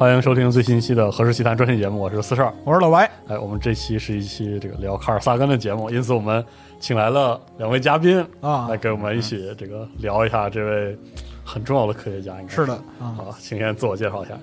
[0.00, 3.04] 欢迎收听最新一期的《何氏奇谈》专题节目，我是四十二，我是老白。
[3.28, 6.42] 哎，我们这期是一期这个聊卡尔萨根的节目，因此我们
[6.78, 10.98] 请来了两位嘉宾啊，来跟我们一起这个聊一下这位
[11.44, 12.32] 很重要的科学家。
[12.40, 14.34] 应该是的啊，好，请先自我介绍一下，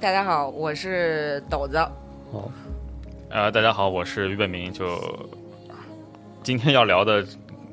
[0.00, 1.76] 大家好，我是斗子。
[2.32, 2.50] 哦，
[3.30, 4.72] 呃，大家好，我是俞本明。
[4.72, 4.84] 就
[6.42, 7.24] 今天要聊的。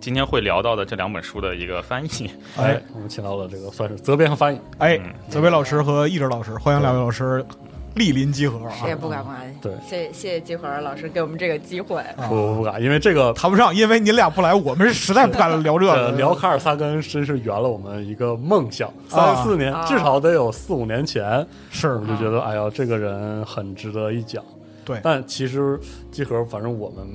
[0.01, 7.45] 今天会聊到的这两本书的一个翻译，哎，我们请到了这个算是责编和翻译，哎，责编老师和译者老师，欢迎两位老师
[7.93, 8.73] 莅临集合啊！
[8.79, 12.03] 谁也不敢欢对，谢谢谢集合老师给我们这个机会。
[12.27, 16.11] 不不敢，因为这个谈不上，因为你俩不来，我们是实在不敢聊这个。
[16.13, 24.43] 聊卡尔萨根真是圆了我们一个梦想，三四年至少得有四五年前，是我就觉得哎呀，这个人很值得一讲。
[24.83, 25.79] 对，但其实
[26.09, 27.05] 集合，反正我们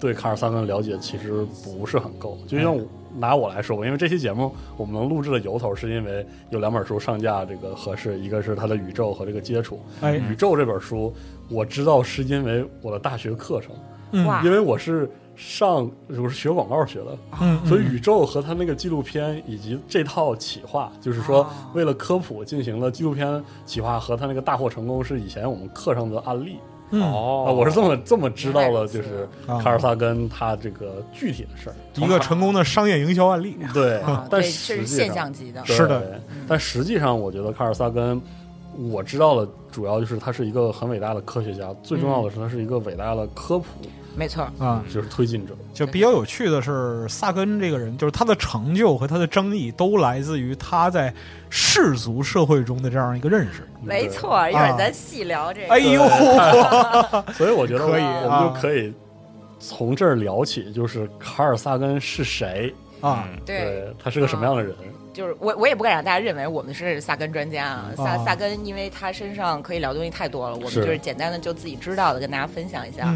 [0.00, 2.76] 对卡尔萨根了解其实不是很够，就像。
[3.18, 9.80] 拿我来说吧，因为这期节目我们能录制的由头，是因为有两本书上架这个合适，一个是他的宇宙和这个接触。
[10.00, 11.12] 哎，宇宙这本书
[11.48, 13.74] 我知道是因为我的大学课程，
[14.12, 21.44] 嗯，因为我是上我是学广告学的，嗯，所以宇宙和他那个纪录片以及这套企划，就是说
[21.74, 26.58] 为了科普进行了纪录片企划和他那个大获成功，是以前我们课上的案例。
[26.90, 33.56] 哦，我是这么这么知道了，就是卡尔萨根他这个具体的事儿，一个成功的商业营销案例。
[33.72, 36.20] 对， 但是现象级的，是的。
[36.48, 38.20] 但实际上，我觉得卡尔萨根，
[38.90, 43.64] 我知道了，主要就是他是一个很伟大的科学家，最重要的是他是一个伟大的科普。
[44.16, 45.54] 没错啊，就是推进者。
[45.72, 51.12] 就比较有趣的是，萨根这个人，就是他的成就和他的争议，都来自于他在
[51.48, 53.66] 世俗社会中的这样一个认识。
[53.82, 55.72] 没错，一会儿咱细聊这个。
[55.72, 56.02] 哎呦，
[57.34, 58.92] 所以我觉得可以，我们就可以
[59.58, 63.28] 从这儿聊起，就是卡尔萨根是谁啊？
[63.46, 64.74] 对，他是个什么样的人？
[65.12, 67.90] 就是我，我也不敢让大家认为我们是萨根专家啊。
[67.96, 73.12] 萨萨根，因为他身上可以聊的东西太多了，我们就是简单的就自己知道的跟大家分享一下。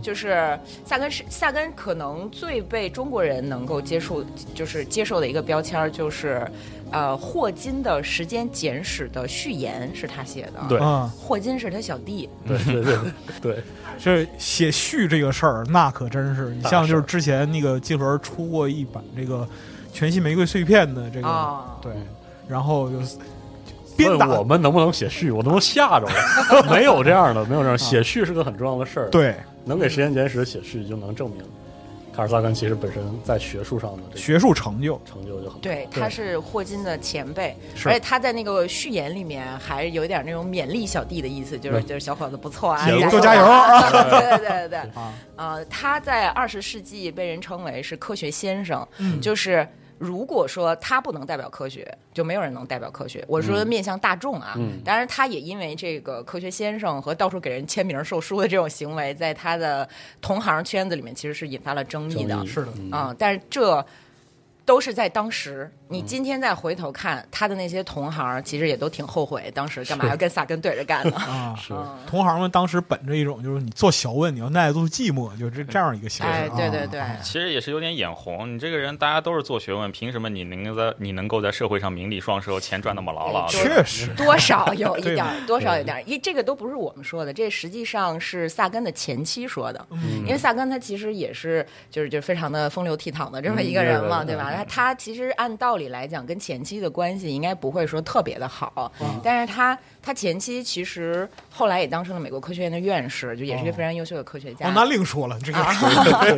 [0.00, 4.24] 就是萨根是萨根，可能最被中国人能够接受，
[4.54, 6.46] 就是接受的一个标签就是，
[6.90, 10.60] 呃，霍金的时间简史的序言是他写的。
[10.68, 10.78] 对，
[11.18, 12.28] 霍金是他小弟。
[12.46, 12.98] 对对对
[13.40, 13.62] 对，
[13.98, 19.46] 这写序这个事儿，那可真是你像就是之前那个集合出过一版这个。
[19.92, 21.92] 全息玫瑰碎片的这个对，
[22.48, 22.96] 然后就
[23.96, 24.26] 鞭打。
[24.26, 26.12] 问我们能不能写序，我能不能吓着了？
[26.70, 27.76] 没有这样的，没有这样。
[27.76, 29.34] 写序是个很重要的事儿。，对。
[29.64, 31.40] 能给《时间简史》写序，就能证明
[32.12, 35.00] 卡尔萨根其实本身在学术上的这个学术成就。
[35.04, 35.58] 成就就很高。
[35.62, 37.88] 对，他是霍金的前辈，是。
[37.88, 43.88] 而且他在那个序言里面还有点那种勉励小弟的意思，就是就是小伙子不错啊，多加油啊！
[43.88, 49.20] 对对对对对， 啊，呃，他在二十世纪被人称为是科学先生，嗯。
[49.20, 49.66] 就是。
[50.02, 53.24] 如果说他不能代表科学，就没有人能代表科学。
[53.28, 59.88] 我说面向大众啊，嗯当然他也因为这个科学先生和到处给人签名售书的这种行为，在他的
[60.20, 62.36] 同行圈子里面其实是引发了争议的。
[62.42, 63.86] 议是的嗯啊、但是这
[64.64, 65.70] 都是在当时。
[65.88, 71.14] 你今天再回头看他的那些同行，其实也都挺后悔，当时干嘛要跟萨根对着干呢？
[71.20, 76.32] 啊，是嗯同行们当时本着一种就是你做小问，你要耐得住寂寞，就是这样一个形式。
[76.32, 83.44] 哎，对对啊对，其实也是有点眼红，你这个人大家都是做学问，凭什么你能在你能够在社会上名利双收，钱赚那么牢牢？
[83.44, 89.86] 哎确实多少有一点儿， 多少有点儿，因为这个都不是我们说的，这实际上是萨根的前妻说的。
[89.90, 94.51] 嗯因为萨根他其实也是就是就是非常的风流倜傥的这么一个人嘛，嗯对吧？
[94.54, 104.68] 嗯他他其实按道理来讲，跟前妻的关系应该不会说特别的好，嗯但是他他前妻其实后来也当上了美国科学院的院士，就也是一个非常优秀的科学家。
[104.68, 105.74] 哦，那另说了，这个啊，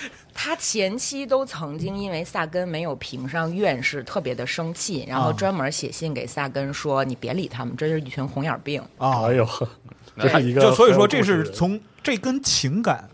[0.34, 8.82] 他前妻都曾经因为萨根没有评上院士，特别的生气，然后啊专门写信给萨根说：“你别理他们，这是一群红眼病。
[8.98, 9.48] 啊哎，呦，
[10.18, 13.08] 这是一个就所以说这是从这跟情感，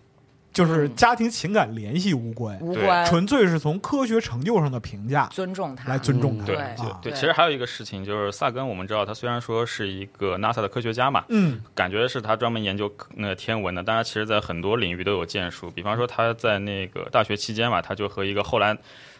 [0.52, 6.44] 就是家庭情感联系无关，对无关纯粹是从科学成就上的评价尊重他，来尊重他。
[6.44, 15.70] 对对啊对，对其实还有一个事情就是萨根，我们知道他虽然说是一个 NASA 的科学家嘛，嗯感觉是他专门研究那个天文的，但他其实在很多领域都有建树。
[15.70, 18.76] 比方说他在那个大学期间嘛，他就和一个后来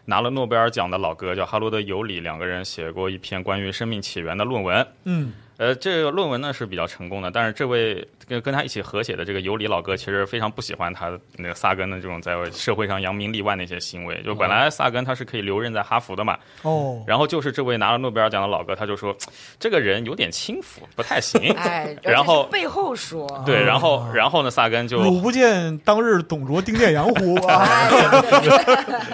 [0.07, 4.85] 拿了诺贝尔奖的老哥叫哈罗德·尤里两个人写过一篇关于生命起源的论文。
[5.05, 14.23] 嗯呃，这个论文呢是比较成功的，但是这位跟跟他一起合写的这个尤里老哥其实非常不喜欢他那个萨根的这种在社会上扬名立万的一些行为。
[14.23, 19.15] 就本来萨根他是可以留任在哈佛的嘛，哦，然后就是这位拿了诺贝尔奖的老哥，他就说
[19.59, 21.53] 这个人有点轻浮，不太行。
[21.59, 27.35] 哎，然后背后说，对，然后然后呢，萨根就汝不见当日董卓丁建阳乎？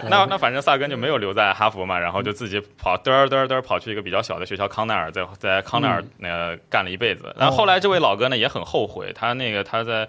[0.09, 6.05] 那那反正萨根就没有留在哈佛嘛，然后就自己跑嘚儿嘚儿嘚儿跑去一个比较小的学校康奈尔，在在康奈尔
[6.37, 7.35] 呃干了一辈子。
[7.39, 10.07] 然后后来这位老哥呢也很后悔，他那个他在。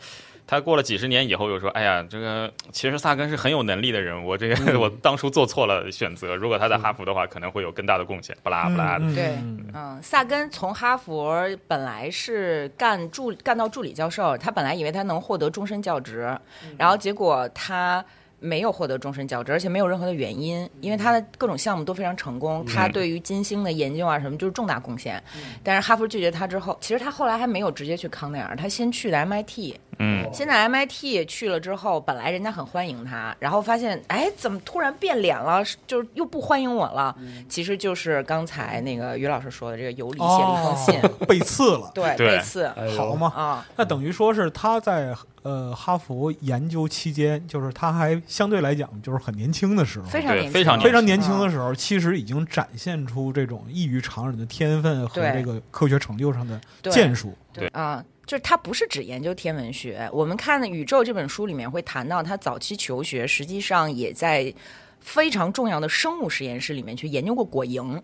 [0.49, 6.33] 他过了几十年以后又说：“哎呀，这个其实萨根是很有能力的人，我这个、 我当初做错了选择。
[6.33, 9.03] 如果他在哈佛的话，可能会有更大的贡献。”不拉不拉的。
[9.03, 16.33] 嗯对嗯嗯，萨根从哈佛本来是干助干到助理教授，他本来以为他能获得终身教职，
[16.77, 18.05] 然后结果他。
[18.39, 25.21] 没有获得终身教职，而且没有任何的原因，因为他的各种项目都非常成功，他对于金星的研究啊什么就是重大贡献。
[25.63, 35.63] 但是哈佛拒绝他之后，其实他后来还没有直接去康奈尔，他先去的 MIT，嗯，现在 MIT 去了之后，本来人家很欢迎他，然后发现，哎，怎么突然变脸了？
[35.85, 37.15] 就是又不欢迎我了。
[37.49, 41.25] 其实就是刚才那个于老师说的，这个尤里写了一封信，哦。
[41.27, 42.37] 被刺了，对，对。
[42.37, 42.65] 背刺。
[42.65, 43.27] 哎好嘛？
[43.35, 56.61] 啊，那等于说是他在呃哈佛研究期间，就是他还相对来讲就是很年轻的时候，非常年轻，非常非常年轻的啊时候，其实已经展现出这种异于常人的天分和这个科学成就上的
[56.91, 57.35] 建树。
[57.51, 57.67] 对。
[57.69, 58.03] 啊。
[58.27, 64.53] 就是他不是只研究天文学，我们看的《宇宙》这本书里面会谈到，他早期求学实际上也在
[64.99, 67.99] 非常重要的生物实验室里面去研究过果蝇，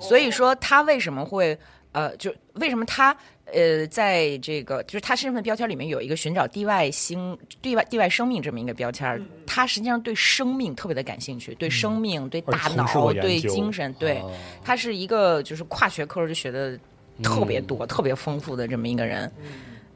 [0.00, 1.56] 所以说他为什么会
[1.92, 14.26] 呃，就为什么他呃，在这个就是他身份标签里面有一个寻找地外星、地外地外生命这么一个标签儿，他实际上对生命特别的感兴趣，对生命、对大脑、对精神，对，啊
[14.64, 16.76] 他是一个就是跨学科就学的
[17.20, 19.32] 特别多、特别丰富的这么一个人。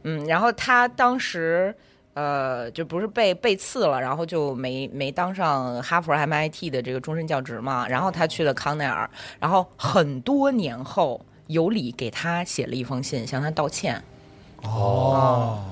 [0.03, 1.73] 嗯，然后他当时
[2.15, 9.09] 呃就不是被被刺了，然后就没没当上哈佛 MIT 的这个终身教职嘛，然后他去了康奈尔，
[9.39, 11.21] 然后很多年后。
[11.49, 14.03] 尤里给他写了一封信，向他道歉，
[14.65, 15.63] 哦，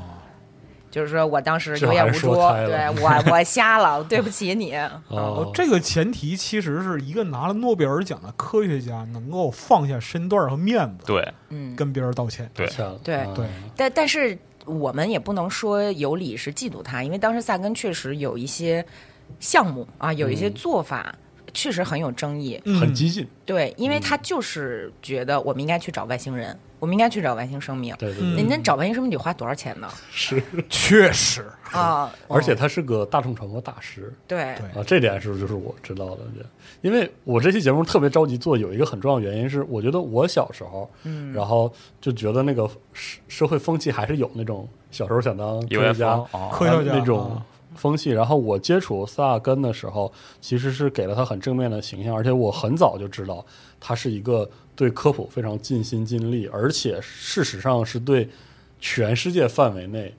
[0.94, 4.76] 就是说我当时有眼无珠，对我 我瞎了，对不起你。
[4.76, 5.02] 哦。
[5.08, 11.32] 哦，，这个前提其实是一个拿了诺贝尔奖的科学家能够放下身段和面子，对。
[11.48, 12.48] 嗯，跟别人道歉。
[12.54, 12.68] 对。
[13.02, 13.26] 对啊。
[13.34, 18.86] 对但但是我们也不能说有理是嫉妒他，因为当时萨根确实有一些
[19.40, 21.12] 项目啊，有一些做法。
[21.56, 22.80] 确实很有争议，嗯。
[22.80, 27.94] 很激进，对，因为他就是觉得我们应该去找外星人，我我们应该去找外星生命。
[27.94, 29.88] 嗯对对对，您那找外星生命得花多少钱呢？
[30.10, 36.18] 是，确实，啊， 而且他是个大众传播大师对，啊，这点是就是我知道的。
[36.36, 36.44] 这
[36.82, 41.72] 因为我这期节目特别着急做，有一个很重要原因是，我觉得我小时候，嗯，然后
[42.02, 46.18] 就觉得那个社社会风气还是有那种小时候想当科学家
[46.52, 48.10] 科学家那种啊风气。
[48.10, 50.12] 然后我接触萨根的时候，
[50.42, 53.42] 其实是给了他很正面的形象，而且我很早就知道
[53.80, 58.28] 他是一个对科普非常尽心尽力，而且事实上是对
[58.80, 60.12] 全世界范围内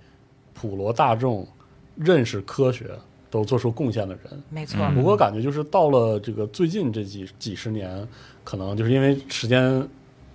[0.53, 1.47] 普罗大众
[1.95, 2.89] 认识科学
[3.29, 4.43] 都做出贡献的人。
[4.49, 8.07] 没错，嗯不过感觉就是到了这个最近这几几十年，
[8.43, 9.85] 可能就是因为时间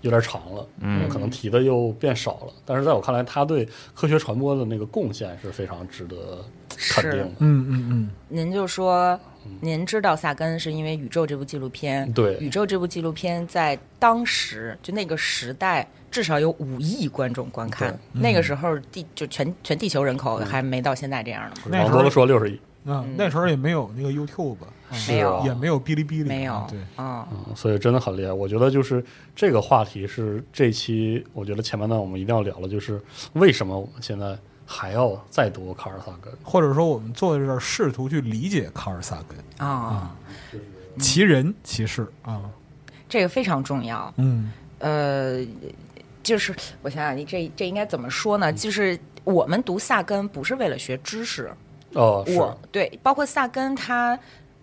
[0.03, 2.53] 有点长了，嗯可能提的又变少了。
[2.65, 6.45] 但是在我看来，他对科学传播的那个贡献是非常值得
[6.93, 7.31] 肯定的。
[7.39, 9.19] 嗯嗯嗯，您就说，
[9.61, 17.99] 您知道萨根是因为《宇宙》这部纪录片，嗯对《宇宙》这部纪录片在当时就那个时代，至少有五亿观众观看。
[18.13, 28.33] 那个时候地就全全地球人口还没到现在这样呢，那时候说六十亿，啊，那时候也没有那个 YouTube，啊没有也没有哔哩哔哩，没有啊对，啊，嗯，所以真的很厉害。
[28.33, 29.05] 我觉得就是
[29.37, 33.01] 这个话题是这期我觉得前半段我们一定要聊的，就是
[33.35, 34.37] 为什么我们现在
[34.73, 36.33] 还要再读卡尔萨根。
[36.45, 40.15] 或者说我们坐在这儿试图去理解卡尔萨根，啊，
[41.01, 42.41] 其人其事啊，
[43.09, 44.15] 这个非常重要。
[44.19, 45.45] 嗯呃，
[46.23, 48.53] 就是我想想，你这这应该怎么说呢？
[48.53, 51.51] 就是我们读萨根不是为了学知识，
[51.95, 54.17] 哦，是我对，包括萨根他。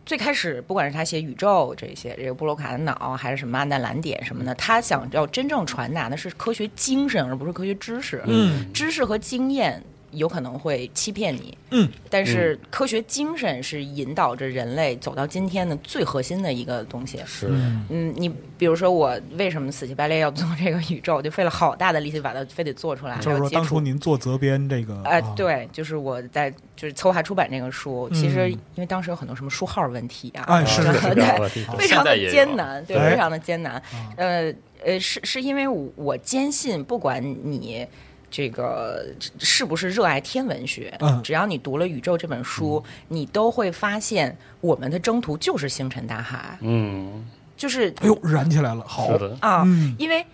[0.05, 8.23] 最开始，不管是他写宇宙这些，这个布洛卡的脑，还是什么安奈蓝点什么的，他想要真正传达的是科学精神，而不是科学知识。
[8.25, 17.19] 嗯知识和经验有可能会欺骗你，嗯，但是科学精神是引导着人类走到今天的最核心的一个东西。
[17.25, 17.47] 是，
[17.89, 31.15] 嗯，你比如说我为什么死乞白赖要做这个宇宙，就费了好大的力气把它非得做出来，就是说当初您做责编这个，哎、啊，对，就是我在就是策划出版这个书，其实因为当时有很多什么书号问题啊，哎是是是。
[31.15, 31.57] 对。
[31.77, 33.11] 非常的艰难，对，哎。
[33.11, 33.81] 非常的艰难。
[34.15, 34.53] 呃
[34.85, 37.85] 呃，是是因为我我坚信，不管你
[38.29, 39.05] 这个
[39.39, 41.21] 是不是热爱天文学，嗯。
[41.23, 49.95] 只要你读了《宇宙》这本书，你都会发现我们的征途就是星辰大海，嗯，就是哎呦燃起来了，好，的，啊，嗯。
[49.99, 50.25] 因为。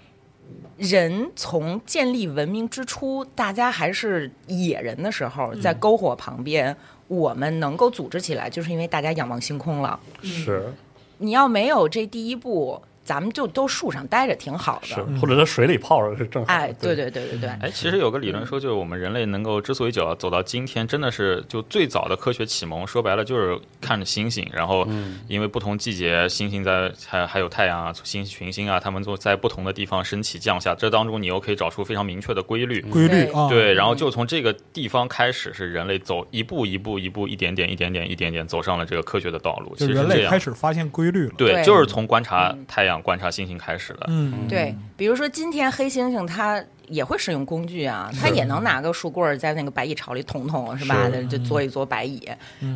[0.76, 6.76] 人从建立文明之初，大家还是野人的时候，在篝火旁边，
[7.08, 9.98] 我们能够组织起来，就是因为大家仰望星空了。
[10.24, 10.74] 是。
[11.20, 16.54] 你要没有这第一步，咱们就都树上待着挺好是的。，或者在水里泡着是正好。
[16.54, 24.88] 哎，对对对对对，哎，其实有个理论说，就是我们人类能够之所以走走到今天，真的是就最早的科学启蒙，说白了就是看着星星，然后
[25.28, 32.82] 因为不同季节，星星在还还有太阳啊、星群星啊，它们都在不同的地方升起降下，这当中你又可以找出非常明确的规律。
[32.84, 39.76] 规律啊，对，然后就从这个地方开始，是人类走一步一步一步一点点一点点一点点走上了这个科学的道路。
[39.78, 44.06] 其实人类实这样开始发现规律了，对就是从观察太阳、观察星星开始的。
[44.08, 51.10] 嗯，对，比如说今天黑猩猩它也会使用工具啊，它也能拿个树棍儿在那个白蚁巢里捅捅，是吧？
[51.10, 52.30] 是就做一做白蚁。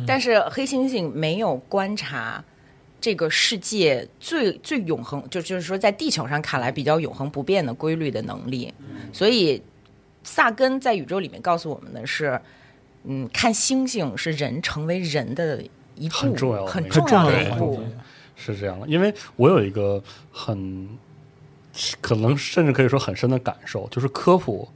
[0.06, 2.42] 但是黑猩猩没有观察。
[3.00, 8.74] 这个世界最最永恒，就就是说，在地球上看来比较永恒不变的规律的能力，
[9.12, 9.62] 所以
[10.24, 12.40] 萨根在宇宙里面告诉我们的是，
[13.04, 15.62] 嗯，看星星是人成为人的
[15.94, 17.80] 一步，很重要的很一个重要的一步
[18.38, 20.88] 是这样的，因为我有一个很
[22.00, 24.66] 可能甚至可以说很深的感受，就是科普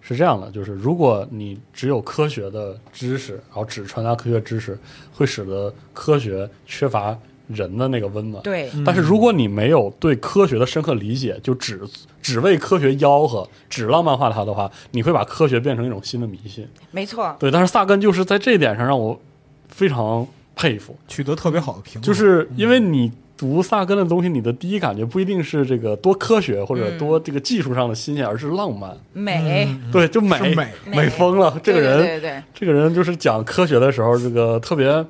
[0.00, 4.76] 是这样的，就是如果你只有科学的知识，然后只传达科学知识，
[5.12, 7.16] 会使得科学缺乏
[7.48, 8.42] 人的那个温暖。
[8.42, 11.80] 对，但是如果你没有对科学的深刻理解，就只
[12.22, 16.66] 只为科学吆喝，只浪漫化它的话，你会把科学变成一种新的迷信。
[16.90, 19.20] 没错，对，但是萨根就是在这一点上让我
[19.68, 28.96] 非常佩服，取得特别好的评论，就是因为你读萨根的东西，你的第一感觉不一定是这个多科学或者多这个技术上的新鲜，而是浪漫。
[29.12, 30.38] 美，对，就美。
[30.54, 30.68] 美。
[30.86, 31.08] 美。
[31.08, 31.58] 疯了。
[31.62, 32.42] 这个人，对对对。
[32.54, 35.04] 这个人就是讲科学的时候，这个特别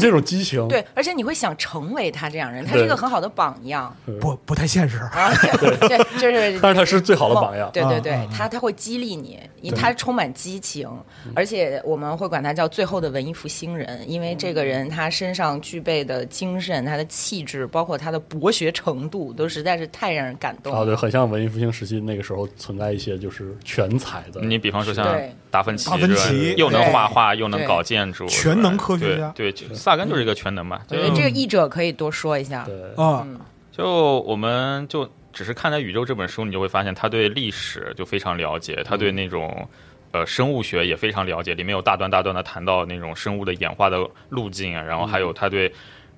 [0.00, 0.66] 就这种激情。
[0.68, 6.58] 对，而且你会想成为他这样人，他是一个很好的榜样不不太现实，啊，对，对就是。
[6.62, 7.70] 但是他是最好的榜样。
[7.72, 10.88] 对对对他他会激励你，因为他充满激情，
[11.34, 24.40] 而且我们会管他叫最后的文艺复兴人，因为这个人他身上具备的精神、他的气质，包括他的博学程度，都实在是太让人感动啊，对，很像文艺复兴时期那个时候存在一些就是全才的。
[24.40, 30.78] 你比方说像对达芬奇，达芬奇又能画画，又能搞建筑，全能科学家对，萨根就是一个全能嘛。
[30.86, 32.62] 就我觉得这个译者可以多说一下。
[32.66, 33.40] 对，啊，嗯
[33.72, 39.66] 就我们就只是看在宇宙这本书，你就会发现他对历史就非常了解，他对那种。
[40.12, 43.98] 呃，生物学也非常了解，里面有大段大段的谈到那种生物的演化的
[44.30, 45.70] 路径啊，然后还有他对，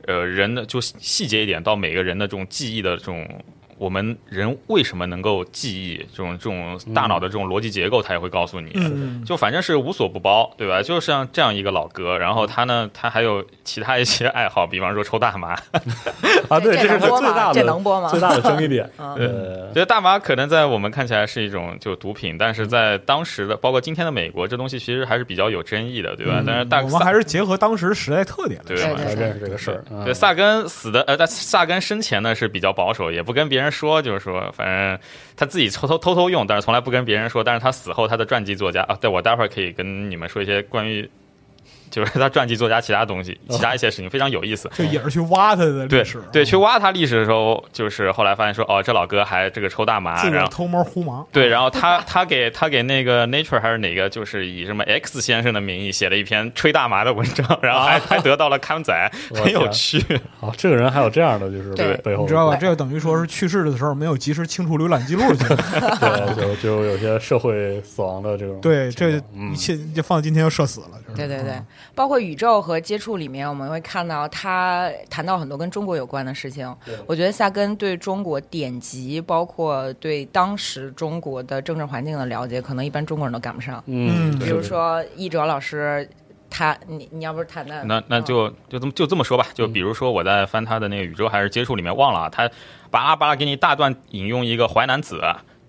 [0.06, 3.26] 呃，人的就细节一点到每个人的这种记忆的这种。
[3.78, 8.72] 我们人为什么能够记忆这种这种大脑的这种逻辑结构，他也会告诉你，
[9.24, 10.82] 就反正是无所不包，对吧？
[10.82, 15.52] 就像这样一个老哥，然后他呢，他还有其他一些爱好，比方说抽大麻
[16.48, 18.08] 啊，对，这是他最大的这能播吗？
[18.08, 18.88] 最大的争议点。
[18.96, 26.42] 呃， 觉得大麻可能在我们看起来是一种就毒品，但是在当时的，包括今天的美国，这东西其实还是比较有争议的，对吧？
[26.46, 29.84] 但是大我们还是结合当时时代特点对来认识这个事儿。
[30.04, 34.52] 对，萨根死的，呃，在萨根生前呢是比较保守，也不跟别人说，就是说。
[34.52, 34.98] 反正
[35.36, 37.42] 他自己偷偷偷偷用，但是从来不跟别人说。
[37.44, 41.08] 但是他死后，他的传记作家啊，对我待会儿可以跟你们说一些关于。
[41.90, 46.22] 就是他传记作家其他东西，其他一些事情非常有意思，就也是去挖他的历史。
[46.32, 51.24] 对，去挖他历史的时候，就是后来发现说，哦，这老哥还这个抽大麻，然后偷摸胡麻。
[51.32, 60.02] 对，然后他他给他给那个 Nature 还是哪个，就是以什么 X 先生的名义写了一篇吹大麻的文章，然后还还得到了刊载， 很有趣。
[60.40, 62.56] 哦，这个人还有这样的，就是背后你知道吧？
[62.56, 68.60] 这个等于说是去世的时候没有及时清除浏览记录 对，就就有些社会死亡的这种。
[68.60, 69.10] 对，这
[69.52, 70.88] 一切就放到今天就社死了。
[71.16, 71.60] 对对对，
[71.94, 72.58] 包括宇宙。
[72.68, 76.74] 和接触里面，我们会看到他谈到很多跟中国有关的事情。
[77.06, 83.82] 我觉得萨根对中国典籍，包括对当时中国的政治环境的了解，可能一般中国人都赶不上。
[83.86, 86.08] 嗯，比如说易哲老师，
[86.50, 89.46] 他你你要不是谈的，那那就就这么就这么说吧。
[89.54, 92.50] 就比如说我在翻他的那个宇宙还是接触里面忘了，他
[92.90, 95.20] 巴拉巴拉给你大段引用一个淮南子，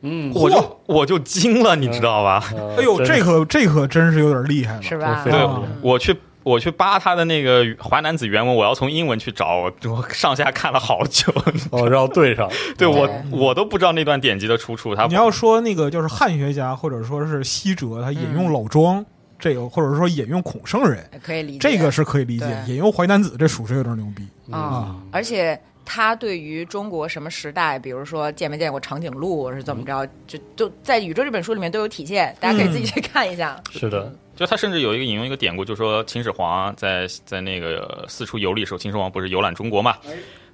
[0.02, 2.44] 嗯，我就我就惊了，你知道吧？
[2.78, 5.24] 哎呦，这可这可真是有点厉害了，是吧？
[5.24, 5.48] 对，
[5.82, 6.16] 我去。
[6.42, 11.32] 我去扒他的那个《淮南子》原文，我要从英文去找，我上下看了好久。
[11.70, 14.96] 哦，然后对上， 对我我都不知道那段典籍的出处。
[14.96, 19.06] 他你要说那个就是汉学家或者说是西哲，他引用老庄
[19.38, 22.48] 这个，或者说引用孔圣人，可以理解，这个是可以理解。
[22.68, 24.96] 引用《淮南子》，这属实有点牛逼啊！
[25.12, 25.60] 而且
[25.92, 33.60] 他对于中国什么时代，比如说见没见过长颈鹿是怎么着，就都在《宇宙》这本书里面都有体现，大家可以自己去看一下。
[33.72, 34.14] 是的。
[34.36, 39.98] 就他甚至有一个引用一个典故，就说秦始皇在在那个四处游历时候，秦始皇不是游览中国嘛？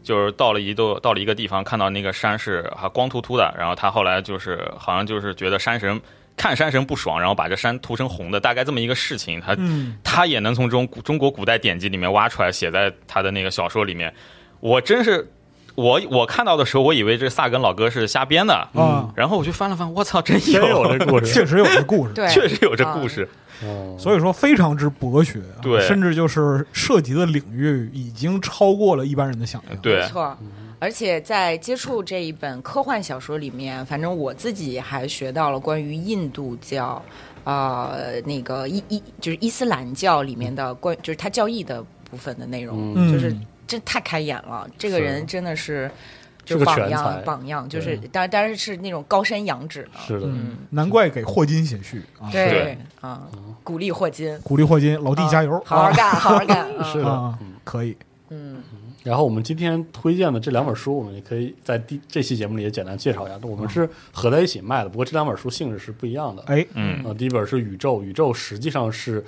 [0.02, 6.00] 就是到了一度到了一个地方，看到那个山是还光秃秃的，然后他后来就是好像就是觉得山神
[6.38, 9.58] 看山神不爽，然后把这山涂成红的，大概这么一个事情，他
[10.02, 14.14] 他也能从中中国古代典籍里面挖出来，写在他的那个小说里面。
[14.60, 15.32] 我真是
[15.76, 18.54] 我我看到的时候，我以为这萨根老哥是瞎编的。
[18.74, 20.98] 啊，然后我去翻了翻，我操，真有。
[20.98, 23.28] 这故事， 确实有这故事，确实有这故事。
[23.98, 29.78] 所以说非常之博学，对，甚至就是涉及的领域已经超过了一般人的想象。
[29.82, 30.38] 对，没错。
[30.78, 37.02] 而且在接触这一本科幻小说里面，反正我自己还学到了关于印度教，
[37.46, 43.36] 呃，那个伊伊就是伊斯兰教里面的关，就是他教义的部分的内容，就是
[43.68, 44.68] 这太开眼了。
[44.78, 45.90] 这个人真的是。
[46.46, 50.30] 就榜样，榜样就是，当然当然是那种高山仰止的，是的，
[50.70, 53.28] 难怪给霍金写序啊，对啊，
[53.64, 57.98] 鼓励霍金，鼓励霍金，老弟加油，好好干，好好干， 是的，可以，
[58.30, 58.62] 嗯，
[59.02, 69.26] 然后我们今天推荐的这两本书，我们也可以在第这期节目里也简单介绍一下，我们是合在一起卖的，不过这两本书性质是不一样的，哎，嗯，啊，第一本是宇宙，宇宙实际上是。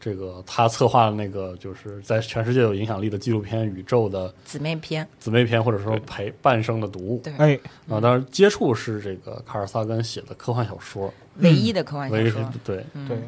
[0.00, 7.20] 这个他策划的那个，就是在全世界有影响力的纪录片《宇宙》的姊妹篇，姊妹篇或者说陪半生的读物。
[7.24, 7.58] 对，哎，
[7.88, 12.52] 啊，当然接触是这个卡尔萨根写的科幻小说，唯一的科幻小说。
[12.64, 13.18] 对对，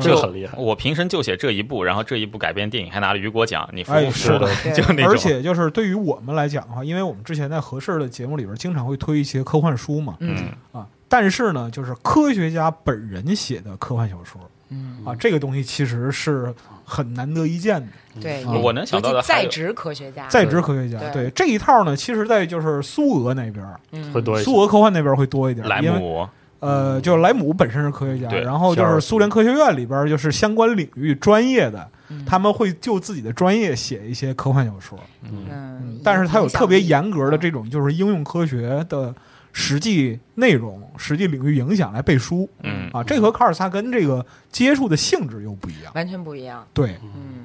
[0.00, 0.56] 这个很厉害。
[0.56, 4.28] 我平生就写这一部，然后这一部改编电影还拿了雨果奖，你服不服？
[4.74, 14.40] 就那而且就是对于我们来讲的话，因为我们之前在合适的节目里边经常会推一些科幻书嘛，嗯啊，但是呢，就是科学家本人写的科幻小说。
[14.70, 16.54] 嗯啊，这个东西其实是
[16.84, 17.86] 很难得一见的。
[18.20, 23.64] 对，我能想到的在职科学家，在职科学家，对这一套呢，其实，在就是苏俄那边
[24.12, 25.66] 会多，苏俄科幻那边会多一点。
[25.68, 26.26] 莱姆，
[26.60, 31.88] 呃，就莱姆本身是科学家，然后就是苏联科学院里边就是相关领域专业的，
[32.26, 34.98] 他们会就自己的专业写一些科幻小说。
[35.22, 39.14] 嗯，但是他有特别严格的这种就是应用科学的。
[39.52, 46.66] 实际内容、实际领域影响来背书，嗯啊，这和卡尔萨根这个接触的性质又不一样，完全不一样。
[46.72, 47.44] 对，嗯，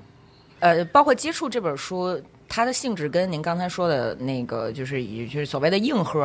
[0.60, 6.24] 呃，包括接触这本书，它的性质跟您刚才说的那个，就是以就是所谓的硬核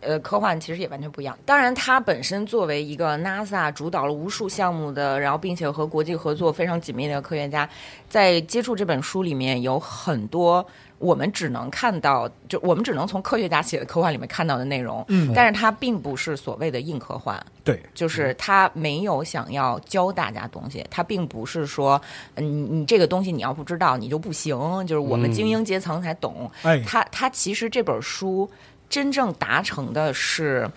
[0.00, 1.36] 呃科幻，其实也完全不一样。
[1.46, 7.68] 当然，它本身作为一个 NASA 主导了无数项目的，然后并且和国际合作非常紧密的科学家，
[8.08, 10.66] 在接触这本书里面有很多。
[10.98, 15.32] 我们只能看到，就我们只能从科学家写的科幻里面看到的内容，嗯。
[15.34, 22.00] 但是它并不是所谓的硬科幻，对，就是他没有想要教大家东西，他并不是说，
[22.36, 24.56] 嗯你你这个东西你要不知道你就不行，
[24.86, 26.50] 就是我们嗯精英阶层才懂。
[26.62, 28.48] 哎，他他其实这本书
[28.88, 30.70] 真正达成的是，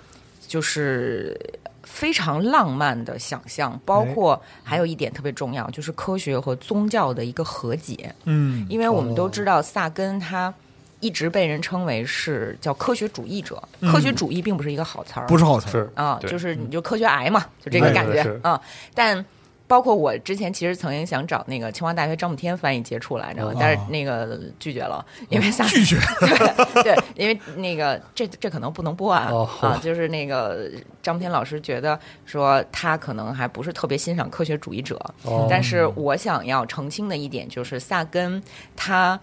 [0.47, 1.39] 就是
[1.91, 8.13] 非常浪漫的想象，包括还有一点特别重要，就是科学和宗教的一个和解。
[8.25, 10.53] 嗯，因为我们都知道萨根他。
[11.01, 18.59] 一直被人称为是叫科学主义者，嗯科学主义并不是一个好词儿，不是好词儿，啊，就是你就科学癌嘛，就这个哎感觉是啊。
[18.93, 19.25] 但
[19.69, 25.95] 包括我之前其实曾经想找那个清华大学张慕天翻译接触来着哦，但是那个拒绝了，因为萨拒绝，
[26.73, 29.47] 对 对，因为那个这这可能不能播啊哦。
[29.61, 30.71] 啊，就是那个
[31.03, 35.45] 张慕天老师觉得说他可能还不是特别欣赏科学主义者，哦。
[35.47, 38.41] 但是我想要澄清的一点就是萨根
[38.75, 39.19] 他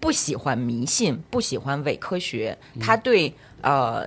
[0.00, 4.04] 不喜欢迷信，不喜欢伪科学，他对呃。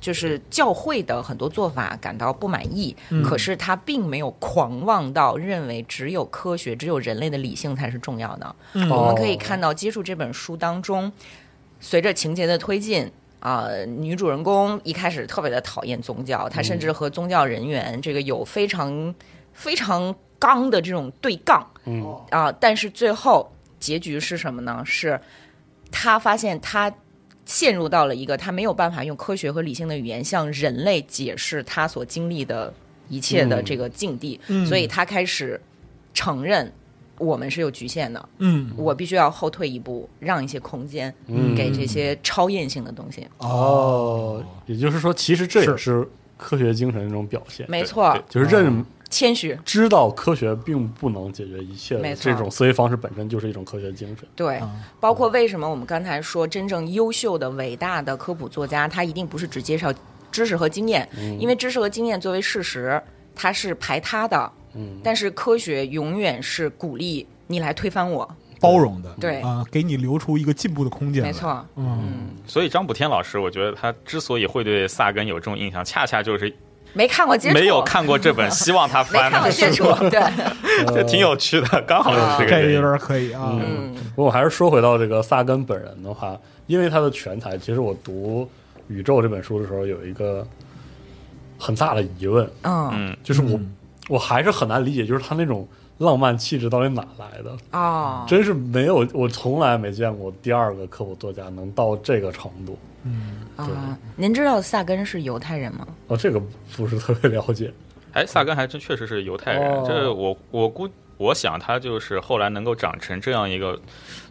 [0.00, 8.56] 就是教会的很多做法感到不满意，可是他并没有狂妄到认为只有科学、只有人类的理性才是重要的。
[8.74, 11.12] 嗯我们可以看到，接触这本书当中，
[11.80, 13.10] 随着情节的推进。
[13.38, 19.14] 啊、女主人公一开始特别的讨厌宗教，她甚至和宗教人员这个有非常
[19.52, 24.82] 非常刚的这种对杠嗯啊、但是最后结局是什么呢？
[24.84, 25.20] 是
[25.92, 26.92] 她发现她
[27.46, 32.74] 陷入到了一个他没有办法用科学和理性的语言向人类解释他所经历的
[33.08, 35.58] 一切的嗯这个境地，嗯所以他开始
[36.12, 36.70] 承认
[37.18, 43.26] 我们是有局限的，嗯，我必须要后退一步，让一些空间嗯给这些超验性的东西。
[43.38, 52.30] 哦，也就是说，其实这也是是科学精神的一种表现，没错，就是认谦虚，知道科学并不能解决一切的没错。
[52.30, 54.26] 这种思维方式本身就是一种科学精神。
[54.34, 59.92] 对啊，包括为什么我们刚才说真正优秀的、伟大的科普作家，他一定不是只介绍
[60.30, 61.38] 知识和经验，嗯。
[61.40, 63.00] 因为知识和经验作为事实，
[63.34, 64.52] 它是排他的。
[64.74, 68.28] 嗯，但是科学永远是鼓励你来推翻我，
[68.60, 69.40] 包容的，对。
[69.40, 76.54] 啊，给你留出一个进步的空间，没，错，嗯，所以张补天老师，我觉得他之所以会对萨根有这种印象，恰恰就是
[76.96, 79.24] 没看过接触，没有看过这本， 希望他翻。
[79.24, 80.20] 的看过接触， 对，
[80.94, 82.62] 这挺有趣的，刚好是这个。
[82.62, 83.94] 这有点可以啊，嗯。
[84.14, 86.34] 不过我还是说回到这个萨根本人的话，
[86.66, 88.48] 因为他的全才，其实我读
[88.92, 90.46] 《宇宙》这本书的时候有一个
[91.58, 93.74] 很大的疑问，嗯嗯，就是我、嗯。
[94.08, 95.66] 我还是很难理解，就是他那种
[95.98, 97.56] 浪漫气质到底哪来的？
[97.72, 102.78] 哦，真是没有，我从来没见过第二个科普作家能到这个程度。
[103.56, 105.86] 啊，您知道萨根是犹太人吗？
[106.08, 106.40] 哦，这个
[106.76, 107.72] 不是特别了解。
[108.12, 113.80] 哎，萨根还真确实是犹太人，哦这我我估我想他就是后来能够长成这样一个。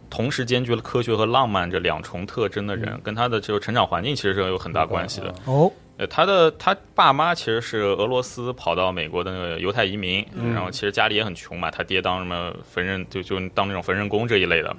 [0.08, 5.34] 同时兼具了科学和浪漫这两重特征的人，跟他的这个成长环境其实是有很大关系的。
[5.46, 14.76] 哦，呃，他的他爸妈其实是俄罗斯跑到美国的那个犹太移民，嗯然后其实家里也很穷嘛，他爹当什么缝纫就就当那种缝纫工这一类的。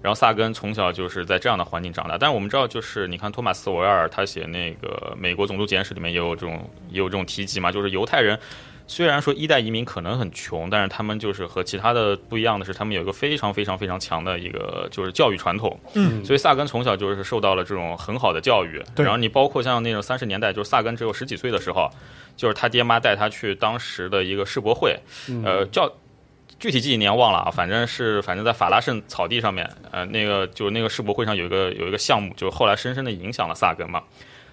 [0.00, 8.38] 然后萨根从小就是在这样的环境长大，但是我们知道，就是你看托马斯·维尔他写那个《美国种族简史》里面也有这种也有这种提及嘛，就是犹太人
[8.86, 15.78] 虽然说一代移民可能很穷，但是他们就是和其他的不一样的是，他们有一个非常非常非常强的一个就是教育传统。
[15.94, 18.82] 嗯所以萨根从小就是受到了这种很好的教育。
[18.94, 21.90] 对然后你包括像那种三十年代，就是萨根只有十几岁的时候，
[22.36, 24.96] 就是他爹妈带他去当时的一个世博会，
[25.28, 25.92] 嗯呃，叫。
[26.58, 34.02] 具体几几年忘了啊，反正是反正在法拉盛草地上面，呃，那个就是那个世博会上有一个有一个项目，就后来深深的影响了萨根嘛。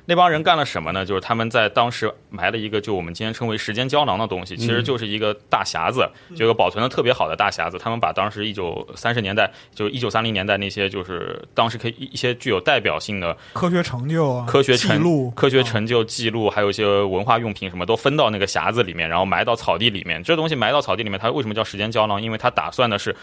[0.05, 1.05] 那帮人干了什么呢？
[1.05, 7.79] 就是他们在当时埋了一个，就我们今天称为时间胶囊的东西，其实就是一个大匣子，就一个保存的特别好的大匣子。
[7.79, 20.21] 他们把当时一九三十年代，就一九三零年代那些，就是当时可以一些具有代表性的科学成就啊，科学成记录，科学啊成就记录，还有一些文化用品什么都分到那个匣子里面，然后埋到草地里面。
[20.23, 22.21] 这东西埋到草地里面，它为什么叫时间胶囊？
[22.21, 23.15] 因为它打算的是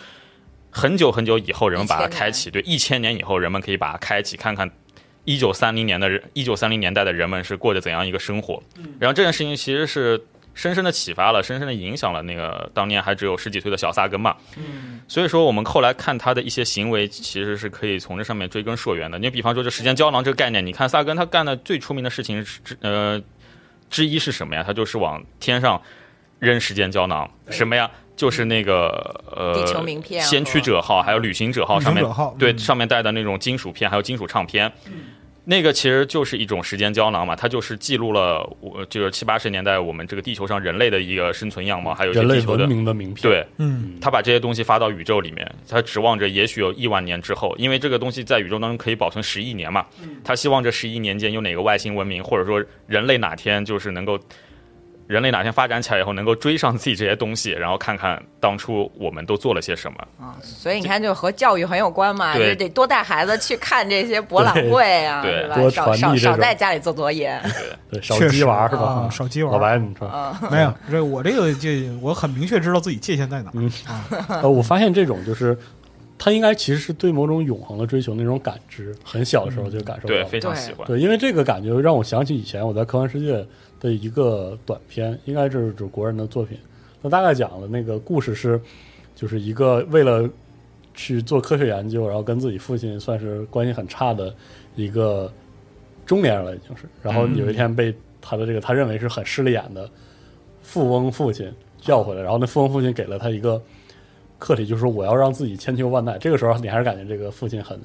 [0.70, 4.70] 很久很久以后人们把它开启，对，一千年以后人们可以把它开启，看看
[5.24, 8.62] 一九三零年的人，一九三零年代的人们是过着怎样一个生活。
[8.98, 10.20] 然后这件事情其实是
[10.54, 14.36] 深深的启发了，深深的影响了那个当年还只有十几岁的小萨根嘛。
[15.08, 19.18] 所以说，我们后来看他的一些行为，其实是可以从这上面追根溯源的。
[19.18, 23.22] 你比方说，这时间胶囊这个概念，你看萨根他干的最出名的事情是之呃
[23.88, 24.62] 之一是什么呀？
[24.66, 25.80] 他就是往天上
[26.42, 27.88] 扔时间胶囊，什么呀？
[28.16, 32.04] 就是那个呃，地球名片先驱者号还有旅行者号上面
[32.38, 34.70] 对嗯上面带的那种金属片，还有金属唱片。
[35.44, 43.22] 那个其实就是一种时间胶囊嘛，它就是记录了我就是七八十年代我们这个地球上人类的一个生存样貌，还有一些人类地球的文明的名片。
[43.22, 43.44] 对。
[43.58, 49.86] 嗯他把这些东西发到宇宙里面，他指望着也许有亿万年之后，因为这个东西在宇宙当中可以保存十亿年嘛，
[50.22, 54.16] 他希望这十亿年间有哪个外星文明，或者说人类哪天就是能够，
[55.06, 59.98] 人类哪天发展起来以后能够追上自己这些东西，然后看看当初我们都做了些什么。
[60.18, 65.54] 啊，所以你看，就和教育很有关嘛，就得多带孩子去看这些博览会啊，对是吧？
[65.56, 67.38] 多少少少传递这种在家里做作业。
[67.90, 68.82] 对，少确实鸡娃是吧？
[68.82, 70.08] 啊少鸡娃老白，你说，
[70.50, 73.52] 没有，这我这个界我很明确知道自己界限在哪儿。
[73.54, 75.56] 嗯啊，呃，我发现这种就是，
[76.18, 80.86] 他应该其实是对某种永恒的追求那种感知，很小的时候就感受到对，非常喜欢。
[80.86, 83.44] 对，因为这个感觉让我想起以前我在科幻世界
[83.82, 86.56] 的一个短片，应该是指国人的作品。
[87.02, 88.60] 那大概讲的那个故事是，
[89.16, 90.30] 就是一个为了
[90.94, 94.32] 去做科学研究，然后跟自己父亲算是关系很差的
[94.76, 95.28] 一个
[96.06, 96.84] 中年人了，已经是。
[97.02, 99.90] 然后有一天被他的这个他认为是很势利眼的
[100.62, 103.60] 富翁父亲叫回来，然后那富翁父亲给了他一个
[104.38, 106.16] 课题，就是说我要让自己千秋万代。
[106.18, 107.80] 这个时候你还是感觉这个父亲很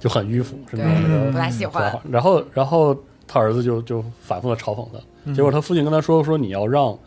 [0.00, 1.96] 就很迂腐，是那种不太喜欢。
[2.10, 3.00] 然后，然后
[3.32, 6.98] 他儿子就就反复的嘲讽他，结果他父亲跟他说说你要让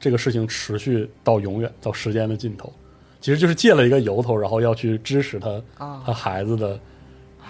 [0.00, 2.72] 这个事情持续到永远，到时间的尽头，
[3.20, 6.80] 其实就是借了一个由头，然后要去支持他、哦他孩子的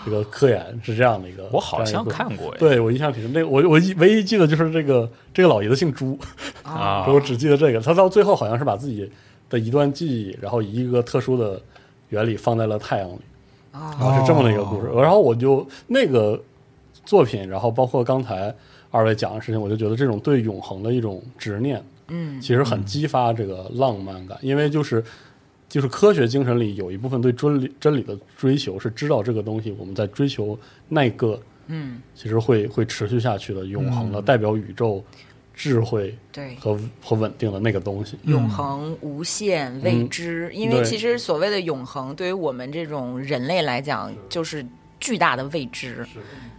[0.05, 1.49] 这个科研是这样的一个。
[1.53, 3.33] 我好像看过哎对我印象挺深。
[3.33, 6.19] 那个我我一唯一记得就是这个这个老爷子姓朱，
[6.65, 7.81] 啊我只记得这个。
[7.81, 9.09] 他到最后好像是把自己
[9.49, 11.61] 的一段记忆，然后以一个特殊的
[12.09, 13.21] 原理放在了太阳里。
[13.73, 14.89] 哦然后是这么的一个故事。
[15.01, 16.41] 然后我就那个
[17.07, 18.55] 作品，然后包括刚才
[18.91, 25.03] 二位讲的事情，我就觉得这种对永恒的一种执念，嗯，其实很激发这个浪漫感，因为就是。
[25.69, 30.57] 就是科学精神里有一部分对真理真理的追求，是知道这个东西我们在追求
[30.89, 35.03] 那个，嗯，其实会会持续下去的永恒的，代表宇宙
[35.53, 36.55] 智慧对。
[36.55, 38.17] 和和稳定的那个东西。
[38.27, 44.65] 永恒、无限、未知，因为其实所谓的永恒，对于我们这种人类来讲，就是
[45.01, 46.07] 巨大的未知。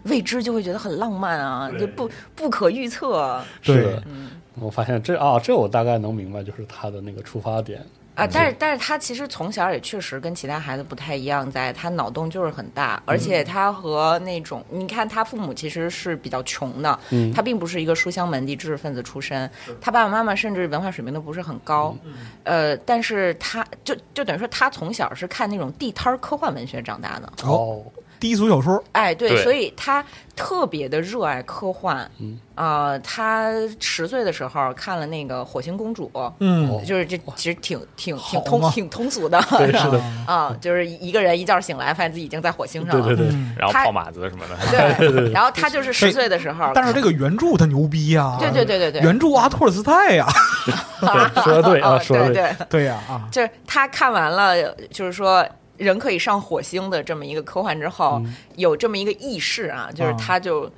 [0.03, 3.41] 未知就会觉得很浪漫啊，就不不可预测。
[3.61, 3.83] 是。
[3.83, 4.31] 的，嗯。
[4.59, 7.85] 我发现这啊，这我大概能明白，就是他的那个出发点。
[8.15, 8.25] 啊。
[8.25, 17.31] 但是但是他其实从小也确实跟其他孩子不太一样，在他脑洞就是很大，而且他和那种你看他父母其实是比较穷的，嗯。
[17.33, 19.47] 他并不是一个书香门第知识分子出身，
[19.81, 21.95] 他爸爸妈妈甚至文化水平都不是很高，
[22.43, 27.31] 呃，但是他就就等于说他从小是看那种地摊儿科幻文学长大的。
[27.43, 27.83] 哦，
[28.19, 29.43] 低俗小说，哎，对，对。
[29.43, 30.03] 所以他
[30.35, 32.09] 特别的热爱科幻。
[32.19, 36.69] 嗯，啊、他十岁的时候看了那个《火星公主》，嗯。
[36.69, 36.81] 哦。
[36.85, 43.05] 就是这其实挺挺挺通挺通俗的，对，是的， 啊，就是一个人一觉醒来，发现自己已经在火星上了。
[43.05, 44.57] 对对对，然后泡马子什么的。
[44.71, 50.25] 对对对然后他就是十岁的时候，但是这个原著他牛逼呀，对对对对对，原著阿托尔斯泰呀，
[51.01, 54.55] 对，说的对 说的对对，对呀啊，就是他看完了，
[54.91, 55.45] 就是说
[55.77, 60.69] 人可以上火星的这么一个科幻之后，嗯有这么一个意识啊，就是啊他就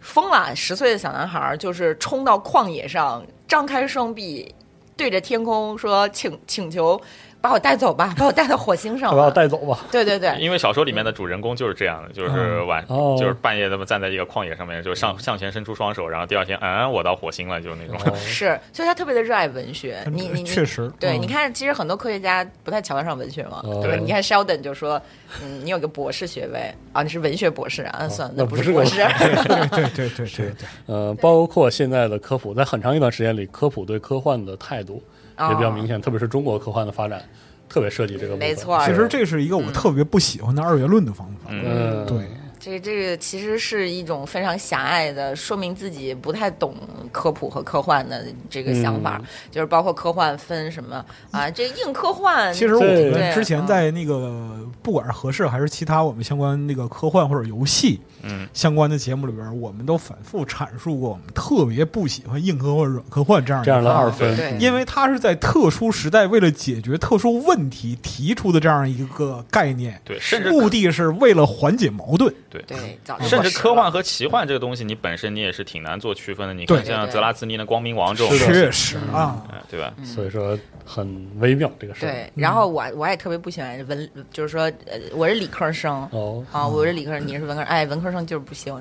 [0.00, 0.54] 疯了。
[0.54, 4.54] 十岁的小男孩儿就是冲到旷野上，张开双臂，
[4.96, 7.00] 对着天空说：“请请求
[7.40, 9.30] 把我带走吧， 把我带到火星上把我。
[9.30, 17.96] 带走吧。”对对对，因为小说里面的主人公就是这样的，就是晚，哦就是半夜那么站在一个旷野上面，就上向前伸出双手，然后第二天，嗯，我到火星了，就那种。
[18.04, 19.98] 哦 是，所以他特别的热爱文学。
[20.12, 23.96] 你你你确实，对，嗯你看，其实很多科学家不太瞧得上文学嘛，哦对吧？
[24.04, 25.00] 你看 Sheldon 就说，
[25.42, 28.96] 嗯，你有个博士学位啊，你是文学博士啊，嗯，算了，那不是个不是博士。
[29.48, 30.54] 对对对对对对，
[30.86, 35.02] 呃，包括现在的科普，在很长一段时间里，科普对科幻的态度
[35.48, 37.22] 也比较明显，特别是中国科幻的发展，
[37.68, 38.36] 特别涉及这个。
[38.36, 41.48] 没错其实这是一个我特别不喜欢的二元论的方法。
[41.48, 46.74] 嗯，嗯，对，这这个其实是一种非常狭隘的，说明自己不太懂
[47.10, 52.52] 科普和科幻的这个想法，嗯就是包括科幻分什么啊，这个硬科幻。
[52.52, 64.56] 其实我们之前嗯在那个不管是合适还是其他我们相关那个科幻或者游戏嗯相关的节目里边，我们都反复阐述过，我们特别不喜欢硬科幻、软科幻这样这样的二分，对。
[64.58, 72.32] 因为它是在特殊时代为了解决特殊问题提出的这样一个概念，对，甚至目的是为了缓解矛盾。
[72.48, 72.60] 对。
[72.66, 76.54] 对，甚至科幻和奇幻这个东西，你本身你也是挺难做区分的。
[76.54, 79.92] 你看像泽拉兹尼的《光明王》这种确实啊，嗯对吧？
[80.04, 82.10] 所以说很微妙这个事儿。
[82.10, 86.06] 对，然后我我也特别不喜欢文，就是说，呃，我是理科生。
[86.10, 88.74] 哦，啊，我是理科生，你是文科生，哎，文科生就是不行。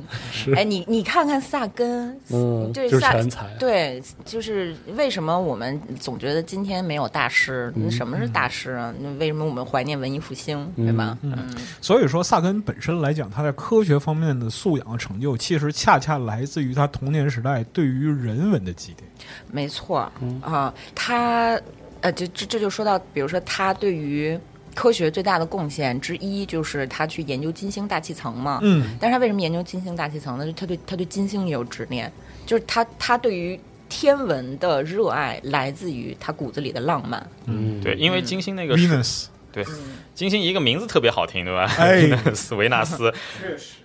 [0.55, 7.71] 哎，你你看看萨根，嗯，就是对萨全才，对，就是为什么我们总觉得今天没有大师？
[7.75, 8.93] 嗯什么是大师啊？
[8.99, 11.17] 那为什么我们怀念文艺复兴，对吧？
[11.21, 19.09] 嗯，所以说萨根本身来讲，他在科学方面的素养和成就，其实恰恰来自于他童年时代对于人文的积淀。
[19.51, 20.11] 没错
[20.41, 21.59] 啊，他
[22.01, 24.39] 呃，这这这就说到，比如说他对于
[24.79, 28.59] 科学最大的贡献之一，就是他去研究金星大气层嘛。
[28.61, 30.45] 嗯，但是他为什么研究金星大气层呢？
[30.45, 32.09] 就他对他对金星也有执念，
[32.45, 37.29] 就是他他对于天文的热爱来自于他骨子里的浪漫。
[37.43, 38.77] 嗯，对，因为金星那个
[39.51, 39.65] 对，
[40.13, 41.65] 金星一个名字特别好听，对吧？
[41.77, 43.13] 哎斯 维纳斯。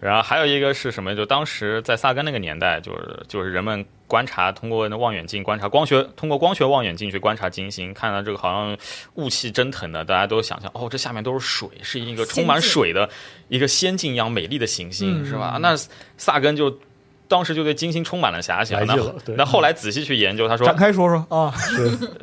[0.01, 1.15] 然后还有一个是什么？
[1.15, 8.77] 就当时在萨根那个年代，就是就是人们观察，通过那望远镜观察光学，通过光学望远镜去观察金星，看到这个好像
[9.15, 13.09] 雾气蒸腾的，大家都想象哦，这下面都是水，是一个充满水的
[13.49, 15.59] 一个仙境一样美丽的行星，嗯是吧？
[15.61, 15.75] 那
[16.17, 16.79] 萨根就。
[17.27, 18.97] 当时就对金星充满了遐想，那
[19.37, 21.53] 那后来仔细去研究，他说展开说说啊，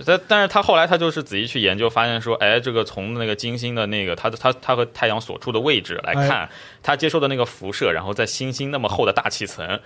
[0.06, 6.50] 但但是他后来他就是仔细去研究，发现说，哎，这个从那个金星的那个它它它和太阳所处的位置来看，
[6.84, 9.80] 它接受的那个辐射，然后在星星那么厚的大气层。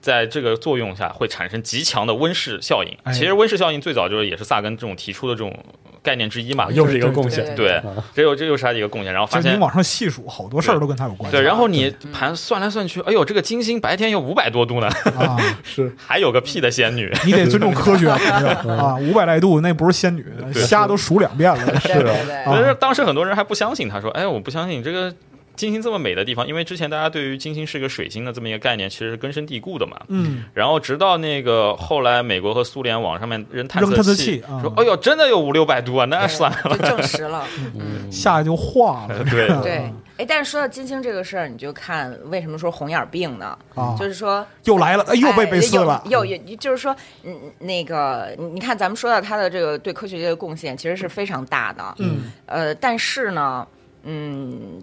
[0.00, 2.90] 在这个作用下，会产生极强的温室效应。
[3.04, 3.12] 哎。
[3.12, 5.56] 其实温室效应最早就是也是萨根这种提出的这种
[6.02, 6.68] 概念之一嘛。
[6.70, 7.54] 又是一个贡献。
[7.54, 7.82] 对啊，
[8.14, 9.12] 这又这又是他的一个贡献。
[9.12, 11.36] 然后发现你往上细数，好多事儿都跟他有关系。
[11.36, 17.12] 对，然后你盘算来算去，哎呦，这个金星白天有五百多度呢，啊，是 还有个屁的仙女。
[17.24, 18.96] 你得尊重科学， 啊！
[19.00, 21.80] 五百来度那不是仙女，虾都数两遍了。
[21.80, 25.12] 是当时很多人还不相信，他说：“哎，我不相信这个
[25.54, 30.00] 金星这么美的地方，因为之前大家对于金星是一个水星的这么一个概念，其实是根深蒂固的嘛。
[30.08, 36.76] 嗯，然后直到那个后来美国和苏联往上面扔探测器，说：哎呦，真的有五六百度啊，那算了。
[36.76, 37.46] 就证实了。
[38.10, 39.24] 下来就化了。
[39.30, 43.56] 对对，哎，但是说到金星这个事儿，你就看为什么说红眼病呢？
[43.74, 46.02] 啊，就是说又来了，哎又被被刺了。
[46.06, 51.94] 有有，有就是说，嗯，那个，你你看，咱们说到他的这个对科学界的贡献，其实是非常大的。
[51.98, 53.66] 嗯呃，但是呢，
[54.02, 54.82] 嗯，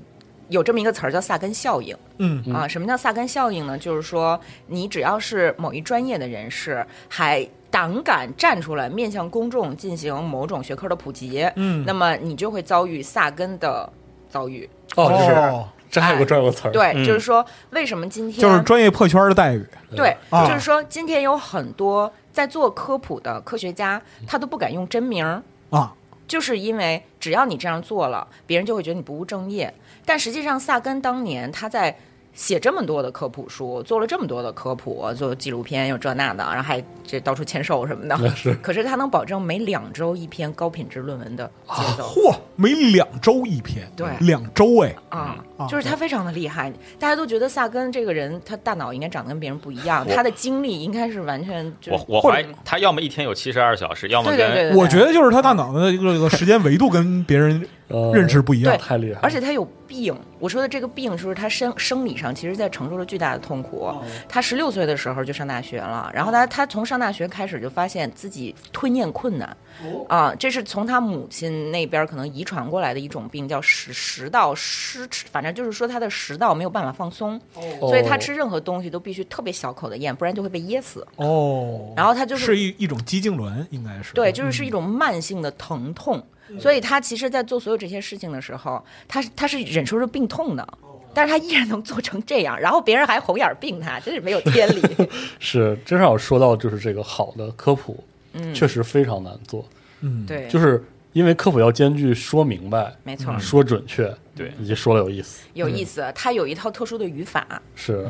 [0.50, 1.98] 有这么一个词儿叫萨根效应。
[2.18, 2.54] 嗯。
[2.54, 2.68] 啊。
[2.68, 3.78] 什么叫萨根效应呢？
[3.78, 13.90] 就是说，你只要是某一专业的人士，还胆敢站出来面向公众进行某种学科的普及，嗯，那么你就会遭遇萨根的
[14.30, 14.70] 遭遇。
[14.96, 15.32] 哦，是。
[15.32, 17.04] 哦这还有个专有词儿，对，嗯。
[17.04, 19.66] 就是说，为什么今天就是专业破圈的待遇。
[19.96, 20.48] 对，啊。
[20.48, 25.92] 就是说，今天有很多在做科普的科学家，他都不敢用真名儿，啊，
[26.28, 29.74] 就是因为只要你这样做了，别人就会觉得你不务正业。
[30.10, 31.96] 但实际上，萨根当年他在
[32.34, 38.36] 写这么多的科普书，做了这么多的科普，做纪录片又这那的，然后还这到处签售什么的。
[38.36, 46.74] 是可是他能保证每两周一篇高品质论文的节奏嚯，每两周一篇，对两周哎，啊啊，就是他非常的厉害。
[46.98, 58.82] 大家都觉得萨根这个人，他大脑应该长得跟别人不一样，他的精力应该是完全就我我怀疑他要么一天有七十二小时，要么跟对对对对我觉得就是他大脑的一个时间维度跟别人呃认识不一样对。
[58.82, 63.92] 太厉害，而且他有病，我说的这个病就是他生生理上其实在承受着巨大的痛苦。
[64.28, 69.58] 他十六岁的时候就上大学了，然后他他从上大学开始就发现自己吞咽困难，
[70.08, 77.40] 啊，这是从他母亲那边可能遗传过来的一种病，叫食食道失齿，反正就是说他的食道没有办法放松，
[77.80, 81.06] 所以他吃任何东西都必须特别小口的咽，不然就会被噎死。
[81.18, 86.24] 哦，然后他就是是一一种肌痉挛，应该是对，就是是一种慢性的疼痛。
[86.60, 90.66] 所以他其实，在做所有这些事情的时候，他是他是忍受着病痛的，
[91.14, 94.82] 但是他依然能做成这样，然后别人还红眼病他，真是没有天理。
[95.40, 99.68] 是真是要说到就是这个好的科普，嗯，确实非常难做，
[100.02, 100.84] 嗯，对，就是
[101.14, 104.52] 因为科普要兼具说明白、没错，说准确，对。
[104.60, 106.12] 以及说的有意思，有意思。
[106.16, 108.08] 他有一套特殊的语法，是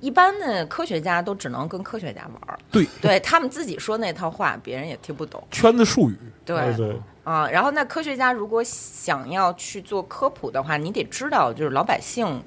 [0.00, 2.88] 一般的科学家都只能跟科学家玩儿，对。
[3.00, 5.42] 对他们自己说那套话，别人也听不懂。
[5.50, 6.74] 圈子术语，对。
[6.74, 12.42] 对对，啊，然后那科学家如果想要去做科普的话，你得知道，就是老百姓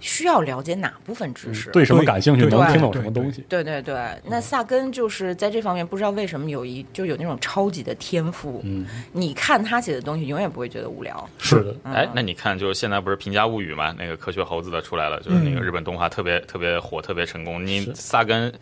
[0.00, 1.70] 需要了解哪部分知识。
[1.70, 8.60] 对什么感兴趣，能听懂什么东西，对对对，那萨根就是在这方面不知道为什么有一就有那种超级的天赋。
[8.64, 11.28] 嗯，你看他写的东西，永远不会觉得无聊。
[11.38, 17.64] 是的，嗯哎，那你看，就是现在不是《平价物语》嘛，那个科学猴子的出来了，就是那个嗯日本动画特别特别火，特别成功。
[17.64, 18.52] 你萨根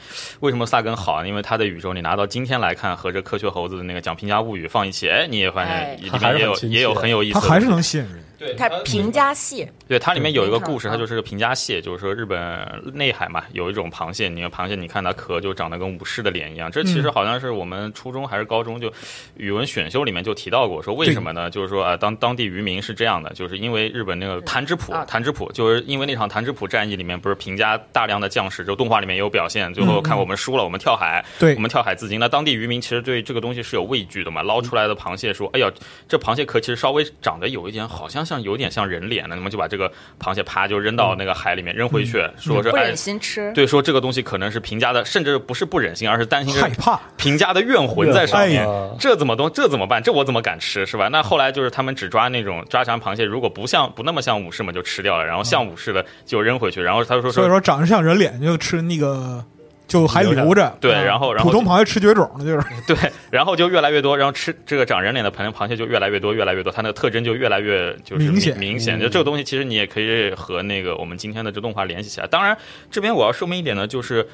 [0.41, 1.27] 为什么萨根好啊？
[1.27, 7.41] 因为他的宇宙你拿到今天来看，和这科学猴子的那个讲《平价物语》放一起，哎，你也发哎现里面也有也有很有意思。
[7.41, 8.23] 他还是能吸引人。
[8.39, 16.73] 对他评价系，对，它里面有一个故事，它就是个平家蟹，就是说日本内海嘛，有一种螃蟹，你看螃蟹，你看它壳就长得跟武士的脸一样。
[16.73, 18.91] 这其实好像是我们初中还是高中就
[19.37, 21.51] 语文选修里面就提到过，说为什么呢？
[21.51, 32.19] 就是说啊，当当地渔民是这样的，就是因为日本那个弹指浦啊，弹指浦就是因为那场弹指浦战役里面不是平家大量的将士，就动画里面也有表现，最后看我们输了，我们跳海，对我们跳海自尽。
[32.19, 35.71] 那当地渔民其实对这个东西是有畏惧的嘛，捞出来的螃蟹说，哎呀，
[36.09, 43.53] 这螃蟹壳其实稍微长得有一点，好像像有点像人脸的，那么就把这个螃蟹啪就扔到那个海里面扔回去，说是哎不忍，心吃。
[43.53, 48.67] 对，说这个东西可能是平家的，甚至不是不忍心，而是担心害怕，平家的怨魂在上面。
[48.67, 50.03] 啊这怎么东这怎么办？
[50.03, 51.09] 这我怎么敢吃是吧？
[51.09, 56.81] 那后来就是他们只抓那种抓长螃蟹，如果不像不那么像武士嘛，就吃掉了，然后像武士的就扔回去。
[56.81, 59.45] 然后他说说所以说长得像人脸就吃那个
[59.89, 62.97] 就还留着，对啊然后然后普通螃蟹吃绝种了，就是 对，
[63.31, 68.99] 然后就越来越多，然后吃这个长人脸的螃螃蟹就越来越多，越来越多，它那个特征就越来越就是明显明显。
[68.99, 72.27] 嗯就这个东西，其实你也可以和那个我们今天的这动画联系起来。
[72.27, 72.57] 当然，
[72.91, 74.29] 这边我要说明一点呢，就是。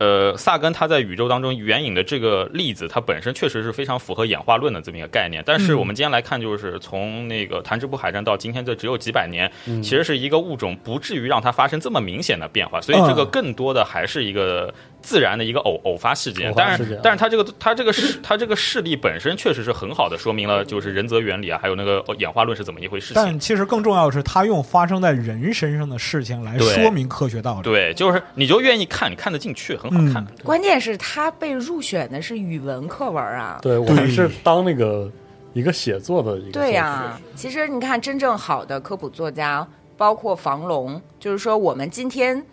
[0.00, 5.42] 呃，萨根他在宇宙当中援引的这个例子，它本身确实是非常符合演化论的这么一个概念。
[5.44, 14.72] 但是嗯我们今天来看，就是从那个弹指浦海战到今天，这只有几百年，嗯其实是一个物种不至于让它发生这么明显的变化，所以这个更多的还是一个
[15.02, 16.50] 自然的一个偶偶发事件。
[16.56, 23.16] 但是但是它这个它这个事它这个事例本身确实是很好的说明了就是人则原理啊，还有那个演化论是怎么一回事情。
[23.16, 27.62] 但其实更重要的是，他用发生在人身上的事情来说明科学道理。
[27.62, 30.26] 对，就是你就愿意看，你看得进去，很好看。
[30.44, 33.58] 关键是他被入选的是语文课文啊。
[33.60, 35.10] 对我们是当那个
[35.52, 39.66] 一个写作的一个对呀、其实你看，真正好的科普作家，
[39.96, 42.44] 包括房龙，就是说我们今天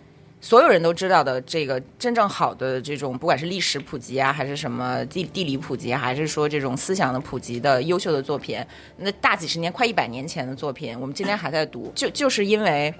[0.41, 8.59] 所有人都知道的这个真正好的这种，不管是历史普及啊，还是什么地地理普及，还是说这种思想的普及的优秀的作品，
[8.97, 12.93] 那大几十年、快一百年前的作品，我们今天还在读，就就是因为。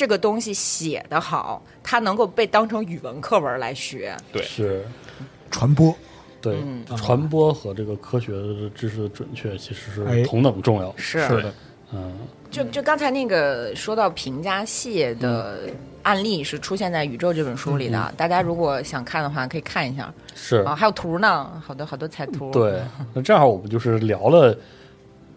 [0.00, 4.16] 这个东西写得好，它能够被当成语文课文来学。
[4.32, 4.42] 对。
[4.42, 4.82] 是。
[5.50, 5.94] 传播，
[6.40, 6.82] 对嗯。
[6.96, 10.14] 传播和这个科学的知识的准确其实哎。
[10.14, 10.90] 是同等重要。
[10.96, 11.20] 是。
[11.26, 11.54] 是的，
[11.92, 12.14] 嗯，
[12.50, 15.68] 就就刚才那个说到评价蟹的
[16.02, 20.10] 案例是出现在《宇宙》这本书里的，大家如果想看的话，可以看一下。
[20.34, 20.62] 是。
[20.62, 22.50] 啊，还有图呢，好多好多彩图。
[22.52, 22.80] 对，
[23.12, 24.56] 那正好我们就是聊了，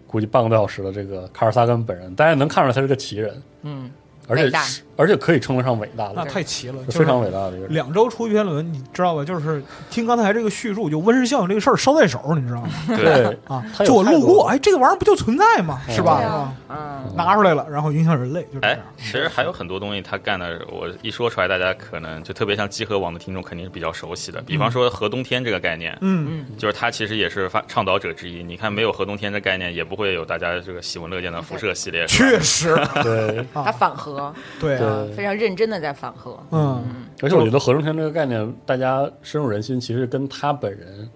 [0.07, 3.91] 估计半个多小时的这个卡尔萨根本人，大家能看出来他是个奇人，嗯，
[4.27, 4.63] 而且大
[4.95, 7.73] 而且可以称得上伟大那，太奇了，是非常伟大的一个人。
[7.73, 9.25] 两周出一篇论文，你知道吧？
[9.25, 12.69] 就是听刚才这个叙述，就温室效应这个事儿捎带手，你知道吗？
[12.87, 15.81] 对， 啊，就我路过，哎，这个玩意儿不就存在吗？
[15.89, 16.53] 是吧？
[16.69, 24.39] 嗯，拿出来了，然后影响人类，就这哎。，其实还有很多东西他干的，我一说出来，大家可能就特别像集合网的听众肯定是比较熟悉的。
[24.43, 28.43] 比方说核冬天这个概念，嗯嗯，就是他其实也是发倡导者之一。
[28.43, 32.05] 你看，没有核冬天这概念，也不会有大家这个喜闻乐见的辐射系列。
[32.05, 34.12] 确实，对，他反核，
[34.59, 36.37] 对啊，啊，非常认真的在反核。
[36.51, 36.83] 嗯，
[37.21, 41.09] 而且我觉得合成天这个概念，大家深入人心，其实跟他本人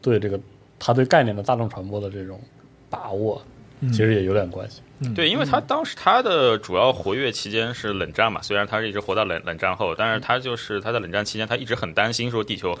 [0.00, 0.38] 对这个
[0.78, 2.38] 他对概念的大众传播的这种
[2.90, 3.55] 把握，嗯
[3.90, 4.80] 其实也有点关系。
[5.14, 12.74] 对，因为他当时他的主要活跃期间是冷战嘛，虽然他是一直活到冷冷战后，但是他就是他在冷战期间，他一直很担心说地球，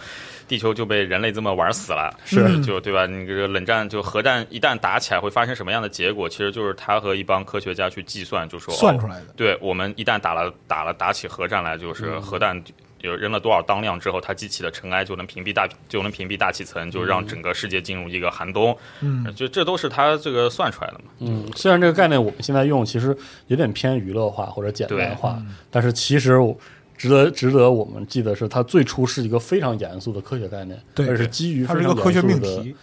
[0.48, 3.04] 地球就被人类这么玩死了，是就对吧？
[3.04, 6.26] 你这个冷战就核战一旦打起来会发生什么样的结果？
[6.26, 9.26] 其实就是他和一帮科学家去计算，就说哦算出来的。
[9.36, 12.58] 对我们一旦打了打了打起核战来，就是核弹
[13.00, 18.76] 有扔了多少当量之后，它激起的尘埃就能屏蔽大就能屏蔽大气层，就让整个世界进入一个寒冬。
[19.00, 21.04] 嗯，就这都是它这个算出来的嘛。
[21.20, 23.16] 嗯，虽然这个概念我们现在用其实
[23.48, 26.58] 有点偏娱乐化或者简单化，嗯但是其实我
[26.96, 32.74] 值得值得我们记得是，它最初是一个非常严肃的科学概念，对而是基于它非常是一个科学命题，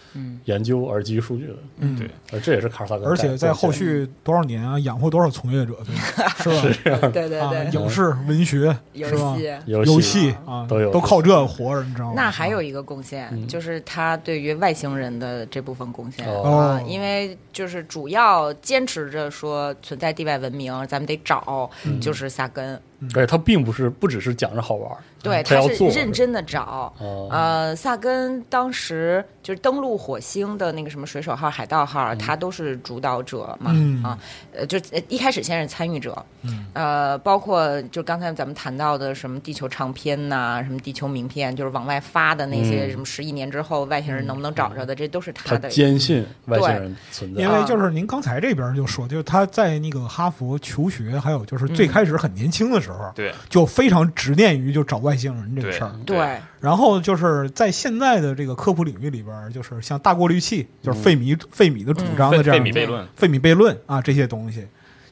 [0.44, 1.54] 研究而基于数据的。
[1.78, 5.94] 嗯，对而这也是卡尔萨根，而且在后续多少年啊，养活多少从业者，对
[6.24, 6.28] 吧？
[6.38, 6.98] 是吧？
[7.02, 9.36] 啊，对对对，影视、文学游是吧？
[9.36, 9.54] 戏。
[9.66, 12.14] 游游戏啊，都有都靠这活着，你知道吗？
[12.16, 22.80] 那还有一个贡献，嗯就是他对于外星人的这部分贡献哦啊，因为就是主要坚持着说存在地外文明，咱们得找，嗯就是萨根，
[23.14, 26.92] 而且它并不是不只是讲着好玩，对，他是认真的找。
[27.00, 34.18] 哦呃，萨根当时就是登陆火星的那个什么水手号、海盗嗯号，他都是主导者嘛，嗯啊，
[34.52, 45.68] 呃，就呃一开始先是参与者，嗯呃，包括就刚才咱们谈到的什么地球唱片呐、什么地球名片，就是往外发的那些嗯什么十亿年之后外星人能不能找着的，这都是他他的。
[45.70, 47.48] 坚信外星人存在因。
[47.50, 55.92] 为就是您刚才这边就说，就是他在那个哈佛求学，还有就是嗯最开始很年轻的时候，对就非常执念于就找外星人这个事儿。
[56.04, 64.66] 对，然后就是在现在的这个科普领域里边，就是像大过滤器，就是费米费米的主张的这样费米悖论，费米悖论啊这些东西。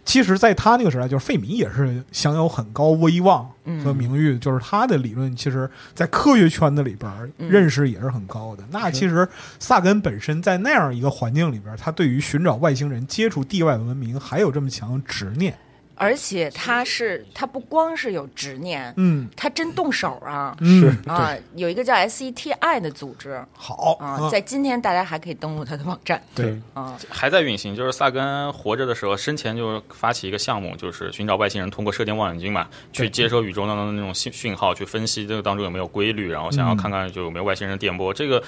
[0.05, 3.48] 其实，在他那个时代，就是费米也是享有很高威望
[3.84, 8.64] 和名誉，就是他的理论，其实在科学圈子里边嗯认识也是很高的。
[8.72, 9.26] 那其实
[9.61, 15.57] 萨根本身在那样一个环境里边，他对于寻找外星人、接触地外文明还有这么强执念。
[15.95, 19.28] 而且他是他不光是有执念，嗯。
[19.36, 20.57] 他真动手啊。
[20.61, 26.22] 嗯，啊，有一个叫 SETI 的组织好啊，在今天大家还可以登录他的网站。
[26.34, 26.61] 对。
[26.74, 26.99] 啊。
[27.09, 38.12] 还在运行，就是萨根活着的时候，生前就发起一个项目，就是寻找外星人，通过射电望远镜嘛，去接收宇宙当中的那种讯讯号，去分析这个当中有没有规律，然后想要看看就有没有外星人电波。
[38.12, 38.43] 这个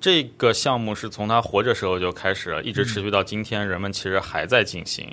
[0.00, 5.08] 这个项目是从他活着时候就开始了，一直持续到今天，人们其实还在进行。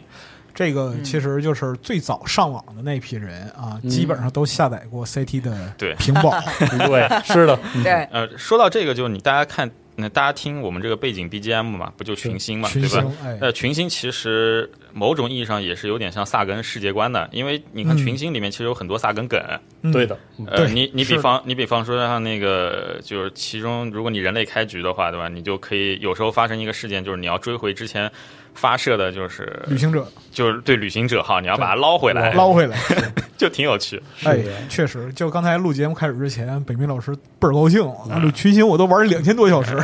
[0.58, 5.94] 这个其实就是最早上网的那批人啊，基本上都下载过 CT 的对。
[6.00, 6.32] 屏保。
[6.88, 13.06] 对，是的，对，呃，说到这个，就是你大家看，那大家听我们这个背景 BGM 嘛，不就群星嘛，群对吧？
[13.40, 17.98] 呃，群星其实某种意义上也是有点像萨根世界观的，因为你看嗯。
[17.98, 19.40] 群星里面其实有很多萨根梗。
[19.84, 19.92] 嗯。
[19.92, 25.30] 对的，嗯呃，你你比方你比方说像那个，就是其中如果你人类开局的话，对吧？
[25.30, 28.12] 你就可以有时候发生一个事件，就是你要追回之前
[28.58, 32.78] 发射的，就是旅行者就是对旅行者哈，你要把它捞回来，捞回来。
[33.38, 34.02] 就挺有趣。
[34.24, 37.88] 哎是的，确实，就刚才录节目开始之前，北明老师倍儿高兴，
[38.34, 39.76] 群星我都玩了两千多小时。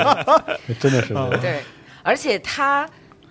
[0.80, 1.60] 真的是对，
[2.02, 2.88] 而且他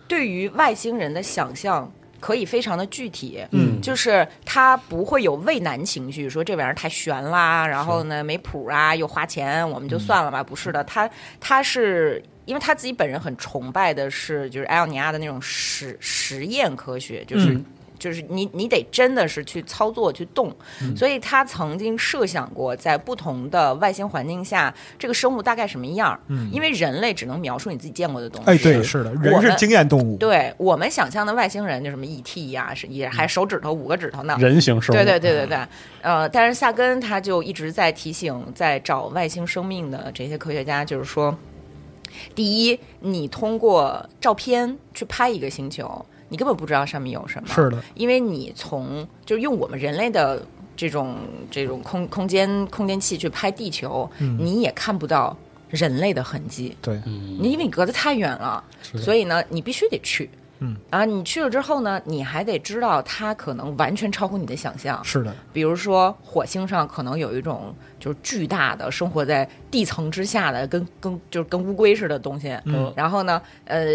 [0.08, 10.44] 对于外星人的想象可以非常的具体，嗯就是他不会有畏难情绪，说这玩意儿太悬啦，然后呢没谱啊，又花钱，我们就算了吧。
[10.44, 11.10] 不是的，他
[11.40, 12.24] 他是。
[12.48, 17.64] 因为他自己本人很崇拜的是，就是艾奥尼亚的那种实实验科学，就是、嗯
[18.00, 26.20] 就是你你得真的是去操作去动，嗯所以他曾经设想过，在不同的外星环境下，这个生物大概什么样儿。
[26.28, 28.52] 嗯因为人类只能描述你自己见过的东西。
[28.52, 30.16] 哎，对，是的，人是经验动物。
[30.18, 34.38] 对我们想象的外星人，就什么 ET 呀、是也还手指头五个指头呢。
[34.40, 35.68] 人形生物，对对对对对，
[36.04, 41.36] 呃，但是萨根他就一直在提醒，在找外星生命的这些科学家，就是说，
[42.36, 50.46] 第一，你通过照片去拍一个星球，你根本不知道上面有什么，是的，因为你从就是用我们人类的
[50.76, 51.16] 这种
[51.50, 55.36] 这种空空间空间器去拍地球，嗯你也看不到
[55.70, 60.30] 人类的痕迹，对，嗯，你因为你隔得太远了，所以呢，你必须得去。
[60.60, 65.04] 嗯啊，你去了之后呢，你还得知道它可能完全超乎你的想象。
[65.04, 72.58] 是的，比如说，火星上可能有一种就是巨大的生活在地层之下的，跟跟就是跟乌龟似的东西。
[72.66, 73.86] 嗯然后呢，呃，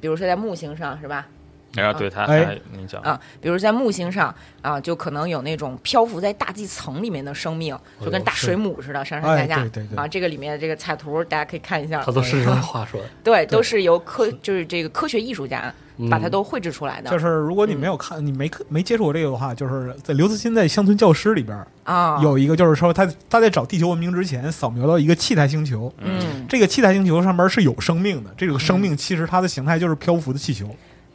[0.00, 1.26] 比如说在木星上是吧？
[1.74, 9.54] 然后对他，哎他你讲，啊，比如在木星上啊，就可能有那种漂浮在大气层里面的生命，就跟大水母似的上上下下。
[9.56, 12.02] 哎对对对啊，这个里面这个彩图大家可以看一下。
[12.02, 15.72] 他都是画出来，对，都是由科就是这个科学艺术家
[16.10, 17.10] 把它都绘制出来的。
[17.10, 30.68] 就是如果你没有看，你没没接触过这个的话，就是在刘慈欣在《乡村教师》里边啊，有一个，就是说他他在找地球文明之前，扫描到一个气态星球，嗯这个气态星球上面是有生命的，这个生命其实它的形态就是漂浮的气球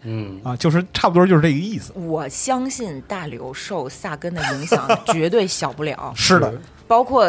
[0.05, 1.91] 嗯，啊，就是差不多就是这个意思。
[1.93, 6.53] 我相信大刘受萨根的影响 绝对小不了，是的，
[6.87, 7.27] 包括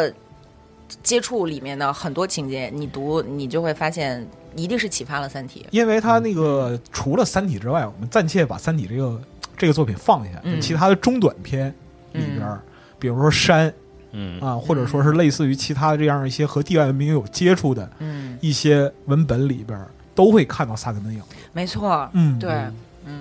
[1.03, 4.25] 接触里面的很多情节，你读你就会发现，
[4.55, 5.65] 一定是启发了《三体》。
[5.71, 9.21] 因为他那个除了《三体》之外，我们暂且把《三体》这个
[9.57, 10.61] 这个作品放下，嗯。
[10.61, 11.73] 其他的中短篇
[12.13, 12.59] 里边，
[12.99, 13.73] 比如说山
[14.11, 14.39] 嗯。
[14.39, 19.83] 啊，或者说是类似于其他这样一些和地外文明有接触的嗯，一些文本里边，
[20.15, 21.35] 都会看到萨根的影子。
[21.53, 22.53] 没错，嗯，对，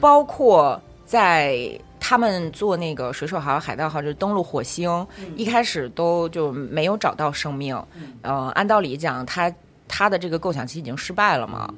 [0.01, 5.07] 包括在他们做那个水手号、海盗号，就是登陆火星，
[5.37, 7.81] 一开始都就没有找到生命。
[8.23, 9.53] 呃，按道理讲，他
[9.89, 11.73] 他的这个构想期已经失败了嘛，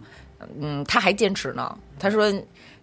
[0.61, 1.77] 嗯，他还坚持呢。
[1.99, 2.33] 他说：“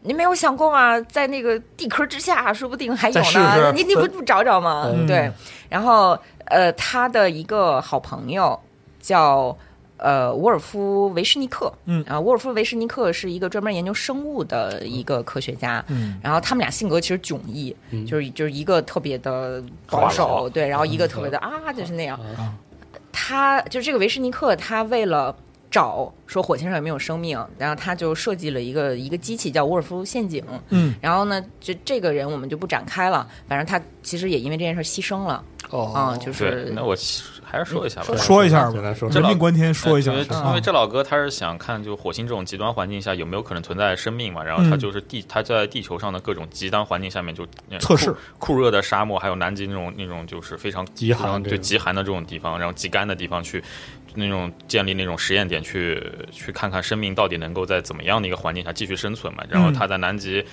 [0.01, 0.99] 你没有想过吗？
[1.01, 3.23] 在那个地壳之下，说不定还有呢。
[3.23, 4.85] 试你你不不找找吗？
[4.93, 5.31] 嗯对。
[5.69, 8.59] 然后呃，他的一个好朋友
[8.99, 9.55] 叫。”
[10.05, 12.03] 呃，沃尔夫·维什尼克，嗯。
[12.05, 16.19] 啊，沃尔夫·维什尼克是一个专门研究生物的一个科学家，嗯。
[16.21, 18.05] 然后他们俩性格其实迥异，嗯。
[18.05, 22.19] 就是就是一个特别的保守，对，然后一个特别的啊，就是那样。
[22.37, 22.53] 啊
[23.11, 25.35] 他就这个维什尼克，他为了
[25.71, 30.43] 找说火星上有没有生命，然后他就设计了一个一个机器叫沃尔夫陷阱。
[30.69, 30.93] 嗯。
[31.01, 36.95] 然后呢，就这个人我们就不展开了，反正他其实也因为这件事牺牲了哦啊，就是，那我
[37.43, 38.15] 还是说一下吧。
[38.17, 38.79] 说一下吧
[39.11, 40.17] 人命关天，说一下因
[40.53, 40.61] 为。
[40.61, 53.63] 这老哥他是想看，就火星这种极端环境下有没有可能存在生命嘛，然后他嗯就是地他在地球上的各种极端环境下面就呃测试酷酷热的沙漠，还有南极那种那种就是非常极寒常对极寒的这种地方，然后极干的地方去
[54.13, 56.01] 那种建立那种实验点去
[56.31, 59.43] 去看看生命到底能够在怎么样的一个环境下继续生存嘛。
[59.49, 60.43] 然后他在南极。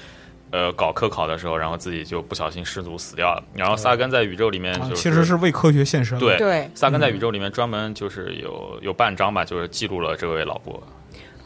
[0.53, 3.42] 呃，搞科考的时候，然后自己就不小心失足死掉了。
[3.55, 6.18] 然后萨根在宇宙里面其实是为科学献身。
[6.18, 10.80] 对对，萨根在宇宙里面专门就是有有半章吧，就是记录了这位老伯。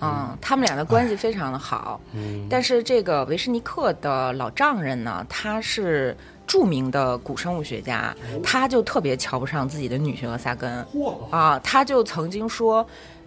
[0.02, 1.98] 嗯，他们俩的关系非常的好。
[2.12, 6.14] 嗯，但是这个维什尼克的老丈人呢，他是
[6.46, 10.84] 著名的古生物学家，他就特别瞧不上自己的女婿和萨根
[11.30, 12.86] 啊，他就曾经说，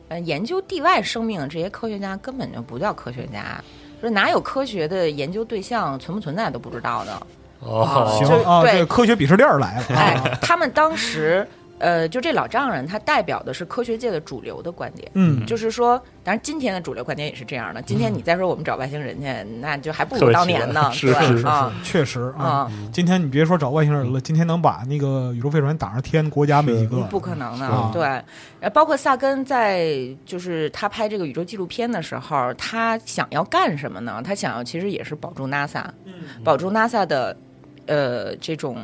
[0.10, 3.64] 呃，研究地外生命的这些科学家根本就不叫科学家，
[4.00, 7.22] 说哪有科学的研究对象存不存在都不知道的。
[7.60, 9.84] 哦，行就啊，对这个科学鄙视链来了。
[9.90, 11.48] 哎，他们当时。
[11.80, 17.82] 呃，就这老丈人，他代表的是科学界的主流的观点，嗯，就是说，当然今天的主流观点也是这样的。
[17.82, 22.44] 今天你再说我们找外星人去，那就还不如当年呢， 是是啊确实啊。
[22.44, 27.02] 啊，今天你别说找外星人了，今天能把那个宇宙飞船打上天，国家没几个。
[27.04, 28.22] 不可能的啊，对。
[28.62, 29.90] 呃，包括萨根在
[30.26, 34.22] 就是他拍这个宇宙纪录片的时候，他想要干什么呢？
[34.22, 35.86] 他想要其实也是保住 NASA，
[36.44, 37.38] 保住 NASA 的
[37.86, 38.78] 呃这种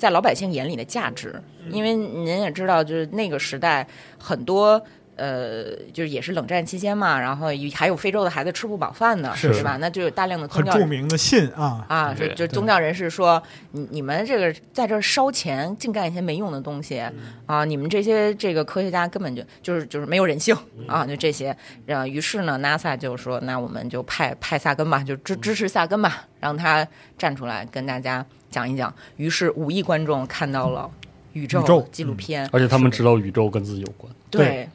[0.00, 1.40] 在老百姓眼里的价值，
[1.70, 3.86] 因为您也知道，就是那个时代
[4.18, 4.82] 很多。
[5.16, 9.76] 呃，就是也是冷战期间嘛，然后还有非洲的孩子吃不饱饭呢，是对吧？
[9.78, 13.42] 那就有大量的宗很教著名的信啊，啊，就就宗教人士说，
[13.72, 17.02] 你你们这个在这烧钱，净干一些没用的东西
[17.44, 17.66] 啊！
[17.66, 21.04] 你们这些这个科学家根本就就是就是没有人性啊！
[21.04, 26.88] 就这些，然后于是呢，NASA 就说，那我们就派派萨根吧，就支支持萨根吧，让他
[27.18, 28.92] 站出来跟大家讲一讲。
[29.16, 30.90] 于是五亿观众看到了
[31.32, 34.68] 宇宙纪录片，而且他们知道宇宙跟自己有关，对，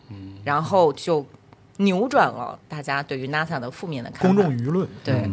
[0.43, 1.25] 然后就
[1.77, 4.27] 扭转了大家对于 NASA 的负面的看法。
[4.27, 4.87] 公众舆论。
[5.03, 5.29] 对，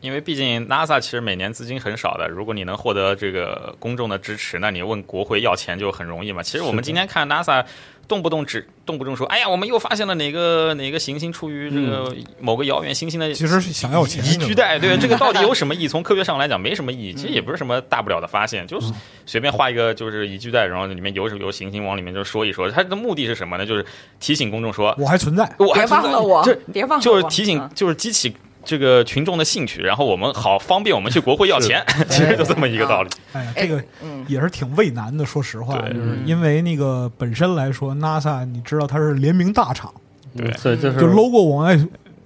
[0.00, 6.42] 因为毕竟 NASA 其实每年资金很少的，如果你能获得这个公众的支持，那你问国会要钱就很容易嘛。
[6.42, 7.64] 其实我们今天看 NASA
[8.06, 15.88] 动不动只动不动说，哎呀，我们又发现了哪个哪个行星处于这个某个遥远行星的其实是想要钱宜居带，对这个到底有什么意义？
[15.88, 18.92] 从科学上来讲没什么意义，其实也不是什么大不了的发现，就是
[19.26, 23.64] 随便画一个就是宜居带，然后里面有有行星往里面就说一说，它的目的是什么呢？
[23.66, 23.84] 就是
[24.20, 27.00] 提醒公众说，我还存在，我还别忘存在了我，别忘了我。
[27.00, 28.34] 就是提醒嗯，就是激起
[28.64, 33.10] 这个群众的兴趣，然后我们好方便我们去国会要钱， 其实就这么一个道理。
[33.32, 35.24] 哎这个嗯，也是挺为难的。
[35.24, 35.92] 说实话，对。
[35.94, 39.92] 就是因为那个本身来说，NASA 你知道它是联名大厂，
[40.36, 40.52] 对。
[40.54, 41.78] 所以就是就 logo 往外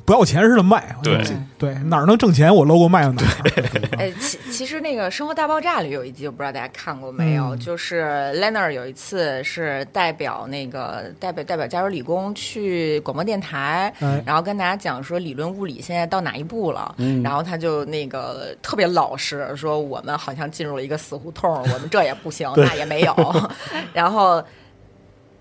[0.08, 0.96] 不要钱似的卖。
[1.02, 1.22] 对。
[1.58, 3.98] 对，哪儿能挣钱，我 logo 卖到哪儿。
[3.98, 7.58] 哎，其其实那个《生活大爆炸》里有一集，我不知道大家看过没有，嗯。
[7.58, 14.22] 就是 Leonard 有一次是代表那个代表代表加州理工去广播电台，哎。
[14.24, 17.22] 然后跟大家讲说理论物理现在到哪一步了，嗯。
[17.22, 23.14] 然后他就那个特别老实说我们好像进入了一个死胡同，我们这也不行， 那也没有，
[23.92, 24.42] 然后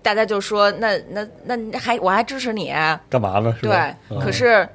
[0.08, 2.72] 大家就说那那那还我还支持你，
[3.10, 3.54] 干嘛呢？
[3.60, 4.66] 是对？，嗯可是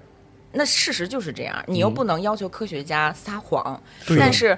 [0.52, 4.56] 那事实就是这样，你又不能要求科学家撒谎，对但是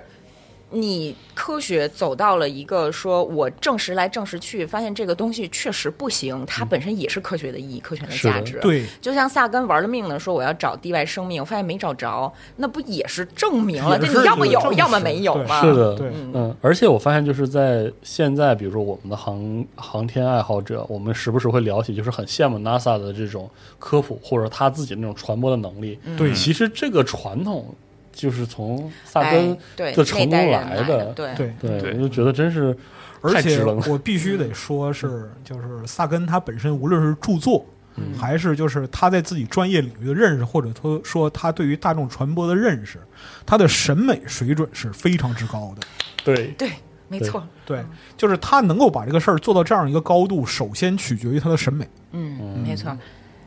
[0.72, 8.59] 你科学走到了一个说我证实来证实去，发现这个东西确实不行，它本身也是科学的意义、科学的价值。
[8.61, 13.97] 对，就像萨根玩了命的说我要找地外生命，我发现没找着，那不也是证明了？
[13.99, 15.61] 也是这你要么有要么没有对嘛？
[15.61, 23.49] 是的，对嗯，而且我发现就是在现在，比如说我们的航航天爱好者，我们时不时会聊起，就是很羡慕 NASA 的这种
[23.80, 25.97] 科普或者他自己那种传播的能力。
[26.18, 27.74] 对其实这个传统
[28.16, 31.36] 就是从萨哎根，对的成功来的，对。
[31.36, 31.53] 对。
[31.59, 32.76] 对，我就觉得真是
[33.22, 33.76] 而且太值了。
[33.88, 37.63] 我必须得说是，就是萨根他本身无论是著作，
[37.95, 38.18] 嗯。
[38.18, 42.99] 还是就是他在自己专业领域的认识，或者说说他对于大众传播的认识，
[43.45, 45.86] 他的审美水准是非常之高的。
[46.24, 46.72] 对，对，
[47.07, 47.84] 没错，对，
[48.18, 51.88] 就是他能够把这个事儿做到这样一个高度，首先取决于他的审美。
[52.11, 52.97] 嗯，没错，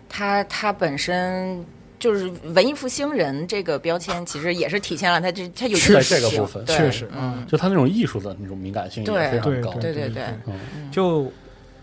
[0.08, 1.64] 他他本身
[1.98, 9.72] 就是文艺复兴人这个标签，其实也是体现了他这他有在艺术性这个部分确实嗯，就他那种艺术的那种敏感性也对非常高。
[9.80, 11.22] 对对对嗯就《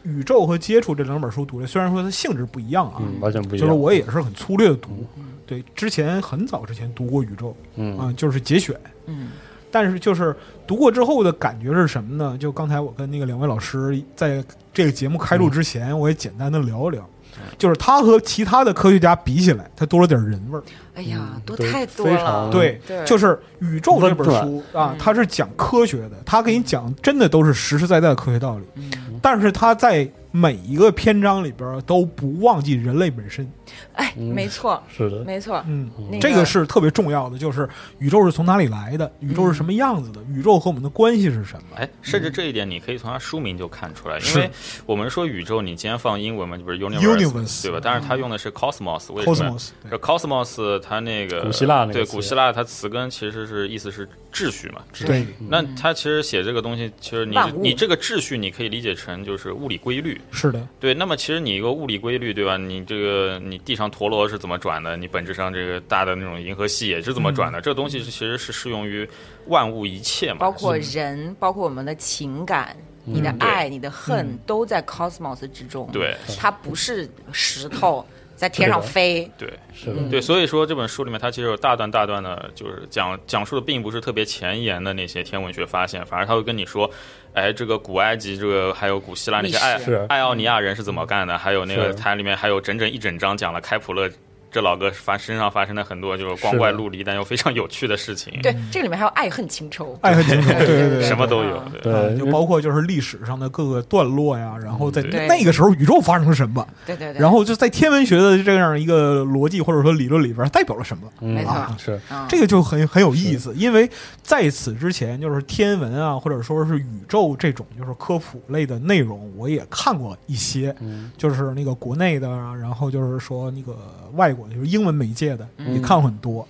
[0.03, 3.67] 宇宙》和《接触》这两本书读的，虽然说它性质不一样啊，嗯，完全不一样。
[3.67, 5.05] 就是我也是很粗略的读。
[5.45, 8.75] 对，之前很早之前读过《宇宙》嗯啊、就是节选。
[9.07, 9.31] 嗯
[9.71, 10.33] 但是就是
[10.65, 12.37] 读过之后的感觉是什么呢？
[12.39, 14.41] 就刚才我跟那个两位老师在
[14.73, 17.09] 这个节目开录之前，我也简单的聊一聊，
[17.57, 20.63] 就是他和其他的科学家比起来，他多了点人味儿。
[20.95, 23.27] 哎呀，多太多了，对，对就是
[23.59, 28.91] 《宇宙》这本书啊嗯，它是讲科学的，它给你讲真的都是实实在在的科学道理，嗯
[29.21, 33.49] 但是它在每一个篇章里边都不忘记人类本身。
[33.93, 37.67] 哎，嗯没错，是的，没错，嗯，那这个是特别重要的，就是
[37.97, 41.77] 宇宙是从哪里来的，宇宙是什么样子的，宇宙和我们的关系是什么。
[41.77, 44.51] 哎，甚至这一点你可以从它书名就看出来，因为
[44.85, 47.79] 我们说宇宙，你今天放英文嘛，就不是 universe，, Universe 对吧？
[47.81, 54.83] 但是它用的是 cosmos，为什么？Cosmos，这 cosmos 它那个古希腊那个对古希腊它词根其实是意思是秩序嘛。
[55.05, 60.19] 对，那它其实写这个东西，其实你你这个秩序，你可以理解成就是物理规律。
[60.31, 62.57] 是的，对，那么其实你一个物理规律，对吧？
[62.57, 64.95] 你这个你地上陀螺是怎么转的？
[64.95, 67.59] 你本质上这个大的那种银河系也是怎么转的？
[67.61, 69.07] 这个东西是其实是适用于
[69.47, 70.39] 万物一切嘛。
[70.39, 72.75] 包括人，包括我们的情感。
[73.07, 78.03] 你的爱、你的恨都在 cosmos 之中，对，它不是石头
[78.35, 79.87] 在天上飞，对，是。
[79.87, 86.89] 的，对，所以说这本书里面它其实有大段大段的，就是讲讲述的并不是特别前沿的那些天文学发现，反而他会跟你说，
[87.33, 89.79] 哎，这个古埃及这个还有古希腊那些爱
[90.09, 94.09] 爱奥尼亚人是怎么干的，还有那个它里面还有整整一整章讲了开普勒。
[94.55, 101.61] 这老哥发身上发生的很多就是光怪陆离但又非常有趣的事情，对，这里面还有爱恨情仇，爱恨情仇，对对对，什么都有。
[101.83, 111.51] 对，就包括就是历史上的各个段落呀，然后在那个时候宇宙发生了什么，对对对，然后就在天文学的这样一个逻辑或者说理论里边代表了什么，嗯没错。
[111.51, 111.99] 啊是。
[112.09, 112.25] 嗯。
[112.29, 113.89] 这个就很很有意思，因为
[114.23, 121.11] 在此之前，就是天文啊，或者说是宇宙这种就是科普类的内容，我也看过一些，嗯。
[121.17, 123.75] 就是那个国内的啊，然后就是说那个
[124.13, 126.47] 外国的，就是英文媒介的，嗯也看过很多。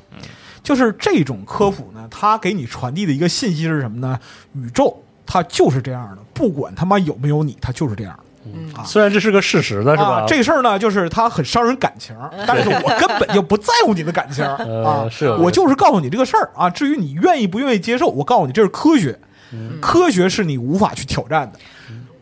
[0.64, 4.20] 就是这种科普呢，它给你传递的一个信息是什么呢？
[4.54, 8.24] 宇宙它就是这样的，不管他妈有没有你，它就是这样的。
[8.48, 12.16] 嗯啊虽然这是个事实，的是吧，啊，这事儿呢，就是它很伤人感情，
[12.48, 16.70] 但是我根本就不在乎你的感情啊呃，是我就是告诉你这个事儿啊。
[16.70, 19.18] 至于你愿意不愿意接受，我告诉你这是科学，
[19.52, 21.60] 嗯科学是你无法去挑战的。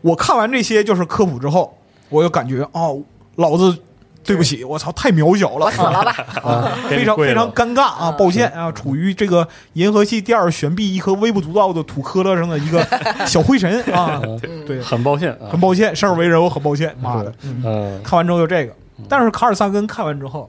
[0.00, 1.76] 我看完这些就是科普之后，
[2.08, 3.00] 我就感觉哦，
[3.36, 3.76] 老子
[4.24, 6.12] 对不起，我操，太渺小了，我死了吧，
[6.42, 12.82] 啊非常非常尴尬啊，抱歉啊，处于这个银河系第二悬臂一颗微不足道的土坷垃上的一个
[13.26, 14.20] 小灰尘啊，
[14.66, 15.50] 对，很抱歉啊。
[15.50, 17.62] 很，抱歉，生而为人，我很抱歉，妈的，嗯。
[17.64, 18.02] 嗯。
[18.02, 18.72] 看完之后就这个。
[19.08, 20.48] 但是卡尔萨根看完之后，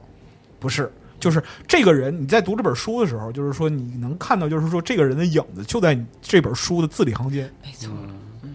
[0.58, 7.90] 不是，就是这个人，你在读这本书的时候，就是说你能看到，就是说这个人的影子就在你这本书的字里行间，没错，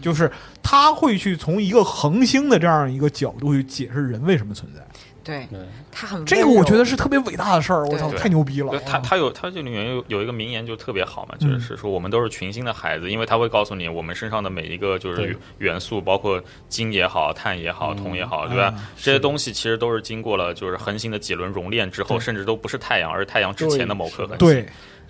[0.02, 0.32] 就是
[0.64, 4.82] 他会去从一个恒星的这样一个角度去解释人为什么存在。
[5.24, 5.60] 对对，
[5.92, 8.80] 他很这个我觉得是特别伟大的事儿，我操，太牛逼了！
[8.86, 11.60] 他他有他这里面有有一个名言就特别好嘛，就嗯。
[11.62, 18.90] 是说我们都是群星的孩子，因为他会告诉你我们身上的每一个就是元素，包括金也好、碳也好、铜也好，对吧啊？
[18.98, 24.38] 这些东西其实都是经过了就是恒星的几轮熔炼之后，甚至都不是太阳，而是太阳之前的某颗恒星。
[24.40, 24.66] 对，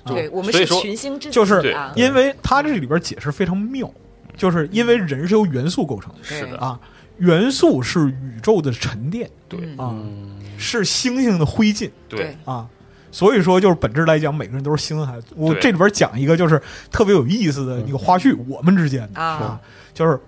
[0.06, 3.90] 对我们是所以说群星之就是因为他这里边解释非常妙，
[4.36, 6.80] 就是因为人是由元素构成的是的，啊，
[7.22, 9.60] 元素是宇宙的沉淀对。
[9.62, 9.78] 嗯。
[9.78, 10.42] 啊，嗯。
[10.58, 11.90] 是星星的灰烬。
[12.10, 12.68] 对，啊。
[13.12, 15.28] 所以说，就是本质来讲，每个人都是星星孩子。
[15.36, 16.62] 我这里边讲一个就是
[16.92, 19.60] 特别有意思的一个花絮，我们之间的啊，
[19.94, 20.20] 就是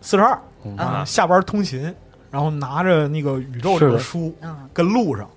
[0.00, 0.76] 四十二嗯。
[0.76, 1.04] 啊，啊。
[1.04, 1.94] 下班通勤，
[2.30, 3.92] 然后拿着那个宇宙这是的。
[3.92, 4.68] 本书嗯。
[4.72, 5.28] 跟路上，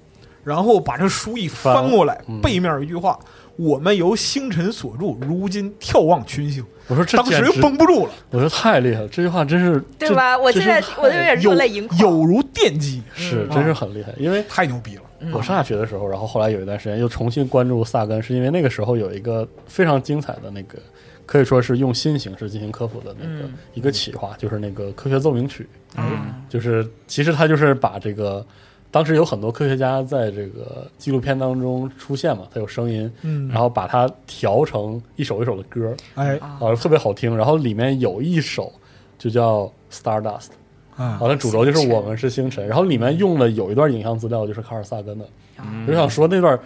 [0.43, 2.41] 然后把这书一翻过来，嗯。
[2.41, 3.19] 背面有一句话
[3.57, 6.63] ：“我们由星辰所著，如今眺望群星。
[6.87, 10.37] 我说”这当时就简直，绷不住了，我说太厉害了，这句话真是对吧？
[10.37, 15.01] 我现在我都有点有热泪盈眶，有如电击，是嗯真是很厉害，因为太牛逼了。
[15.33, 20.77] 我上大学的时候，然后后来有一段时间又重新关注萨根，是因为那个时候有一个非常精彩的那个，
[21.25, 26.05] 可以说是用新形式进行科普的那个嗯一个企划，就是那个科学奏鸣曲，嗯
[26.47, 28.45] 就是其实他就是把这个。
[28.89, 36.37] 当时有很多科学家在这个纪录片当中出现嘛，他有声音，嗯，然后把它调成一首一首的歌，哎。
[36.37, 37.35] 啊啊，特别好听。
[37.35, 38.71] 然后里面有一首
[39.17, 40.49] 就叫 Stardust，
[40.95, 41.17] 啊。
[41.19, 45.25] 好像主轴就是我们是星辰，然后里面用了有一段影像资料，就是卡尔萨根的。
[45.59, 45.85] 嗯。
[45.85, 46.57] 我就想说那段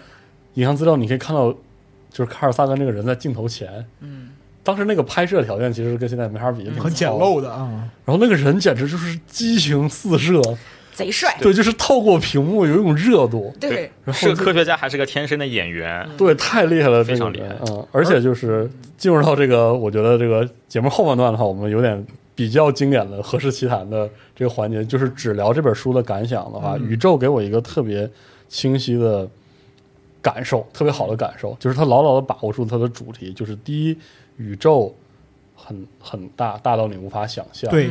[0.54, 1.52] 影像资料，你可以看到，
[2.10, 4.30] 就是卡尔萨根这个人在镜头前，嗯，
[4.64, 7.90] 当时那个拍摄条件其实跟现在没法比，挺很简陋的啊。
[8.06, 10.42] 然后那个人简直就是激情四射，
[11.02, 17.56] 贼帅，对，就是透过屏幕有一种热度，对，然后是个科学家还是个天生的演员，对，太厉害了，非常厉害。
[17.72, 26.88] 嗯，而且就是进入到这个，我觉得这个节目后半段的话，我们有点比较经典的《何氏奇谈》的这个环节，就是只聊这本书的感想的话，嗯。
[26.88, 28.08] 宇宙给我一个特别
[28.48, 29.28] 清晰的
[30.22, 33.98] 感受，特别好的感受，就是他牢牢的把握住它的主题，就是第一，
[34.38, 34.96] 宇宙
[35.56, 37.90] 很很大，大到你无法想象，对。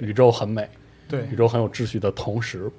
[0.00, 0.66] 宇宙很美，
[1.12, 1.26] 对。
[1.30, 2.70] 宇，宙很有秩序的同时，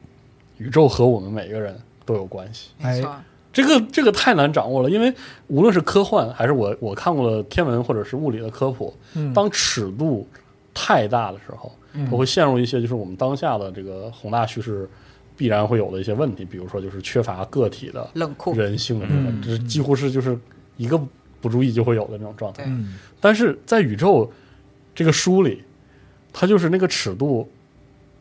[0.57, 2.71] 宇宙和我们每个人都有关系。
[2.81, 3.15] 哎没错，
[3.53, 5.13] 这个这个太难掌握了，因为
[5.47, 9.31] 无论是科幻还是我我看过的天文或者是物理的科普，嗯。
[9.31, 10.27] 当尺度
[10.73, 12.09] 太大的时候，嗯。
[12.11, 14.89] 我会陷入一些就是我们当下的这个宏大叙事
[15.37, 19.41] 必然会有的一些问题，比如说就是缺乏个体的冷酷，人性的部分，嗯。
[19.43, 20.35] 这是几乎是就是
[20.77, 20.99] 一个
[21.39, 22.67] 不注意就会有的那种状态。
[23.21, 24.31] 但是在宇宙
[24.95, 25.61] 这个书里，
[26.31, 27.47] 它就是那个尺度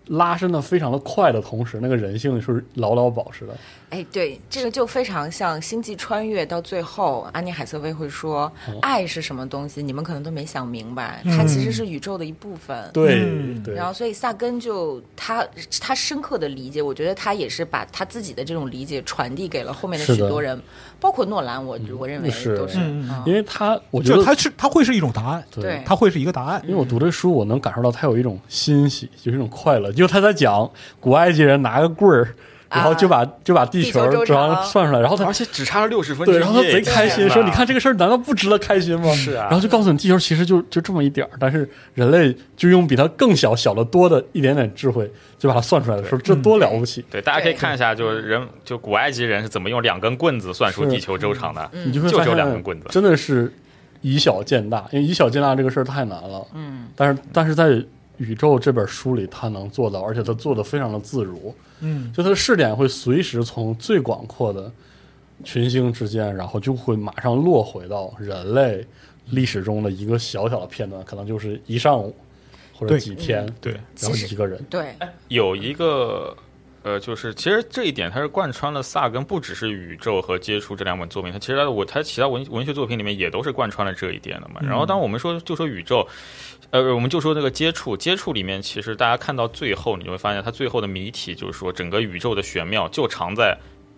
[0.08, 3.54] 拉伸的非常的快的同时，那个人性是牢牢保持的。
[3.92, 9.82] 哎，对，这个就非常像《星际穿越》到最后，安妮海瑟薇会说：“爱是什么东西？
[9.82, 15.46] 你们可能都没想明白，它其实是宇宙的一部分。”对嗯对，然后，所以萨根就他
[15.78, 20.58] 他深刻的理解，我觉得他也是把他自己的这种理解传递给了后面的许多人，
[20.98, 26.70] 包括诺兰，我我认为是都是，嗯嗯因为他我觉得他是他会是一种答案，对他会是一个答案因。
[26.70, 29.92] 为我读这书，我能感受到他有一种欣喜，就是一种快乐。
[29.92, 32.34] 就他在讲古埃及人拿个棍儿，
[32.74, 47.04] 然后就把、就把地球地球周长算出来，然后他而且只差了六十分之对，然后他贼开心，说：“你看这个事儿难道不值得开心吗？”是啊然后就告诉你，地球其实就就这么一点儿，但是人类就用比它更小、小得多的一点点智慧，就把它算出来了，说这多了不起。
[47.10, 52.86] 对，大家可以看一下，就是人就古埃及人是怎么用两根棍子算出地球周长的，你就会就只有发现两根棍子。
[52.90, 53.52] 真的是
[54.00, 56.46] 以小见大，因为以小见大这个事儿太难了。
[56.54, 57.82] 嗯，但是但是在
[58.22, 61.54] 宇宙这本书里，他能做到，而且他做的非常的自如。
[61.80, 64.70] 嗯，就他的视点会随时从最广阔的
[65.42, 68.86] 群星之间，然后就会马上落回到人类
[69.30, 72.14] 历史中的一个小小的片段，可能就是一上午
[72.72, 74.94] 或者几天，对，然后一个人，对，
[75.28, 76.36] 有一个
[76.82, 84.60] 呃，就是其实这一点它是贯穿了萨根，不只是宇宙和接触这两本作品，它其实它的我它其他文文学作品里面也都是贯穿了这一点的嘛。
[84.62, 86.06] 然后当我们说就说宇宙。
[86.70, 93.54] 呃，我们就说那个接触，接触里面其实大家看到最后，你就会发现它最后的谜题就是说，整个宇宙的玄妙就藏在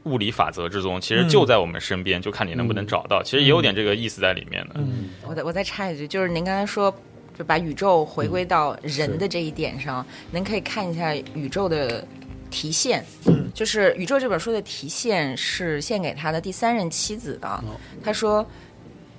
[0.07, 3.23] 物理法则之中，其实就在我们身边，就看你能不能找到。
[3.23, 4.75] 其实也有点这个意思在里面的。
[4.79, 6.93] 嗯我再我再插一句，就是您刚才说，
[7.39, 12.05] 就把宇宙回归到人的这一点上，您可以看一下宇宙的
[12.55, 13.05] 题线，
[13.53, 17.65] 就是《宇宙》这本书的提现是献给他的第三任妻子的。
[18.05, 18.47] 他说：“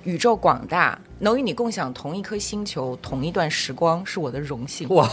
[0.04, 5.06] 宇宙广大，能与你共享同一颗星球、同一段时光，是我的荣幸。”哇，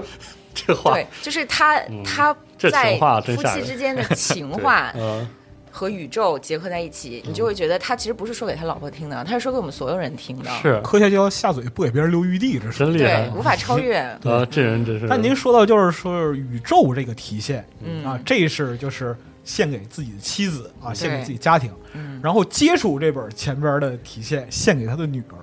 [0.54, 5.28] 这话，对，就是他他这在夫妻之间的情话 嗯，
[5.76, 10.50] 和宇宙结合在一起，你就会觉得他其实不是说给他老婆听的，他是说给我们所有人听的。
[10.62, 12.78] 是科学家下嘴不给别人留余地，这是。
[12.78, 13.98] 真厉害对，无法超越。
[13.98, 14.46] 啊！
[14.50, 15.06] 这人真是。
[15.06, 19.14] 但您说到就是说宇宙这个体现嗯啊，这是就是
[19.44, 25.36] 献给自己的妻子啊，献给自己家庭，嗯，然后接触这本前边的体现献给他的女儿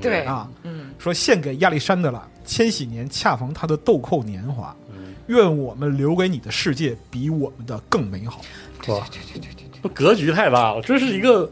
[0.00, 8.40] 对，啊，嗯，说献给亚历山德拉，千禧年恰逢他的豆蔻年华，嗯愿我们留给你的世界比我们的更美好。
[8.86, 9.18] 哇，这
[9.88, 11.50] 格局太大了，这是一个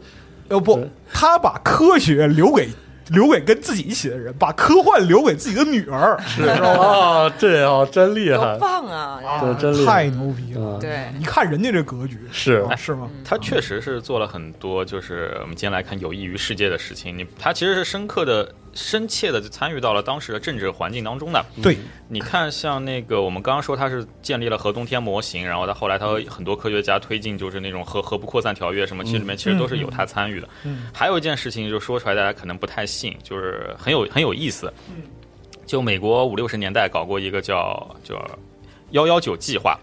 [0.49, 2.69] 要不，他把科学留给
[3.09, 9.19] 留给跟自己一起的人，把科幻留给自己的女儿，是啊，这啊真厉多害，棒啊！
[9.41, 10.77] 这，真厉害太，牛逼了！
[10.77, 13.09] 嗯，对，你看人家这格局是啊是吗？
[13.25, 17.17] 他确实是做了很多，就是我们今天来看有益于世界的事情。
[17.17, 21.45] 你他其实是深刻的、深切的就参与到了当时的政治环境当中的。
[21.61, 30.49] 对，你看，像那个我们刚刚说他是建立了核冬天模型，然后他后来他和很多科学家推进就是那种核核不扩散条约什么，其实里面其实都是有他参与的。
[30.65, 34.71] 嗯还有一件事情就说出来大家可能不太信，就是很有很有意思。
[35.65, 38.19] 就美国五六十年代搞过一个叫叫
[38.91, 39.77] 幺幺九计划。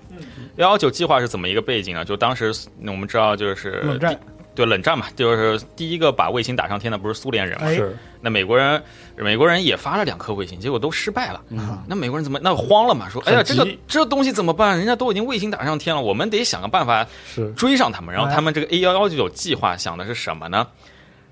[0.57, 2.05] 幺幺九计划是怎么一个背景呢？
[2.05, 2.53] 就当时
[2.87, 4.19] 我们知道就是冷战，
[4.57, 7.69] 对冷战嘛，就是第一个把卫星打上天的不是苏联人嘛？
[7.69, 8.83] 哎是，那美国人
[9.15, 11.41] 美国人也发了两颗卫星，结果都失败了。
[11.51, 13.09] 嗯，那美国人怎么那慌了嘛？
[13.09, 14.77] 说哎呀，这个这东西怎么办？
[14.77, 17.07] 人家都已经卫星打上天了，我们得想个办法
[17.55, 18.13] 追上他们。
[18.13, 20.67] 然后哎他们这个 A 幺幺九计划想的是什么呢？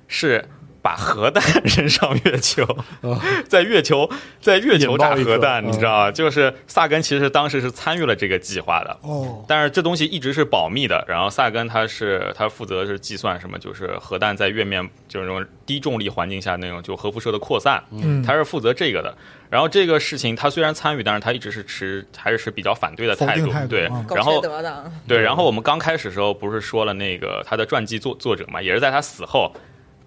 [0.07, 0.47] 是
[0.85, 2.63] 把核弹 扔上月球，
[3.01, 3.19] 啊
[3.49, 4.07] 在月球
[4.39, 6.13] 在月球炸核弹，你知道吗？
[6.13, 8.95] 就是萨根其实当时是参与了这个计划的。
[9.01, 11.03] 哦，但是这东西一直是保密的。
[11.09, 19.17] 然后萨根他是他负责是计算什么，就是核弹在月面就是那种低重力环境下那种就核辐射的扩散，嗯，他是负责这个的。
[19.49, 24.05] 然后这个事情他虽然参与，但是他一直是持还是持比较反对的态度态，度对啊。
[24.15, 24.43] 然后
[25.09, 29.51] 对，然后我们刚开始时候不是说了那个他的传记作作者嘛，也是在他死后。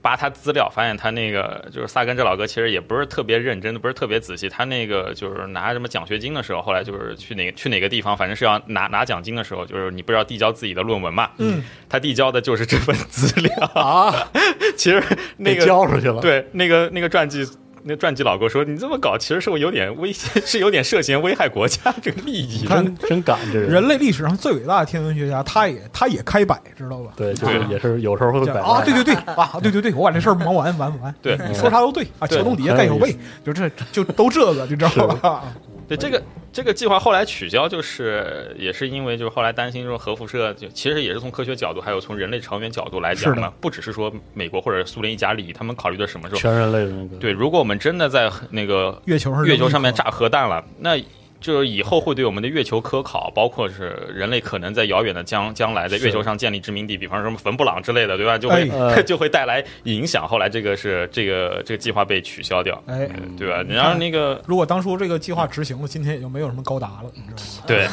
[0.02, 4.48] 扒他资料，发现他那个就是萨根这老哥，其实也不是特别认真，不是特别仔细。
[4.48, 11.32] 他那个就是拿什么奖学金的时候，后来就是去哪去哪个地方，反正是要拿拿奖金的时候，就是你不是要递交自己的论文嘛？
[11.40, 13.54] 嗯，他递交的就是这份资料。
[13.74, 14.14] 啊，
[14.78, 15.04] 其实
[15.38, 17.46] 那个交出去了，，对那个那个传记。
[17.88, 22.66] 那传记老哥说：“你这么搞，其实是有点危险， 是有点涉嫌危害国家这个利益。
[22.66, 27.14] 真真敢这人，人类历史上最伟大的天文学家，他也他也开摆，知道吧？
[27.16, 33.16] 对，就是也是有时候会摆啊，对对对啊，对对对，我把这事儿忙完完完，对你说啥都对啊，桥洞底下盖小被，
[33.46, 35.44] 就这就都这个，你知道吧？
[35.88, 36.22] 对这个
[36.52, 46.42] 这个计划后来取消，就是也是因为就是后来担心说核辐射，就其实也是从科学角度，还有从人类长远角度来讲不只是说美国或者苏联一家利益，他们考虑的什么时候？
[46.42, 50.98] 全人类的那个，对，如果我们真的在那个月球上月球上面炸核弹了，那
[51.40, 58.38] 就是以后会对我们的月球科考，包括是人类可能在遥远的将将来在月球上建立殖民地，比方说什么冯布朗之类的，对吧？
[58.38, 60.28] 就会、 哎就会带来影响。
[60.28, 63.64] 后来这个是这个这个计划被取消掉，哎，对吧？
[63.70, 67.64] 然后那个如果当初这个计划执行了，今天也就没有什么高达了，你知道吗？
[67.68, 67.88] 对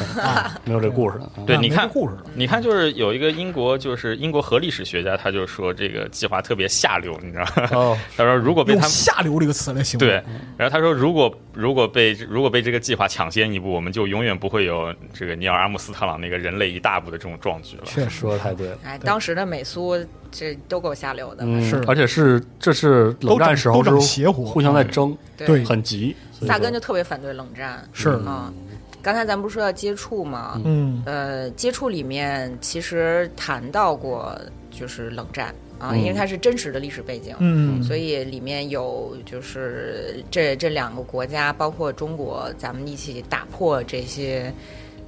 [0.63, 1.17] 没有这故事。
[1.17, 7.69] 了对，你看故事了，你看，就是有一个英国，就是英国核历史学家，他就说这个计划特别下流，你知道吗？
[7.71, 10.09] 哦， 他说如果被“他们下流”这个词来形容。
[10.09, 10.15] 对，
[10.57, 17.83] 然后他说如果如果被如果被这个计划抢先一步，我们就永远不会有这个尼尔阿姆斯特朗那个人类一大步的这种壮举了。
[17.85, 18.77] 确实说的太对了。
[18.85, 19.97] 哎，当时的美苏
[20.31, 26.15] 这都够下流的，嗯，是而且是这是冷战时候都是邪乎互相在争，对很急。
[26.47, 28.53] 萨根就特别反对冷战是啊。
[29.01, 30.59] 刚才咱不是说要接触吗？
[30.63, 34.33] 嗯呃，接触里面其实谈到过
[34.71, 35.53] 就是冷战
[35.87, 37.35] 啊，嗯因为它是真实的历史背景。
[37.39, 44.51] 嗯，所以里面有就是这这两个国家，包括中国，咱们一起打破这些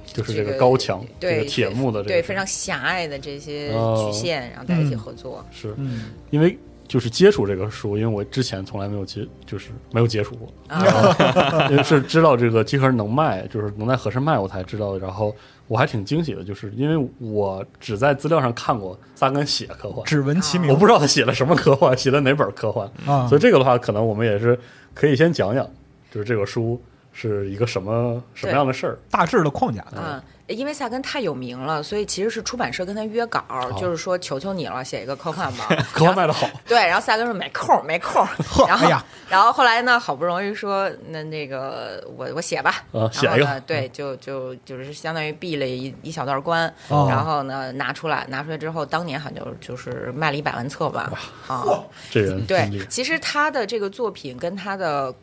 [0.06, 5.44] 就是这这个个高墙，这对个铁幕的这个对非常狭隘的这些哦局限，然后大家一起合作。
[5.50, 6.56] 是嗯因为
[6.88, 11.14] 就是接触这个书，因为我之前从来没有接，就是没有接触过，啊，
[11.70, 14.98] 因为是知道这个机壳能卖，就是能在合适卖，我才知道的。
[14.98, 15.36] 然后
[15.66, 24.58] 我还挺惊喜的，就是因为我只在资料上看过萨根写科幻，只闻其名，我不知道他写了什么科幻，写了哪本科幻，啊所以这个的话，可能我们也是
[24.94, 25.68] 可以先讲讲，
[26.10, 26.80] 就是这个书
[27.12, 28.98] 是一个什么什么样的事儿。
[29.10, 29.84] 大致的框架。
[29.94, 30.18] 嗯，
[30.48, 33.42] 因为萨根太有名了，所以其实是出版社跟他约稿，
[33.78, 35.66] 就是说求求你了，写一个科幻吧。
[35.92, 38.28] 科幻卖的好，对，然后萨根说没空儿没空儿，
[38.66, 51.12] 然后、哎然后后来呢，好不容易说那那个我我写吧，啊写一个对，就就就是相当于闭了一一小段关，哦然后呢拿出来，拿出来之后，当年好像就就是卖了一百万册吧，
[51.46, 51.62] 啊，
[52.10, 55.14] 这人对其实他的这个作品跟他的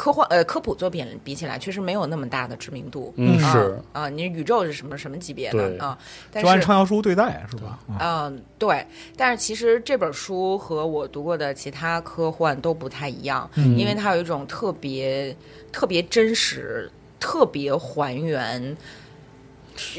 [0.00, 3.08] 科幻呃科普作品比起来，确实没有那么大的知名度。
[3.08, 5.98] 啊嗯是啊，你宇宙是什么什么级别的啊？
[6.32, 7.78] 但就按是畅销书对待是吧？
[7.98, 15.36] 啊嗯，对，但是其实这本书和我读过的其他科幻都不太一样，嗯因为它有一种特别
[15.70, 18.74] 特别真实、特别还原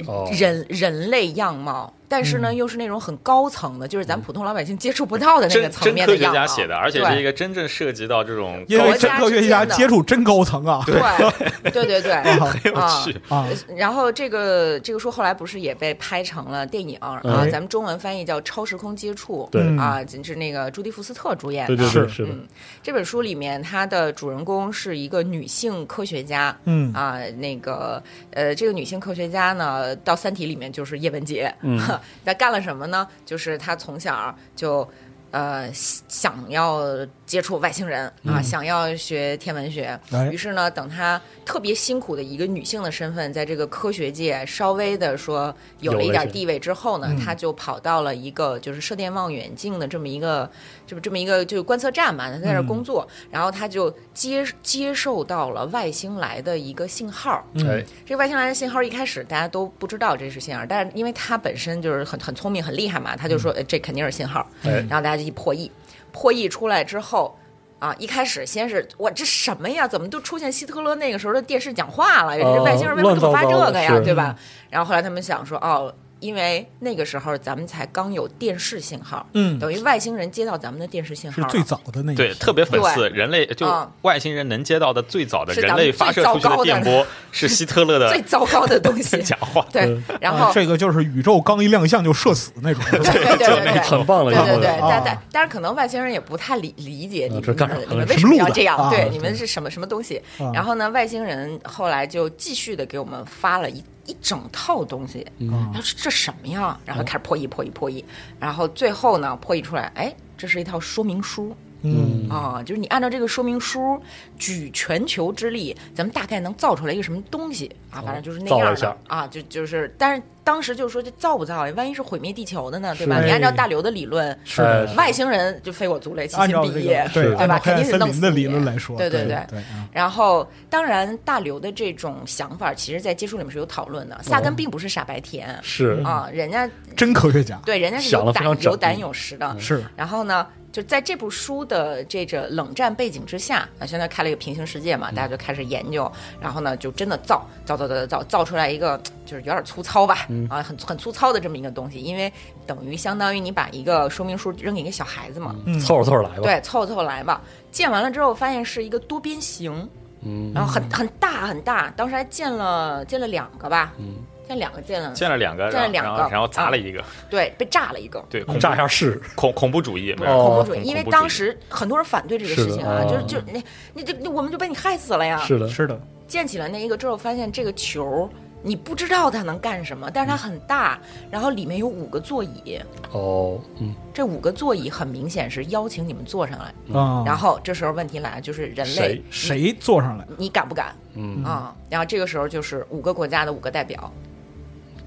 [0.07, 6.39] 哦，人、人类样貌，但是呢，嗯又是那种很高层的，就是咱普通老百姓接触不到的那个层面的样貌。
[6.41, 10.99] 家写的，而且是一个真正涉及到这种因为国家真科学家接触真高层啊对
[11.71, 13.15] 对对对 很有啊趣。
[13.29, 13.47] 啊！
[13.77, 17.21] 然后这个这个书后来不是也被拍成了电影啊？
[17.23, 19.45] 哎咱们中文翻译叫《超时空接触》。
[19.49, 21.75] 对嗯啊，是那个朱迪福斯特主演的。
[21.75, 22.45] 对对对，是是的，嗯，
[22.83, 26.55] 这本书里面，它的主人公是一个女性科学家。
[26.65, 28.01] 嗯啊，那个
[28.31, 31.53] 呃，这个女性科学家呢，到《三体》里面就是叶文洁。
[31.61, 31.79] 嗯，
[32.25, 33.07] 她干了什么呢？
[33.25, 34.87] 就是他从小就
[35.31, 36.83] 呃想要
[37.25, 39.97] 接触外星人啊，想要学天文学。
[40.11, 50.49] 哎于是呢，等她特别辛苦的一个女性的身份，在这个科学界稍微的说有了一点地位之后呢，嗯她就跑到了一个就是射电望远镜的这么一个
[50.91, 57.41] 这么这么一个就是观测站嘛，他在那儿工作，然后他就接接受到了外星来的一个信号。
[57.53, 65.71] 嗯哎，这个外星来的信号一开始大家都不知道这是信号，但是因为他本身就是很很聪明很厉害嘛，他就说、呃这肯定是信号，嗯然后大家就一破译，
[66.11, 67.33] 破译出来之后。
[67.81, 67.95] 啊！
[67.97, 69.87] 一开始先是我这什么呀？
[69.87, 72.35] 怎么都出现希特勒那个时候的电视讲话了？
[72.35, 73.99] 哦这外星人为什么发这个呀？
[74.05, 74.35] 对吧？
[74.69, 89.21] 然后后来他们想说，哦，因为那个时候咱们才刚有电视信号，嗯，等于外星人接到咱们的电视信号是最早的那一对，特别讽刺人类，就嗯外星人能接到的最早的人类发射出去最糟糕的电波 是希特勒的最糟糕的东西。
[89.23, 89.65] 讲话。
[89.71, 98.89] 对，然后啊这个就是宇宙刚一亮相就射死那种， 对对对很棒了，对对对，啊但但但是可能外星人也不太理理解你们啊这干啥的你们为什么要这样？
[98.89, 100.21] 对，你们是什么什么东西？
[100.37, 106.79] 啊然后呢，外星人后来就继续的给我们发了一一整套东西，然后说这什么呀？
[106.85, 108.03] 然后开始破译破译破译，
[108.39, 111.55] 然后最后呢破译出来，哎，这是一套说明书。
[111.83, 112.27] 嗯。
[112.29, 114.01] 啊，就是你按照这个说明书，
[114.37, 118.01] 举全球之力，咱们大概能造出来一个什么东西啊？
[118.01, 118.65] 反正就是那样的。
[118.67, 118.97] 造一下。
[119.07, 121.73] 啊，就就是，但是当时就说这造不造呀？
[121.75, 123.21] 万一是毁灭地球的呢，对吧？
[123.21, 124.61] 你按照大刘的理论，是。
[124.95, 127.59] 外星人就非我族类，其心必业个，对，吧？
[127.59, 129.45] 肯定是弄森林的理论来说，对对对。
[129.91, 134.17] 然后，当然，大刘的这种想法，其实在接触里面是有讨论的。
[134.23, 136.01] 萨哦根并不是傻白甜、是。
[136.03, 139.59] 啊，人家真科学家对人家是有胆有胆有识的。
[139.59, 139.83] 是。
[139.95, 146.09] 然后呢，就在这部书的这个冷战背景之下，啊，现在开了一个平行世界嘛，大家就开始研究，
[146.39, 152.31] 然后呢，就真的造造造造造造造出来一个，就是有点粗糙吧，啊，很很粗糙的这么一个东西，因为
[152.65, 155.79] 等于相当于你把一个说明书扔给一个小孩子嘛，嗯。
[155.79, 156.41] 凑合凑合来吧。
[156.41, 157.41] 对，凑合凑合来吧。
[157.71, 159.89] 建完了之后，发现是一个多边形。
[160.23, 160.51] 嗯。
[160.53, 164.15] 然后很很大很大，当时还建了建了两个吧，嗯，
[164.51, 166.11] 建两个建了，建了两个，建了两个。
[166.11, 168.21] 然后然后砸了一个，对，被炸了一个。
[168.29, 170.31] 对，恐炸一下试，恐恐怖主义，没有。
[170.31, 173.25] 哦恐怖主义，因为当时很多人反对这个事情啊，就是哦。
[173.25, 175.37] 就那那这我们就被你害死了呀。
[175.37, 175.97] 是的，是的，
[176.27, 178.29] 建起了那一个之后，发现这个球
[178.61, 180.99] 你不知道它能干什么，但是它很大，
[181.29, 182.79] 然后里面有五个座椅，
[183.11, 186.99] 哦，嗯，这五个座椅很明显是邀请你们坐上来。
[186.99, 189.61] 啊，然后这时候问题来了，就是人类谁？
[189.61, 190.27] 谁坐上来？
[190.37, 190.93] 你敢不敢？
[191.15, 191.73] 嗯，啊？
[191.89, 194.11] 然后这个时候就是五个国家的五个代表，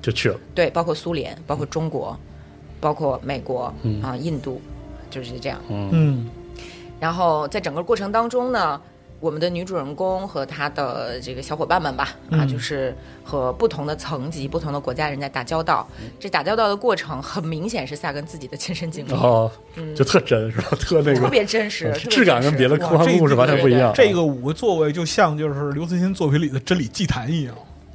[0.05, 2.15] 就去了，对，包括苏联，包括中国，
[2.79, 4.61] 包括美国嗯啊，印度，
[5.09, 5.59] 就是这样。
[5.71, 6.31] 嗯嗯
[7.01, 8.79] 然后在整个过程当中呢，
[9.19, 12.95] 我们的女主人公和她的这个小伙伴们吧，啊，嗯就是
[13.25, 15.89] 和不同的层级、不同的国家人在打交道。
[16.21, 19.51] 这打交道的过程很明显是萨根自己的亲身经历，哦，
[19.97, 20.69] 就特真是吧？
[20.79, 23.91] 特那个特别真实，质感跟别的科幻故事完全不一样。
[23.95, 27.55] 这个五个座位就像就是刘慈欣作品里的真理祭坛一样。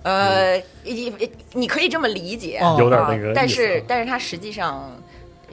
[0.09, 1.13] 呃，你
[1.53, 2.75] 你可以这么理解，哦。
[2.79, 3.33] 有点那个啊。
[3.35, 4.91] 但是但是它实际上，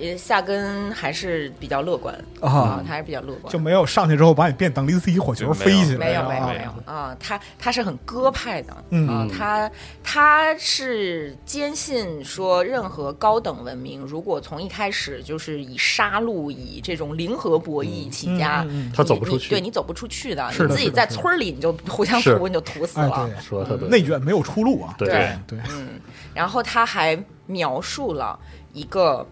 [0.00, 2.82] 呃，夏根还是比较乐观啊。
[2.86, 3.52] 他还是比较乐观。
[3.52, 3.58] 就。
[3.58, 9.70] 没有上去之后把你变当零四一火球飞起来，没有啊没有没有啊，他他是很鸽派的嗯啊，他
[10.04, 23.30] 他是坚信说，任何高等文明如果从一开始就是以杀戮、以这种零和博弈起家他走不出去对你走不出去的，你自己在村儿里你就 互相屠，你就屠死哎，了。
[23.40, 24.94] 说的特对，内卷没有出路啊。
[24.96, 25.08] 对。
[25.08, 25.30] 对。
[25.46, 26.00] 对，嗯，
[26.34, 28.38] 然后他还描述了
[28.72, 29.26] 一个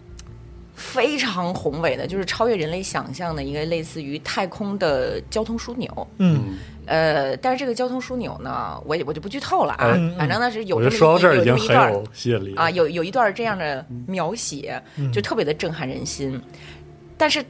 [0.74, 6.06] 非常宏伟的，就是超越人类想象的一个类似于太空的交通枢纽。
[6.18, 6.54] 嗯
[6.86, 16.38] 呃，但是这个交通枢纽呢，我也我就不剧透了啊，反正呢是有我这么一觉得说到这儿已经很有吸引力啊，有有一段这样的描写，嗯就特别的震撼人心。
[17.16, 17.42] 但是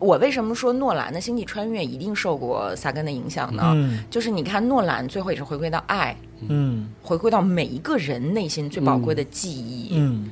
[0.00, 3.70] 我为什么说诺兰的《星际穿越》一定受过萨根的影响呢？
[3.76, 6.16] 嗯就是你看诺兰最后也是回归到爱，
[6.48, 9.90] 嗯回归到每一个人内心最宝贵的记忆。
[9.92, 10.30] 嗯，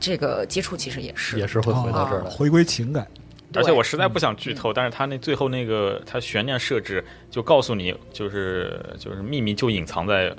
[0.00, 2.30] 这个接触其实也是，也是会回到这儿来。
[2.30, 3.06] 回归情感。
[3.54, 10.34] 而且我实在不想剧透，但是他那最后那个他悬念设置就告诉你，就是就是秘密就隐藏在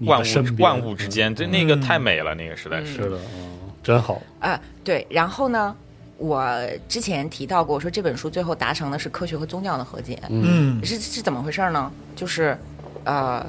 [0.00, 0.24] 万物
[0.58, 2.94] 万物之间，这那个太美了，那个实在是。
[2.94, 4.20] 是的，嗯，真好。
[4.40, 5.06] 啊，对。
[5.08, 5.76] 然后呢，
[6.16, 6.44] 我
[6.88, 11.92] 之前提到过，说这本书最后达成的是科学和宗教的和解，嗯是是怎么回事呢？
[12.16, 12.58] 就是
[13.04, 13.46] 呃。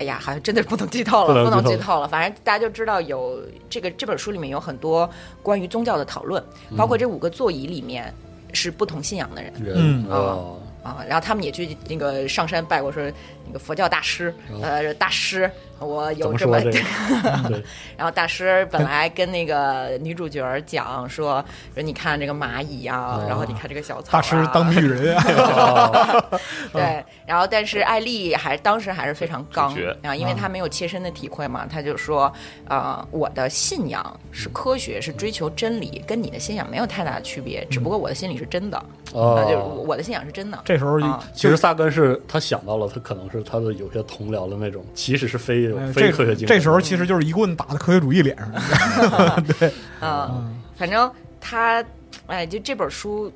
[0.00, 2.08] 哎呀，好像真的不能剧透了，不不能剧透透了。
[2.08, 3.38] 反正大家就知道有
[3.68, 5.08] 这个这本书里面有很多
[5.42, 6.42] 关于宗教的讨论，
[6.74, 8.12] 包括这五个座椅里面
[8.54, 11.04] 是不同信仰的人人嗯哦，啊。
[11.06, 13.12] 然后他们也去那个上山拜过，说
[13.50, 14.32] 那个佛教大师，
[14.62, 16.78] 呃，大师，我有这么么这个？
[17.50, 17.64] 对，
[17.96, 21.44] 然后大师本来跟那个女主角讲说
[21.74, 25.16] 说你看这个蚂蚁啊，然后你看这个小草、啊，大师当女人。
[25.16, 26.24] 啊，
[26.72, 29.74] 对，然后但是艾丽还当时还是非常刚
[30.04, 32.32] 啊，因为她没有切身的体会嘛，她就说
[32.68, 38.78] 啊、我的信仰是科学，是追求真理，跟你的信仰没有太大的区别，只不过我的心里是真的，
[39.12, 40.60] 啊，就我的信仰是真的。
[40.64, 41.24] 这时候啊。
[41.34, 46.48] 其实萨根是他想到了，他可能是他的有些同僚的那种，其实是非哎非科学精神。
[46.48, 48.50] 这时候其实就是一棍打在科学主义脸上。
[49.58, 50.42] 对啊，
[50.76, 51.10] 反正
[51.40, 51.84] 他，
[52.26, 53.32] 哎，就这本书，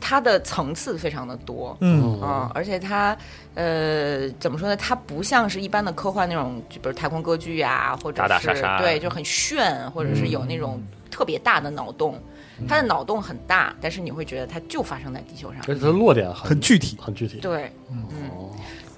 [0.00, 1.76] 它的层次非常的多。
[1.80, 3.16] 嗯啊，而且它，
[3.54, 4.76] 呃，怎么说呢？
[4.76, 12.20] 它不像是一般的科幻那种，就比如太空歌剧呀，或者是打打杀杀对，就很炫，或者是有那种特别大的脑洞。
[12.68, 15.60] 它的脑洞很大，但是你会觉得它就发生在地球上。
[15.66, 17.38] 而且他的落点很很具体很具体。
[17.38, 18.48] 对，嗯，哦，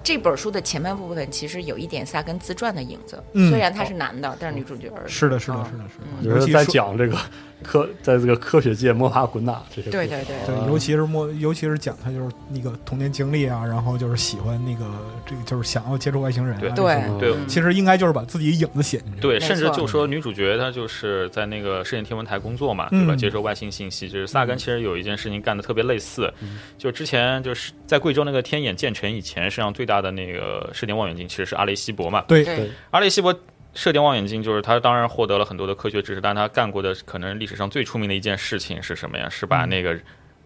[0.07, 6.05] 这本书的前半部分其实有一点萨根自传的影子，嗯虽然他是男的，但是女主角是的，是的，啊是的，是的。
[6.21, 7.19] 嗯就是在尤其说讲这个
[7.63, 9.91] 科，在这个科学界摸爬滚打这些。
[9.91, 14.85] 对对对尤其是摸，尤其是讲他就是那个童年经历啊，然后就是喜欢那个
[15.25, 16.61] 这个，就是想要接触外星人啊。
[16.61, 19.21] 对对对嗯其实应该就是把自己影子写进去。
[19.21, 23.15] 对，甚至就说女主角她就是在那个世界天文台工作嘛，对吧？
[23.15, 24.09] 嗯接收外星信息。
[24.09, 26.33] 就是萨根其实有一件事情干的特别类似，
[26.79, 32.25] 就之前就是在贵州那个天眼建成以前，世界上最大的那个射电望远镜其实是阿雷西博嘛。
[32.29, 33.35] 对对阿雷西博
[33.77, 39.29] 射电望远镜就是他当然获得了很多的科学知识，但他干过的可能历史上最出名的一件事情是什么呀？
[39.29, 39.96] 是把那个，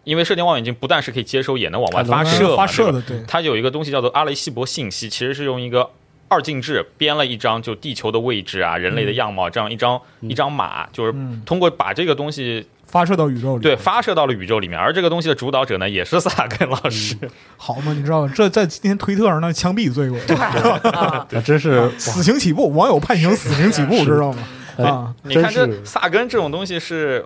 [0.04, 5.88] 因为射电望远镜不但是可以接收，也能往外发射发射的，对，它有一个东西叫做阿雷西博信息，其实是用一个
[6.28, 11.40] 二进制编了一张就地球的位置啊、人类的样貌这样一张、一张码，就是嗯。
[11.46, 13.62] 通过把这个东西发射到宇宙里。
[13.62, 17.16] 对发射到了宇宙里面，而这个东西的主导者呢也是萨根老师，
[17.56, 18.32] 好嘛，你知道吗？
[18.34, 20.18] 这在今天推特上那枪毙罪过，
[20.90, 24.38] 啊，那真是死刑起步，网友判刑死刑起步，知道吗？
[24.78, 27.24] 哎啊，你看这萨根这种东西是。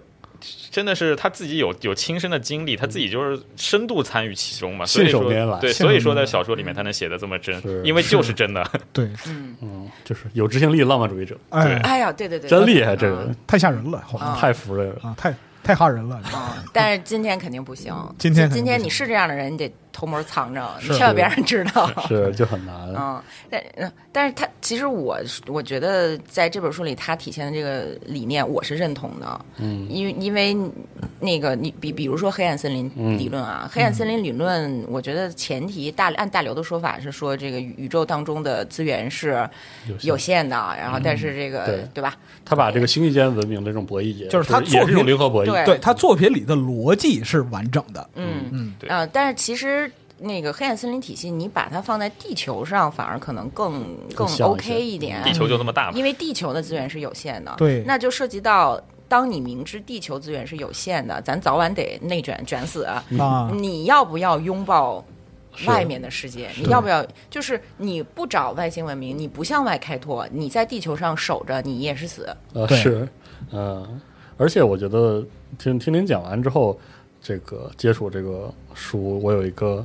[0.70, 5.59] 真的是他自己有有亲身的经历，他自己就是深度参与其中嘛，所以说信手拈来。
[5.59, 8.62] 对，所以说在小说里面他能写的这么真是，因为就是真的。
[8.93, 14.36] 对，嗯，嗯，就是有执行力的浪漫主义者，哎，哎呀，对对对，真厉害，这个太吓人了，好像啊。
[14.39, 14.97] 太服这个了。
[15.03, 15.35] 啊，太
[15.65, 16.16] 太吓人了。
[16.32, 17.93] 啊，但是今天肯定不行。
[18.19, 21.89] 今天今天你是这样的人，你得偷摸藏着，你千万别让人知道。
[22.09, 22.75] 是就很难。
[22.99, 29.41] 嗯，但嗯，但是他其实我我觉得在这本书里，他体现的这个理念，我是认同的。
[29.59, 30.57] 嗯，因为因为
[31.21, 39.49] 那个你比比如说黑暗森林嗯理论啊，黑暗森林理论，我觉得前提大按大刘的说法是说，这个宇宇宙当中的资源是
[40.01, 42.16] 有限的，然后但是这个、对对吧？
[42.45, 45.47] 他把这个星际间文明的这种博弈也就是他也是一种零和博弈。
[45.47, 49.84] 对对他作品里的逻辑是完整的，嗯嗯，对啊、但是其实。
[50.19, 53.85] 那个黑暗森林体系，你把它放在地球上，反而可能更
[54.15, 55.23] 更 OK 一点。
[55.24, 62.85] 地球就那么大嘛因，为地球的资源是有限的，对那就涉及到，当你明知地球资源是有限的，咱早晚得内卷卷死。
[62.85, 63.05] 啊，
[63.53, 65.05] 你要不要拥抱
[65.66, 66.49] 外面的世界？
[66.57, 67.05] 你要不要？
[67.28, 72.35] 就是你不找外星文明，你不向外开拓，你在地球上守着，你也是死。
[72.53, 73.09] 呃，是，
[73.53, 74.01] 嗯，
[74.36, 75.24] 而且我觉得
[75.59, 76.78] 听听您讲完之后，
[77.25, 79.85] 这个接触这个书，我有一个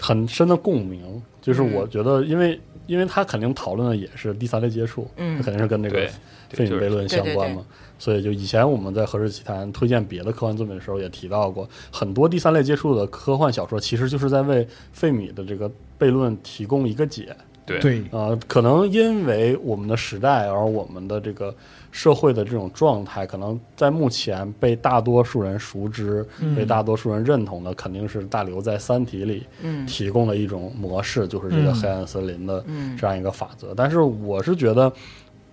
[0.00, 6.10] 很深的共鸣，就是嗯我觉得，因为因为他肯定讨论的也是第三类接触，嗯它肯定是跟这个对
[6.48, 7.62] 费米悖论相对对关嘛。
[7.98, 15.70] 所以就以前我们在《何氏奇谈》推荐别的科幻作品的时候，也提到过，很多第三类接触的科幻小说，其实就是在为费米的这个
[16.00, 17.36] 悖论提供一个解。
[17.64, 17.78] 对。
[17.80, 21.54] 对，呃，可能因为我们的时代，而我们的这个
[21.90, 26.54] 社会的这种状态，可能在目前被大多数人熟知、嗯。
[26.54, 29.86] 被大多数人认同的，肯定是大刘在《三体》里嗯。
[29.86, 31.74] 提供的一种模式，就是这个嗯。
[31.80, 33.74] 黑暗森林的嗯这样一个法则。
[33.76, 34.92] 但是我是觉得，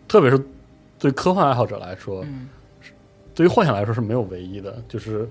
[0.08, 0.42] 特别是
[0.98, 2.48] 对科幻爱好者来说，嗯。
[3.36, 5.26] 对于幻想来说是没有唯一的，就是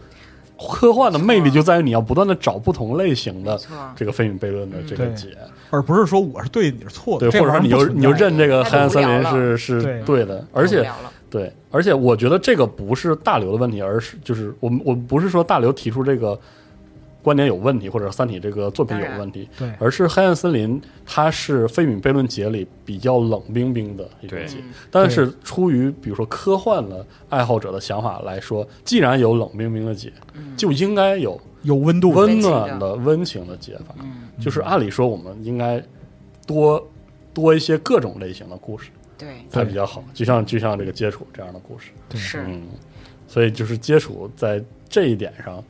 [0.59, 3.59] 科幻的魅力就在于你要不断的找不同类型的
[3.95, 5.15] 这个费米悖论的这个对。
[5.15, 5.29] 解。
[5.71, 10.03] 而不是说我是对，你是错的，对，或者说你就你就认这个黑暗森林是是对。
[10.03, 10.91] 对的，而且
[11.29, 16.39] 对，而且我觉得这个不是大刘的问题，而是就是我们我不是说大刘提出这个
[17.29, 19.71] 观点有问题，或者《三体》这个作品有问题，对。
[19.79, 24.47] 而是黑暗森林它是费米悖论解里比较冷冰冰的一种对。
[24.47, 30.57] 解，嗯但是出于比如说科幻的爱好者的想法来说，既然有冷冰冰的解，嗯。
[30.57, 35.83] 就应该有有温度，温暖的温情的解法，嗯，就是按理说我们应该
[36.47, 36.83] 多
[37.35, 38.89] 多一些各种类型的故事。
[39.19, 40.03] 对，才比较好。
[40.15, 42.19] 就像就像这个接触这样的故事，对。
[42.19, 42.43] 是。
[42.47, 42.63] 嗯，
[43.27, 45.63] 所以就是接触在这一点上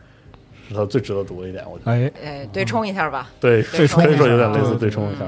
[0.69, 1.93] 是他最值得读的一点，我觉得。
[1.93, 3.31] 哎，哎，对冲一下吧。
[3.41, 5.25] 对，对冲可以说一下有点类似对对冲一下，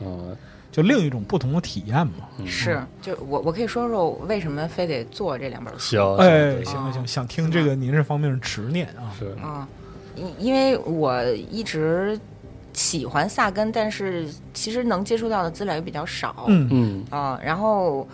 [0.00, 0.36] 嗯，
[0.70, 2.28] 就另一种不同的体验嘛。
[2.38, 5.80] 嗯是，就我我可以说说为什么非得做这两本书。
[5.80, 9.12] 行，哎，行行行，想听这个您这方面的执念啊。
[9.18, 9.66] 是啊，
[10.14, 12.18] 因因为我一直
[12.72, 16.44] 喜欢萨根，但是其实能接触到的资料也比较少。
[16.48, 18.06] 嗯，嗯啊，然后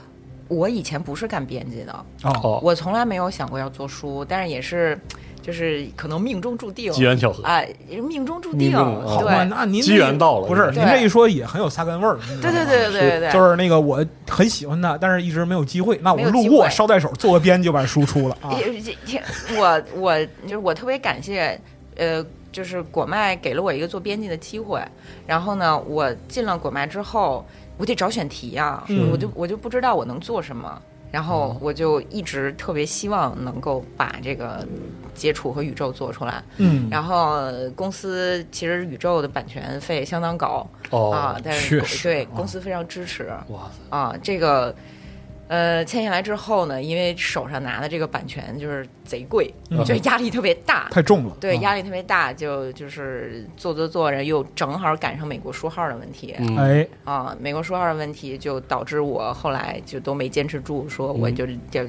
[0.48, 1.92] 我以前不是干编辑的，
[2.22, 4.96] 哦，哦，我从来没有想过要做书，但是也是
[5.42, 7.60] 就是可能命中注定机缘巧合，啊，
[8.08, 9.48] 命中注命定，好吧，对。
[9.50, 12.16] 那您机缘到了不是您这一说也很有萨根味儿。
[12.40, 15.98] 对对对对对对，就是那个我很喜欢他，但是一直没有机会。
[16.00, 18.52] 那我路过捎带手做个编就把书出了啊。
[19.58, 21.60] 我我就是我特别感谢，
[21.96, 24.80] 呃，就是果麦给了我一个做编辑的机会。
[25.26, 27.44] 然后呢，我进了果麦之后，
[27.76, 30.80] 我得找选题呀、嗯我就我就不知道我能做什么。
[31.12, 34.66] 然后我就一直特别希望能够把这个
[35.14, 36.42] 接触和宇宙做出来。
[36.56, 42.28] 嗯，然后呃公司其实宇宙的版权费相当高、哦啊，，但是对啊。
[42.34, 43.30] 公司非常支持。
[43.48, 44.74] 哇塞，啊，这个
[45.52, 50.88] 呃签下来之后呢，因为手上拿的这个版权就是贼贵，嗯就压力特别大。
[50.90, 51.36] 太重了。
[51.38, 61.84] 对，啊压力特别大，就就是做做做着，又正好赶上美国书号的问题、嗯，哎，啊，美国书号的问题就导致我后来就都没坚持住，说我就、就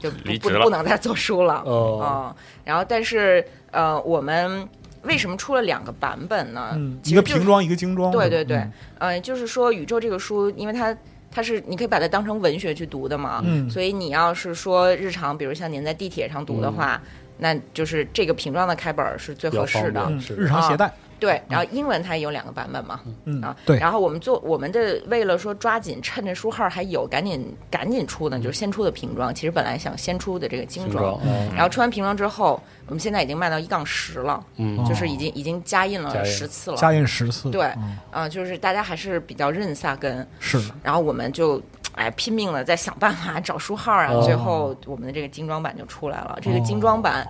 [0.00, 1.62] 就不不离职了不能再做书了。
[1.66, 4.66] 哦，啊，然后但是呃，我们
[5.02, 6.74] 为什么出了两个版本呢？
[7.04, 8.10] 一个瓶装，一个精装。
[8.10, 10.96] 对对对嗯，呃，就是说宇宙这个书，因为它
[11.34, 13.68] 它是你可以把它当成文学去读的嘛，嗯。
[13.68, 17.02] 所以你要是说日常，比如像您在地铁上读的话，
[17.38, 20.10] 那就是这个瓶装的开本儿是最合适的。
[20.38, 20.90] 日常携带。
[21.24, 23.40] 对，然后英文它也有两个版本嘛，嗯。
[23.40, 31.18] 啊，对，然后我们做我们的为了说抓紧趁着书号还有，赶紧赶紧出呢，就是先出的瓶装，其实本来想先出的这个精精装
[31.54, 34.84] 然后出完瓶装之后，我们现在已经卖到一杠十了，嗯。
[34.84, 37.50] 就是已经已经加印了十次了，加印十次。
[37.50, 37.96] 对嗯。
[38.10, 40.58] 啊、就是大家还是比较认萨根，是。
[40.68, 41.62] 的，然后我们就
[41.94, 44.22] 哎拼命的在想办法找书号啊，哦。
[44.22, 46.38] 最后我们的这个精装版就出来了。
[46.42, 47.26] 这个精装版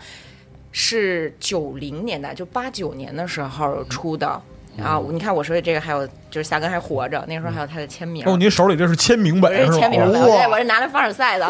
[0.77, 4.43] 是九零年代，就八九年的时候出的。
[4.77, 8.25] 然后你看我说的这个，还有就是夏根还活着，那时候还有他的签名。
[8.27, 9.67] 哦，您手里这是签名本是吧？
[9.69, 11.49] 这是签名的，我这我，是拿来凡尔赛的。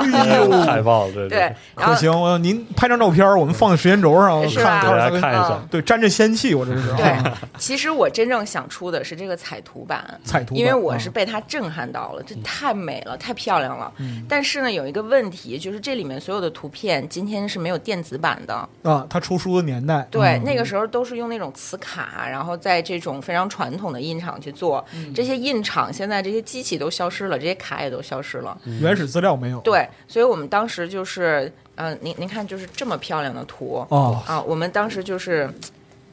[0.67, 1.39] 太棒了，对对，
[1.75, 6.95] 然后可行，我您拍张照片，我们放在时间轴上是吧看给大家看一下嗯，对，沾着仙气，我这是。
[6.97, 13.91] 对啊，其实我真正想出的是这个彩图版，彩图，因为我是啊被它震撼到了，这太美了，太漂亮了。
[13.97, 18.69] 嗯但是呢，有一个问题，就是这里面所有的图片今天是没有电子版的。
[18.83, 24.74] 啊，他出书的年代，对，嗯那个时候都是用那种磁卡，然后在这种非常传统的印厂去做。
[24.95, 28.57] 嗯这些印厂现在这些机器都消失了，这些卡也都消失了。
[28.81, 29.61] 原始资料没有。
[29.61, 35.53] 对，所以我们当时就是，呃，您您看，就是这么漂亮的图，哦，啊，我们当时就是，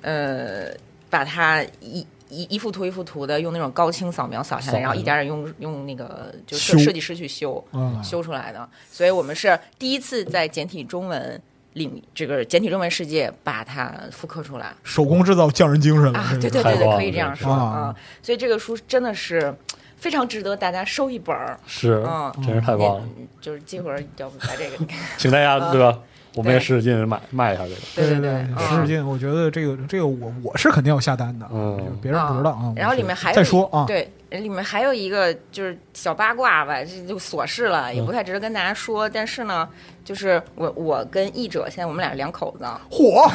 [0.01, 0.67] 呃，
[1.09, 8.67] 把它一一一幅图一幅图的用那种高清扫描扫下来，然后一点点用用那个就修设设计师去修嗯，修出来的。
[8.89, 11.41] 所以我们是第一次在简体中文
[11.73, 16.29] 领这个简体中文世界把它复刻出来手工制造匠人精神了啊！
[16.39, 17.95] 对对对对，可以这样说啊。
[18.21, 19.53] 所以这个书真的是
[19.97, 21.57] 非常值得大家收一本儿。
[21.65, 23.03] 是嗯，真是太棒了，
[23.39, 24.85] 就是这会儿要不把这个
[25.17, 25.97] 请大家对吧？
[26.33, 32.71] 我们也使使劲卖卖一下这个，对对对，嗯使使劲，我觉得这个这个我我是肯定要下单的，嗯别人不知道啊。
[32.75, 34.09] 然后里面还再说啊，对，
[34.39, 39.07] 里面还有一个就是小八卦吧，这就琐事了，嗯也不太值得跟大家说。
[39.09, 39.67] 但是呢，
[40.05, 43.29] 就是我我跟译者现在我们俩是两口子，火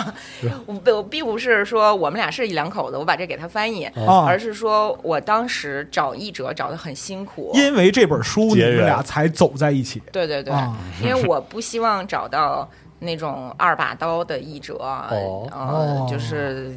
[0.66, 4.38] 我我并不是说我们俩是一两口子，我把这给他翻译，啊而！
[4.38, 7.50] 是说我当时找译者找的很辛苦。
[7.54, 10.76] 因为这本书，你们俩才走在一起对对对，啊。
[11.02, 12.68] 因为我不希望找到
[12.98, 16.76] 那种二把刀的译者，哦呃哦，就是。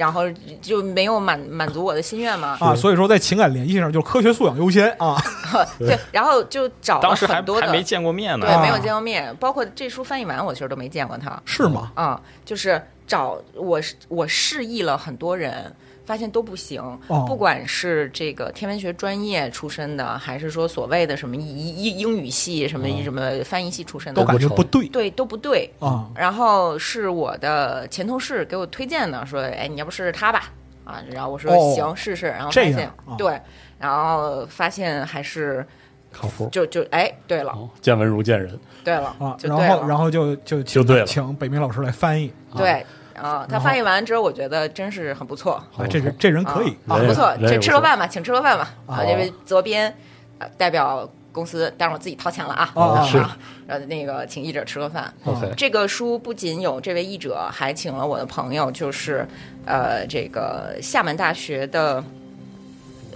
[0.00, 0.22] 然后
[0.62, 5.14] 就没有满满足我的心愿嘛，啊，所以说在情感联系上，就是科学素养优先啊。
[5.78, 8.46] 对，然后就找了当时还很多的，还没见过面呢。
[8.46, 8.62] 对，啊。
[8.62, 11.38] 没有见过面，包括这书翻译完，我其实都没见过他。
[11.44, 11.92] 是吗？
[11.94, 15.70] 啊、就是找我是我示意了很多人，
[16.04, 16.80] 发现都不行。
[17.08, 17.24] 哦。
[17.26, 23.00] 不管是这个天文学专业出身的，还是说所谓的什么英英英语系、什么哦。
[23.02, 24.88] 什么翻译系出身的，都感觉不对。
[24.88, 25.70] 对都不对。
[25.78, 26.08] 啊。
[26.14, 30.50] 然后是我的前同事给我推荐的，说：“哎，你要不试试他吧？”
[30.84, 33.40] 啊，然后我说：“哦行，试试。”然后发现、啊对，
[33.78, 35.64] 然后发现还是
[36.10, 41.06] 靠谱，就就哎，对了，哦见文如见人，对了，啊，就对了，然后然后就就就对了。
[41.06, 42.32] 请北明老师来翻译。
[42.56, 42.84] 对，
[43.20, 49.94] 啊，他翻译完之后，我觉得真是很不错，啊，这人这人可以啊，不错，这吃个饭吧，请吃个饭吧，啊啊，这位责编，
[50.38, 53.36] 呃，代表公司，但是我自己掏钱了啊，啊是啊，
[53.66, 55.12] 呃，那个请译者吃个饭。
[55.24, 59.26] OK，这个书不仅有这位译者，还请了我的朋友，就是
[59.66, 62.02] 呃，这个厦门大学的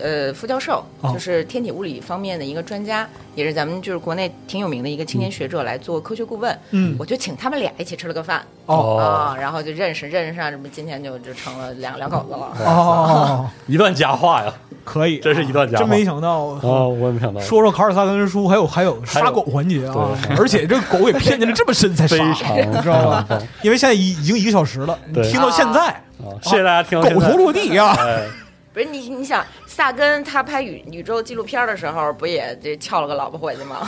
[0.01, 6.57] 呃副教授，哦就是天体物理方面的一个专家，也是咱们就是国内挺有名的一个青年学者来做科学顾问。
[6.71, 12.53] 嗯我就请他们俩一起吃了个饭哦啊，然后就认识认识上，这不今天就就成了两两口子了。
[12.67, 14.53] 哦， 一段佳话呀！
[14.85, 16.45] 可以，真是一段佳话真没想到。
[16.45, 23.25] 啊，我也没想到，说说卡尔萨根书，还有还有杀狗环节啊，而且这个狗给骗进来这么深才 非杀，常你知道吧？
[23.27, 25.89] 棒因为现在已已经一个小时了，你听到现在，
[26.21, 26.29] 啊！
[26.43, 27.95] 谢谢大家听到狗头落地呀！
[27.99, 28.27] 哎，
[28.75, 29.43] 不是你，你想
[29.75, 33.79] 萨根他拍宇宇宙纪录片的时候，不也这撬了个老婆回去吗？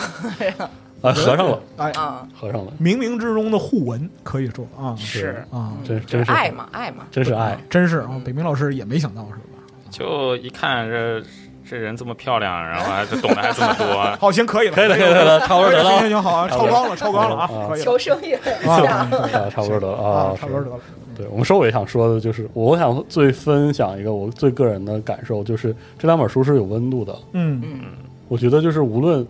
[1.00, 4.96] 啊，合上了，哎，啊，合上了，冥冥之中的互文可以说啊。
[4.98, 6.32] 是啊，真就真是。
[6.32, 7.04] 爱嘛，爱嘛。
[7.12, 9.62] 真是爱，真是啊，北明老师也没想到是吧？
[9.88, 11.22] 就一看这
[11.70, 13.86] 这人这么漂亮，然后还就懂得还这么多，
[14.18, 19.10] 好，行，可以了，可以了，可以了，差不多得了行行行，好啊，超纲了，超纲了啊，啊可以了求生欲很啊强。
[19.10, 20.80] 啊，差不多得了啊啊，，差不多得了。
[21.16, 27.18] 对我们收尾想说的就是，我想最分享一个我最个人的感受，就是这两本书是有温度的。
[27.32, 27.80] 嗯嗯，
[28.28, 29.26] 我觉得就是无论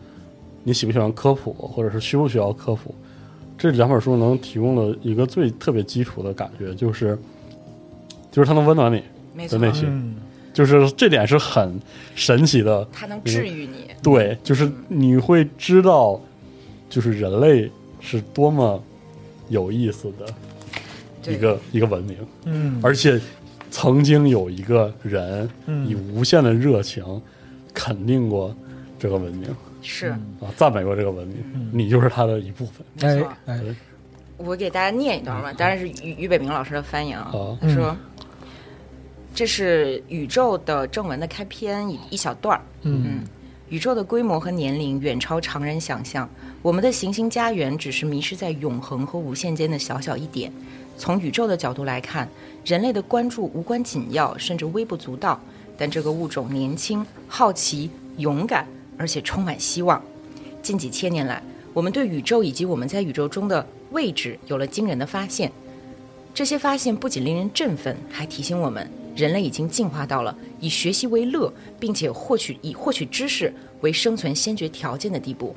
[0.64, 2.94] 你喜不喜欢科普，或者是需不需要科普，
[3.56, 7.16] 这两本书能提供的一个最特别基础的感觉，就是
[8.32, 10.16] 就是它能温暖你，的内心，嗯
[10.52, 11.78] 就是这点是很
[12.14, 12.88] 神奇的。
[12.90, 13.90] 它能治愈你。
[14.02, 16.18] 对，就是你会知道，
[16.88, 18.82] 就是人类是多么
[19.50, 20.34] 有意思的对
[21.32, 22.16] 一个一个文明。
[22.44, 23.20] 嗯，而且
[23.70, 27.04] 曾经有一个人嗯以无限的热情
[27.74, 28.54] 肯定过
[28.98, 30.08] 这个文明是
[30.40, 31.36] 啊，赞美过这个文明，
[31.72, 33.32] 你就是他的一部分哎没错。
[33.46, 33.60] 哎，
[34.38, 37.30] 我给大家念一段吧，当然是俞俞北明老师的翻译啊。
[37.32, 37.58] 啊。
[37.60, 37.96] 他说
[39.34, 42.62] ：“这是宇宙的正文的开篇一一小段儿。
[42.82, 43.20] 嗯
[43.68, 46.28] 宇宙的规模和年龄远超常人想象，
[46.62, 50.52] 我们的行星家园只是迷失在永恒和无限间的小小一点。
[50.98, 52.28] 从宇宙的角度来看，
[52.64, 55.40] 人类的关注无关紧要，甚至微不足道。
[55.78, 58.66] 但这个物种年轻、好奇、勇敢，
[58.96, 60.02] 而且充满希望。
[60.62, 61.42] 近几千年来，
[61.74, 65.52] 我们对宇宙以及我们在宇宙中的位置有了惊人的发现。
[66.32, 73.52] 这些发现不仅令人振奋，还提醒我们，人类已经进化到了以学习为乐，并且获取以获取知识
[73.82, 75.54] 为生存先决条件的地步。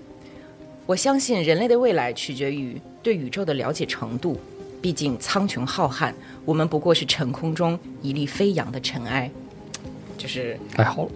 [0.85, 4.37] 我相信人类的未来取决于对宇宙的了解程度。
[4.81, 6.13] 毕竟苍穹浩瀚，
[6.45, 9.29] 我们不过是晨空中一粒飞扬的尘埃。
[10.17, 11.11] 就是太好了，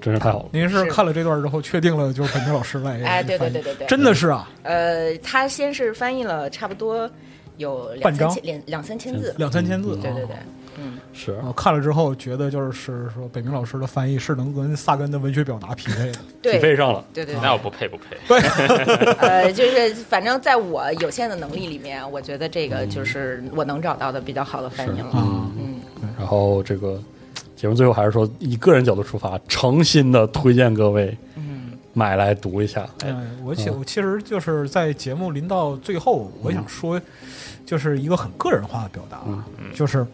[0.00, 0.48] 真是太好了。
[0.50, 0.84] 您是是。
[0.86, 7.10] 看了这段之后确定了就是本杰老师来哎对对对对对真的是啊，呃，他先是翻译了差不多
[7.58, 8.30] 有两半张。
[8.30, 10.36] 三千两两三千字，两三千字，对对对。
[10.36, 10.42] 啊。，
[10.78, 11.38] 嗯，是。
[11.46, 18.16] 我看了之后觉得就是说北明老师的翻译是能跟萨根的文学表达匹配的，匹对配上了，对对那我不配不配。
[18.28, 18.38] 对。
[19.18, 25.06] 呃，就是反正在我有限的能力里面，我觉得这个就是我能找到的比较好的翻译了。
[25.10, 25.50] 啊。
[25.58, 25.80] 嗯，
[26.18, 27.00] 然后这个
[27.54, 31.72] 节目最后还是说，以个人角度出发，诚心的推荐各位嗯。
[31.94, 32.86] 买来读一下。
[33.02, 33.78] 哎，我其嗯。
[33.78, 37.00] 我其实就是在节目临到最后，我想说，
[37.64, 39.42] 就是一个很个人化的表达，嗯。
[39.74, 40.06] 就是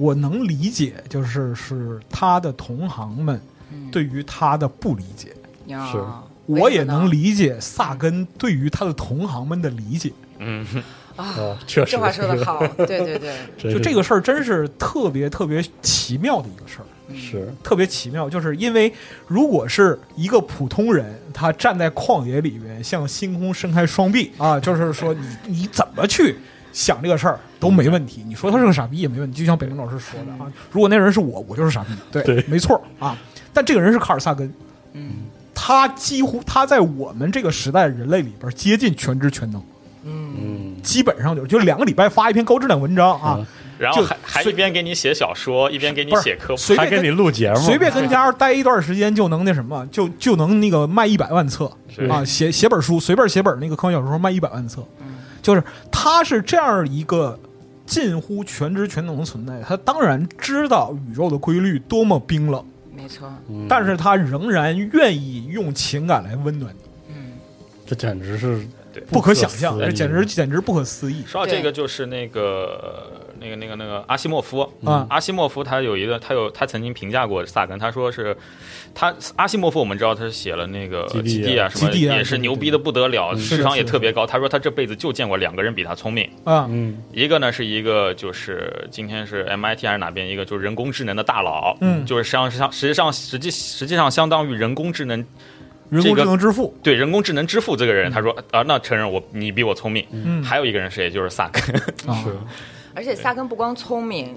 [0.00, 3.40] 我能理解，就是是他的同行们
[3.70, 3.90] 嗯。
[3.90, 5.28] 对于他的不理解，
[5.66, 6.02] 呀是。
[6.46, 10.10] 我也能理理解萨根对于他的同行们的理解。
[10.38, 10.66] 嗯，
[11.14, 16.86] 啊，啊，确实，这话说的好， 对对对，就这个事儿真是特别特别奇妙的一个事儿。
[17.14, 17.52] 是。
[17.62, 18.92] 特别奇妙，就是因为
[19.28, 26.36] 如果是一个普通人，他站在旷野里面，向星空伸开双臂啊，就是说你你怎么去
[26.72, 28.22] 想这个事儿都没问题。
[28.26, 33.16] 你说他是个傻逼也没问题，就像北林老师说的啊，如果那人是我，我就是傻逼，对，对没错啊。
[33.52, 34.52] 但这个人是卡尔萨根，
[34.92, 35.24] 嗯
[35.54, 39.62] 他几乎他在我们这个时代人类里边接近全知全能，
[40.04, 46.74] 嗯，嗯，基本上就就两个礼拜发一篇高质量文章啊，就然后还还一边给你写小说，一边给你写科普。
[46.74, 51.70] 还给你录节目，随便跟家待一段时间就能那什么，就就能那个卖一百万册
[52.08, 52.24] 啊！
[52.24, 54.82] 写写本书，随便写本那个科幻小说卖一百万册，
[55.42, 57.38] 就是他是这样一个
[57.86, 62.64] 近乎全知全能的存在，他当然知道宇宙的规律多么冰冷，
[62.94, 67.32] 没错，嗯但是他仍然愿意用情感来温暖你，嗯。
[67.86, 71.24] 这简直是对不可想象，这简直简直不可思议。
[71.26, 75.06] 说到这个，就是那个那个那个那个阿西莫夫啊！
[75.08, 78.36] 阿西莫夫他有一个，他有他曾经评价过萨根，他说是
[78.94, 84.26] 他阿西莫夫，我们知道他是写了那个基地啊什么，基地啊也是牛逼的不得了，智商也特别高。
[84.26, 87.02] 他说他这辈子就见过两个人比他聪明，啊，嗯。
[87.12, 92.04] 一个呢是一个就是今天是 MIT 还是哪边一个就是人工智能的大佬，嗯。
[92.04, 95.24] 就是实际上实际上实际实际上相当于人工智能
[95.88, 100.42] 人工智能之父，对人工智能之父这个人，他说啊那承认我你比我聪明，嗯。
[100.44, 101.62] 还有一个人谁就是萨根，
[102.06, 102.22] 啊。
[102.22, 102.36] 是
[102.94, 104.34] 而且萨根不光聪明，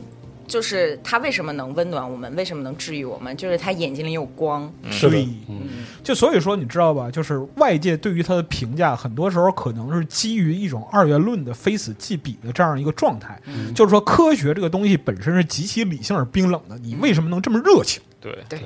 [0.48, 4.72] 就是他为什么能温暖我们，为什么能治愈我们，就是他眼睛里有光。
[4.90, 7.10] 是的对，嗯就所以说，你知道吧？
[7.10, 13.42] 就是外界对于他的评价，很多时候可能是基于一种二元论的非此即彼的这样一个状态。
[13.74, 18.02] 就是说，科学这个东西本身是极其理性而冰冷的，你为什么能这么热情？
[18.20, 18.60] 对对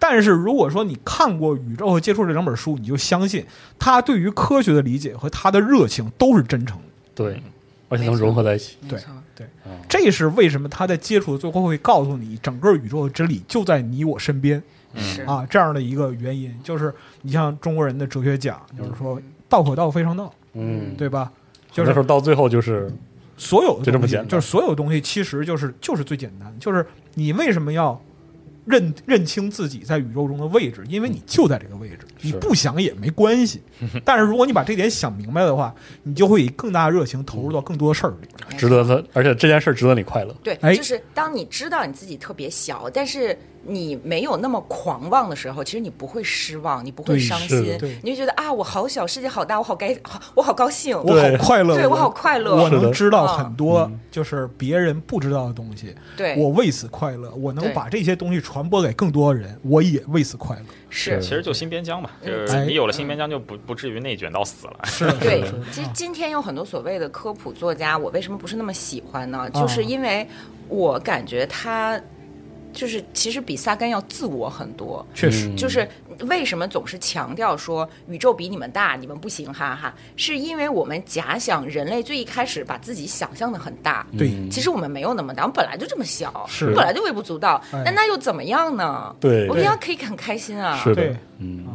[0.00, 3.44] 但是如果说你看过《宇宙和接触》这两本书，你就相信
[3.80, 6.84] 他对于科学的理解和他的热情都是真诚的。
[7.16, 7.42] 对，
[7.88, 9.12] 而且能融合在一起，对没错。
[9.88, 14.62] 这是为什么他在接触的最后会告诉你，整个宇宙的真理就在你我身边
[14.96, 15.22] 是。
[15.22, 16.54] 啊，这样的一个原因。
[16.62, 16.92] 就是
[17.22, 21.32] 你像中国人的哲学讲，就是说道可道非常道，嗯，对吧？
[21.70, 22.90] 就是到最后就是
[23.36, 24.28] 所有的东西就这么简单。
[24.28, 26.84] 就是所有东西其实就是就是最简单，就是
[27.14, 28.00] 你为什么要
[28.68, 30.84] 认认清自己在宇宙中的位置？
[30.88, 33.62] 因为你就在这个位置，你不想也没关系。
[34.04, 38.58] 但是如果你把这点想明白的话，你就会以更大的热情投入到更多的事儿里边。
[38.58, 40.34] 值得他，而且这件事值得你快乐。
[40.42, 52.56] 对，哎就是当你知道你自己特别小，但是你没有那么狂妄的时候，其实你不会失望，你不会伤心，你就觉得啊，我好小，世界好大，我好该，好 我好高兴，我好快乐，对我好快乐。
[52.56, 53.44] 我能知道嗯。
[53.44, 57.30] 很多就是别人不知道的东西，对，我为此快乐。
[57.34, 60.62] 我能把这些东西传播给更多人，我也为此快乐。
[60.90, 61.20] 是。
[61.20, 62.64] 其实就新边疆嘛，就是哎。
[62.64, 64.78] 你有了新边疆就不不至于内卷到死了。
[64.84, 69.48] 是，对是，其实今天有很多所谓的科普作家，我为什么不是那么喜欢呢？
[69.52, 69.60] 啊。
[69.60, 70.26] 就是因为
[70.68, 72.00] 我感觉他
[72.78, 75.04] 就是其实比萨根要自我很多。
[75.12, 75.86] 确实，嗯就是
[76.28, 84.48] 为什么总是强调说宇宙比你们大，你们不行，哈哈，是因为我们假想人类最一开始把自己想象的很大，对嗯。
[84.48, 86.66] 其实我们没有那么大，我们本来就这么小，是。
[86.66, 89.12] 我们本来就微不足道，但那那又怎么样呢？
[89.18, 89.48] 对。
[89.48, 90.76] 我们要可以很开心啊。
[90.76, 91.66] 是的对，嗯，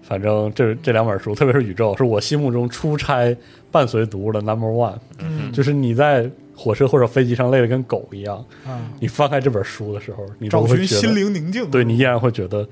[0.00, 3.36] 反正这这两本书，特别是《宇宙》，是我心目中出差
[3.70, 4.96] 伴随读的 number one。
[5.18, 5.52] 嗯。
[5.52, 6.30] 就是你在
[6.62, 11.68] 火车或者飞机上累得跟狗一样，嗯，你翻开这本书的时候，你都找会觉得寻心灵宁静。
[11.70, 12.64] 对你依然会觉得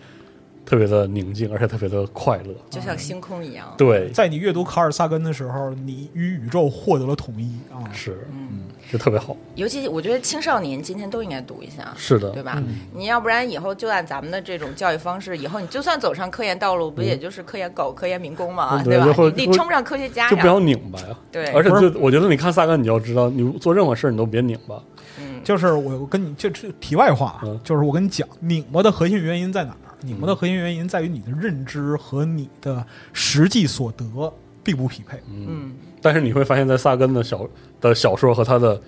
[0.64, 2.54] 特别的宁静，而且特别的快乐。
[2.70, 3.74] 就像星空一样。
[3.76, 7.82] 对，在你阅读卡尔萨根的时候，你与宇宙获得了统一啊！
[7.92, 8.60] 是，嗯，
[8.90, 9.36] 就特别好。
[9.56, 12.54] 尤其我觉得青少年今天都应该读一下，是的对，吧？
[12.58, 19.32] 嗯你要不然以后就按咱们的这种教育方式，以后你就算走上科研道路，不也就是科研狗、科研民工嘛，嗯对就会？
[19.36, 20.60] 你你称不上科学家就不要。
[20.60, 21.16] 拧巴呀。
[21.32, 24.80] 对，而且就我觉得你看萨根，你要知道，你做任何事儿你都别拧巴。
[25.18, 29.89] 嗯，就是我我跟你就这题外话就是我跟你讲，拧巴的核心原因在哪儿？
[30.02, 34.32] 拧巴的核心原因在于你的认知和你的实际所得
[34.62, 35.18] 并不匹配。
[35.28, 35.72] 嗯，
[36.02, 37.48] 但是你会发现在萨根的小
[37.80, 38.80] 的小说和他的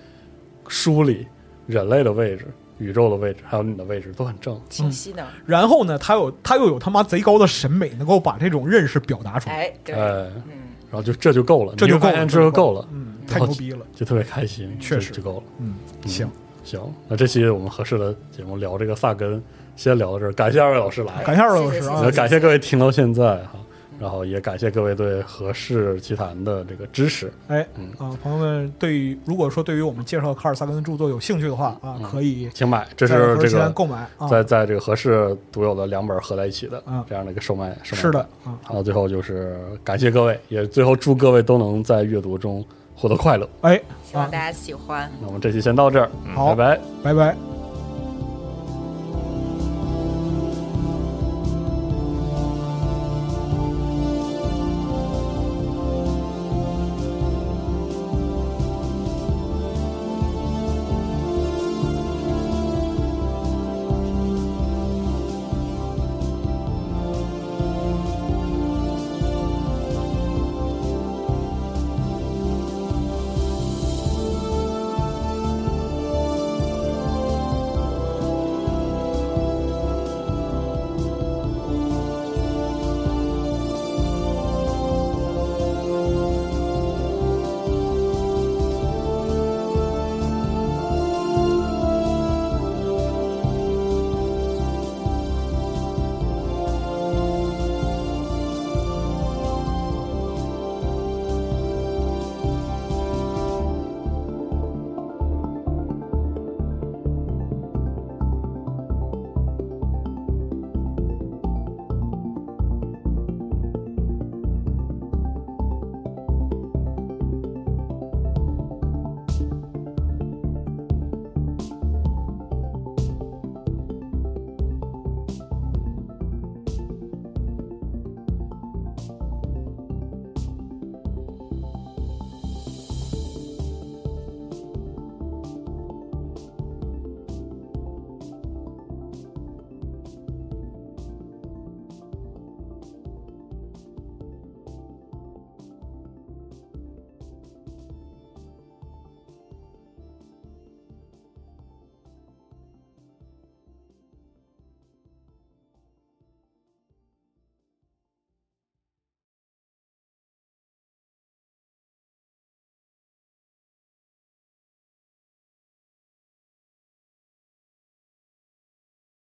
[0.67, 1.25] 书里，
[1.67, 4.59] 人类的位置、宇宙的位置，还有你的位置都很正。
[4.69, 10.53] 清晰的，然后呢，他有他又有他妈贼高的审美，能够把这种认识表达出来，哎，对，哎，嗯，
[10.89, 15.09] 然后就这就够了，这就够了，这就够了，嗯，太牛逼了，就特别开心，确实。
[15.11, 15.43] 就就够了。
[15.59, 15.73] 嗯，
[16.05, 16.29] 行，
[16.63, 19.41] 行，那这期我们合适的节目聊这个萨根，
[19.75, 20.33] 先聊到这儿。
[20.33, 23.59] 感谢二位老师来，感谢二位老师感谢各位听到现在哈，
[23.99, 27.31] 然后也感谢各位对何氏奇谈的这个支持。
[27.47, 37.75] 哎嗯啊，朋友们，对于如果说对于我们介绍卡尔萨根的著作有兴趣的话啊，可以请买，这是这个购买啊，在在这个何氏独有的两本合在一起的啊这样的一个售卖。
[37.83, 38.27] 是的
[38.63, 42.63] 好，最后就是感谢各位，也最后祝各位都能在阅读中
[42.95, 43.47] 获得快乐。
[43.61, 45.09] 哎，希望大家喜欢。
[45.21, 46.81] 那我们这期先到这儿，好拜拜。
[47.03, 47.62] 拜拜。